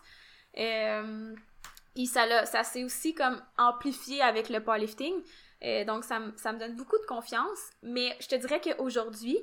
euh, 0.57 1.35
puis 1.95 2.07
ça 2.07 2.47
ça 2.47 2.63
s'est 2.63 2.85
aussi 2.85 3.15
comme 3.15 3.43
amplifié 3.59 4.23
avec 4.23 4.49
le 4.49 4.61
powerlifting 4.61 5.23
euh, 5.65 5.85
donc 5.85 6.05
ça, 6.05 6.21
ça 6.37 6.53
me 6.53 6.59
donne 6.59 6.77
beaucoup 6.77 6.99
de 6.99 7.07
confiance 7.07 7.71
mais 7.83 8.17
je 8.21 8.29
te 8.29 8.35
dirais 8.35 8.61
qu'aujourd'hui 8.61 9.39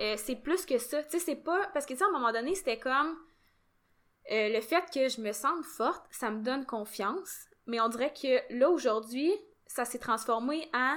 euh, 0.00 0.14
c'est 0.16 0.36
plus 0.36 0.66
que 0.66 0.78
ça 0.78 1.02
tu 1.04 1.10
sais 1.10 1.18
c'est 1.18 1.36
pas 1.36 1.68
parce 1.72 1.86
que 1.86 1.92
tu 1.92 1.98
sais 1.98 2.04
à 2.04 2.08
un 2.08 2.12
moment 2.12 2.32
donné 2.32 2.54
c'était 2.54 2.78
comme 2.78 3.16
euh, 4.30 4.48
le 4.50 4.60
fait 4.60 4.84
que 4.92 5.08
je 5.08 5.20
me 5.20 5.32
sente 5.32 5.64
forte, 5.64 6.04
ça 6.10 6.30
me 6.30 6.42
donne 6.42 6.64
confiance. 6.64 7.46
Mais 7.66 7.80
on 7.80 7.88
dirait 7.88 8.12
que 8.12 8.40
là, 8.56 8.70
aujourd'hui, 8.70 9.32
ça 9.66 9.84
s'est 9.84 9.98
transformé 9.98 10.68
en 10.74 10.96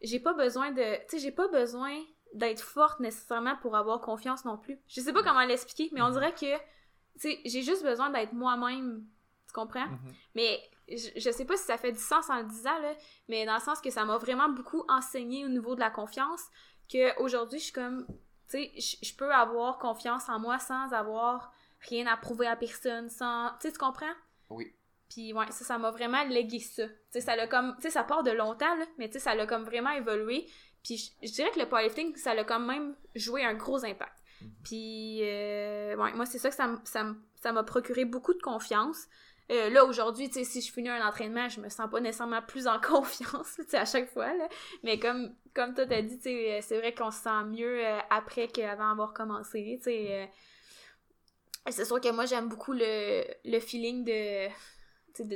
j'ai 0.00 0.20
pas 0.20 0.34
besoin 0.34 0.70
de. 0.70 0.96
Tu 1.08 1.16
sais, 1.16 1.18
j'ai 1.18 1.32
pas 1.32 1.48
besoin 1.48 1.92
d'être 2.34 2.62
forte 2.62 3.00
nécessairement 3.00 3.56
pour 3.56 3.74
avoir 3.74 4.00
confiance 4.00 4.44
non 4.44 4.56
plus. 4.56 4.80
Je 4.86 5.00
sais 5.00 5.12
pas 5.12 5.22
comment 5.22 5.44
l'expliquer, 5.44 5.90
mais 5.92 6.02
on 6.02 6.08
mhm. 6.08 6.12
dirait 6.12 6.32
que. 6.32 6.56
Tu 6.56 7.32
sais, 7.32 7.40
j'ai 7.44 7.62
juste 7.62 7.82
besoin 7.82 8.10
d'être 8.10 8.32
moi-même. 8.32 9.04
Tu 9.48 9.52
comprends? 9.52 9.86
Mhm. 9.86 10.14
Mais 10.34 10.60
je, 10.88 11.08
je, 11.16 11.30
sais 11.30 11.44
pas 11.44 11.56
si 11.56 11.64
ça 11.64 11.76
fait 11.76 11.92
du 11.92 11.98
sens 11.98 12.30
en 12.30 12.36
le 12.36 12.44
disant, 12.44 12.78
là, 12.78 12.94
mais 13.28 13.44
dans 13.44 13.54
le 13.54 13.60
sens 13.60 13.80
que 13.80 13.90
ça 13.90 14.04
m'a 14.04 14.18
vraiment 14.18 14.48
beaucoup 14.48 14.84
enseigné 14.88 15.44
au 15.44 15.48
niveau 15.48 15.74
de 15.74 15.80
la 15.80 15.90
confiance. 15.90 16.42
Que 16.88 17.20
aujourd'hui, 17.20 17.58
je 17.58 17.64
suis 17.64 17.72
comme. 17.72 18.06
Tu 18.48 18.64
sais, 18.80 18.96
je 19.02 19.14
peux 19.14 19.32
avoir 19.32 19.78
confiance 19.78 20.28
en 20.28 20.38
moi 20.38 20.58
sans 20.58 20.92
avoir 20.92 21.52
rien 21.80 22.06
à 22.06 22.16
prouver 22.16 22.46
à 22.46 22.56
personne, 22.56 23.08
sans... 23.08 23.50
Tu 23.60 23.66
sais, 23.68 23.72
tu 23.72 23.78
comprends? 23.78 24.06
Oui. 24.50 24.74
Puis 25.08 25.32
ouais, 25.32 25.46
ça, 25.50 25.64
ça 25.64 25.78
m'a 25.78 25.90
vraiment 25.90 26.24
légué 26.24 26.58
ça. 26.58 26.86
Tu 26.86 26.94
sais, 27.10 27.20
ça 27.20 27.36
l'a 27.36 27.46
comme... 27.46 27.74
Tu 27.76 27.82
sais, 27.82 27.90
ça 27.90 28.04
part 28.04 28.22
de 28.22 28.30
longtemps, 28.30 28.74
là, 28.76 28.84
mais 28.98 29.08
tu 29.08 29.14
sais, 29.14 29.18
ça 29.20 29.34
l'a 29.34 29.46
comme 29.46 29.64
vraiment 29.64 29.90
évolué. 29.90 30.46
Puis 30.82 31.14
je, 31.22 31.32
dirais 31.32 31.50
que 31.50 31.60
le 31.60 31.68
powerlifting, 31.68 32.16
ça 32.16 32.34
l'a 32.34 32.44
quand 32.44 32.60
même 32.60 32.94
joué 33.14 33.44
un 33.44 33.54
gros 33.54 33.84
impact. 33.84 34.22
Mhm. 34.40 34.50
Puis, 34.64 35.18
euh, 35.22 35.96
ouais, 35.96 36.12
moi, 36.14 36.26
c'est 36.26 36.38
ça 36.38 36.50
que 36.50 36.54
ça, 36.54 36.80
ça, 36.84 37.14
ça 37.36 37.52
m'a 37.52 37.62
procuré 37.62 38.04
beaucoup 38.04 38.34
de 38.34 38.42
confiance. 38.42 39.06
Euh, 39.50 39.70
là, 39.70 39.84
aujourd'hui, 39.84 40.28
tu 40.28 40.34
sais, 40.34 40.44
si 40.44 40.60
je 40.60 40.70
finis 40.72 40.90
un 40.90 41.06
entraînement, 41.06 41.48
je 41.48 41.60
me 41.60 41.68
sens 41.68 41.90
pas 41.90 42.00
nécessairement 42.00 42.42
plus 42.42 42.66
en 42.66 42.78
confiance, 42.82 43.54
tu 43.56 43.64
sais, 43.68 43.78
à 43.78 43.84
chaque 43.84 44.10
fois. 44.10 44.30
Mais 44.82 44.98
comme, 44.98 45.34
comme 45.54 45.74
toi 45.74 45.86
t'as 45.86 46.02
dit, 46.02 46.18
tu 46.18 46.24
sais, 46.24 46.60
c'est 46.62 46.78
vrai 46.78 46.94
qu'on 46.94 47.10
se 47.10 47.22
sent 47.22 47.44
mieux 47.46 47.86
euh, 47.86 47.98
après 48.10 48.48
qu'avant 48.48 48.90
d'avoir 48.90 49.14
commencé, 49.14 49.78
tu 49.82 49.90
sais 49.90 50.30
c'est 51.70 51.84
sûr 51.84 52.00
que 52.00 52.10
moi, 52.10 52.26
j'aime 52.26 52.48
beaucoup 52.48 52.72
le, 52.72 53.24
le 53.44 53.60
feeling 53.60 54.04
de, 54.04 54.48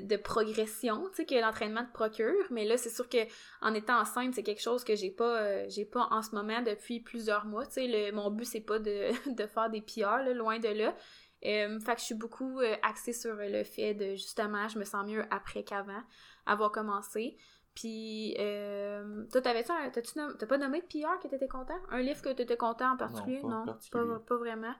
de, 0.01 0.17
progression, 0.17 1.09
tu 1.11 1.17
sais, 1.17 1.27
que 1.27 1.35
l'entraînement 1.35 1.85
te 1.85 1.93
procure. 1.93 2.45
Mais 2.51 2.65
là, 2.65 2.77
c'est 2.77 2.91
sûr 2.91 3.09
que 3.09 3.19
en 3.61 3.75
étant 3.75 4.01
enceinte, 4.01 4.35
c'est 4.35 4.43
quelque 4.43 4.63
chose 4.63 4.85
que 4.85 4.95
j'ai 4.95 5.11
pas, 5.11 5.41
euh, 5.43 5.67
j'ai 5.69 5.85
pas 5.85 6.09
en 6.11 6.23
ce 6.23 6.35
moment 6.35 6.63
depuis 6.63 7.01
plusieurs 7.01 7.45
mois. 7.45 7.67
Tu 7.67 7.73
sais, 7.73 8.13
mon 8.13 8.31
but, 8.31 8.45
c'est 8.45 8.61
pas 8.61 8.79
de, 8.79 9.09
de 9.35 9.47
faire 9.47 9.71
des 9.71 9.81
PR, 9.81 10.23
loin 10.35 10.59
de 10.59 10.69
là. 10.69 10.95
Euh, 11.45 11.81
fait 11.81 11.95
que 11.95 12.01
je 12.01 12.05
suis 12.07 12.15
beaucoup 12.15 12.61
euh, 12.61 12.77
axée 12.83 13.13
sur 13.13 13.35
le 13.35 13.65
fait 13.65 13.95
de, 13.95 14.15
justement, 14.15 14.69
je 14.69 14.79
me 14.79 14.85
sens 14.85 15.07
mieux 15.07 15.25
après 15.31 15.65
qu'avant, 15.65 16.03
avoir 16.47 16.71
commencé. 16.71 17.37
Puis, 17.75 18.37
euh, 18.39 19.25
toi, 19.33 19.41
t'avais-tu 19.41 19.73
t'as 20.39 20.47
pas 20.47 20.59
nommé 20.59 20.83
de 20.83 20.87
PR 20.87 21.19
que 21.21 21.29
t'étais 21.29 21.49
content? 21.49 21.79
Un 21.91 22.03
livre 22.03 22.21
que 22.21 22.29
t'étais 22.29 22.57
content 22.57 22.93
en 22.93 22.97
particulier? 22.97 23.43
Non, 23.43 23.65
pas, 23.65 24.05
pas, 24.27 24.37
vraiment. 24.37 24.75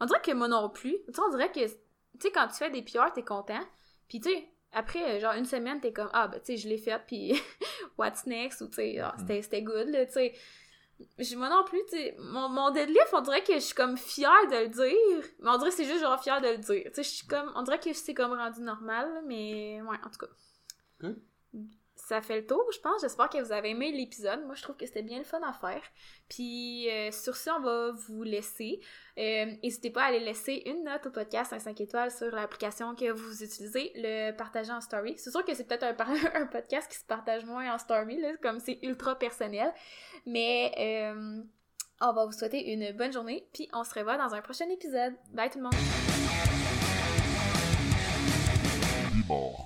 On 0.00 0.06
dirait 0.06 0.20
que 0.20 0.32
moi 0.32 0.48
non 0.48 0.70
plus. 0.70 0.96
Tu 1.06 1.12
sais, 1.12 1.20
on 1.20 1.30
dirait 1.30 1.50
que, 1.50 1.66
tu 1.66 1.72
sais, 2.20 2.30
quand 2.30 2.46
tu 2.48 2.54
fais 2.54 2.70
des 2.70 2.82
PR, 2.82 3.12
t'es 3.12 3.24
content. 3.24 3.64
Puis, 4.08 4.20
tu 4.20 4.30
sais, 4.30 4.48
après, 4.72 5.18
genre, 5.18 5.34
une 5.34 5.44
semaine, 5.44 5.80
t'es 5.80 5.92
comme, 5.92 6.10
ah, 6.12 6.28
ben, 6.28 6.38
tu 6.38 6.52
sais, 6.52 6.56
je 6.56 6.68
l'ai 6.68 6.78
fait, 6.78 7.00
puis 7.06 7.34
what's 7.98 8.26
next? 8.26 8.60
Ou, 8.60 8.68
tu 8.68 8.74
sais, 8.74 8.98
ah, 9.00 9.16
mm. 9.18 9.42
c'était 9.42 9.62
good, 9.62 9.88
là, 9.88 10.06
tu 10.06 10.12
sais. 10.12 10.34
Moi 11.36 11.48
non 11.48 11.64
plus, 11.64 11.80
tu 11.90 11.96
mon, 12.18 12.48
mon 12.48 12.70
deadlift, 12.70 13.08
on 13.12 13.20
dirait 13.20 13.42
que 13.42 13.54
je 13.54 13.58
suis 13.58 13.74
comme 13.74 13.96
fière 13.96 14.46
de 14.50 14.56
le 14.56 14.68
dire, 14.68 15.24
mais 15.40 15.50
on 15.50 15.58
dirait 15.58 15.70
que 15.70 15.76
c'est 15.76 15.84
juste 15.84 16.00
genre 16.00 16.22
fière 16.22 16.40
de 16.40 16.48
le 16.48 16.58
dire. 16.58 16.84
Tu 16.86 16.94
sais, 16.94 17.02
je 17.02 17.08
suis 17.08 17.26
comme, 17.26 17.52
on 17.54 17.62
dirait 17.62 17.78
que 17.78 17.92
c'est 17.92 18.14
comme 18.14 18.32
rendu 18.32 18.62
normal, 18.62 19.22
mais 19.26 19.80
ouais, 19.82 19.96
en 20.04 20.10
tout 20.10 20.18
cas. 20.18 21.08
Ça 22.06 22.22
fait 22.22 22.36
le 22.36 22.46
tour, 22.46 22.64
je 22.72 22.78
pense. 22.78 23.00
J'espère 23.00 23.28
que 23.28 23.38
vous 23.38 23.50
avez 23.50 23.70
aimé 23.70 23.90
l'épisode. 23.90 24.44
Moi, 24.46 24.54
je 24.54 24.62
trouve 24.62 24.76
que 24.76 24.86
c'était 24.86 25.02
bien 25.02 25.18
le 25.18 25.24
fun 25.24 25.40
à 25.42 25.52
faire. 25.52 25.82
Puis, 26.28 26.88
euh, 26.88 27.10
sur 27.10 27.34
ce, 27.34 27.50
on 27.50 27.58
va 27.58 27.90
vous 27.90 28.22
laisser. 28.22 28.78
Euh, 29.18 29.46
n'hésitez 29.60 29.90
pas 29.90 30.04
à 30.04 30.06
aller 30.06 30.20
laisser 30.20 30.62
une 30.66 30.84
note 30.84 31.04
au 31.06 31.10
podcast, 31.10 31.52
un 31.52 31.58
5 31.58 31.80
étoiles 31.80 32.12
sur 32.12 32.30
l'application 32.30 32.94
que 32.94 33.10
vous 33.10 33.42
utilisez, 33.42 33.90
le 33.96 34.30
partager 34.36 34.70
en 34.70 34.80
story. 34.80 35.14
C'est 35.16 35.32
sûr 35.32 35.44
que 35.44 35.52
c'est 35.52 35.66
peut-être 35.66 35.82
un, 35.82 36.46
podcast 36.52 36.88
qui 36.88 36.96
se 36.96 37.04
partage 37.04 37.44
moins 37.44 37.74
en 37.74 37.78
story, 37.78 38.22
comme 38.40 38.60
c'est 38.60 38.78
ultra 38.82 39.18
personnel. 39.18 39.74
Mais, 40.26 40.72
euh, 40.78 41.42
on 42.00 42.12
va 42.12 42.24
vous 42.24 42.32
souhaiter 42.32 42.72
une 42.72 42.92
bonne 42.96 43.12
journée, 43.12 43.48
puis 43.52 43.68
on 43.72 43.82
se 43.82 43.92
revoit 43.94 44.16
dans 44.16 44.32
un 44.32 44.42
prochain 44.42 44.68
épisode. 44.70 45.14
Bye 45.32 45.50
tout 45.50 45.58
le 45.58 45.64
monde! 45.64 45.74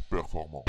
performant. 0.08 0.64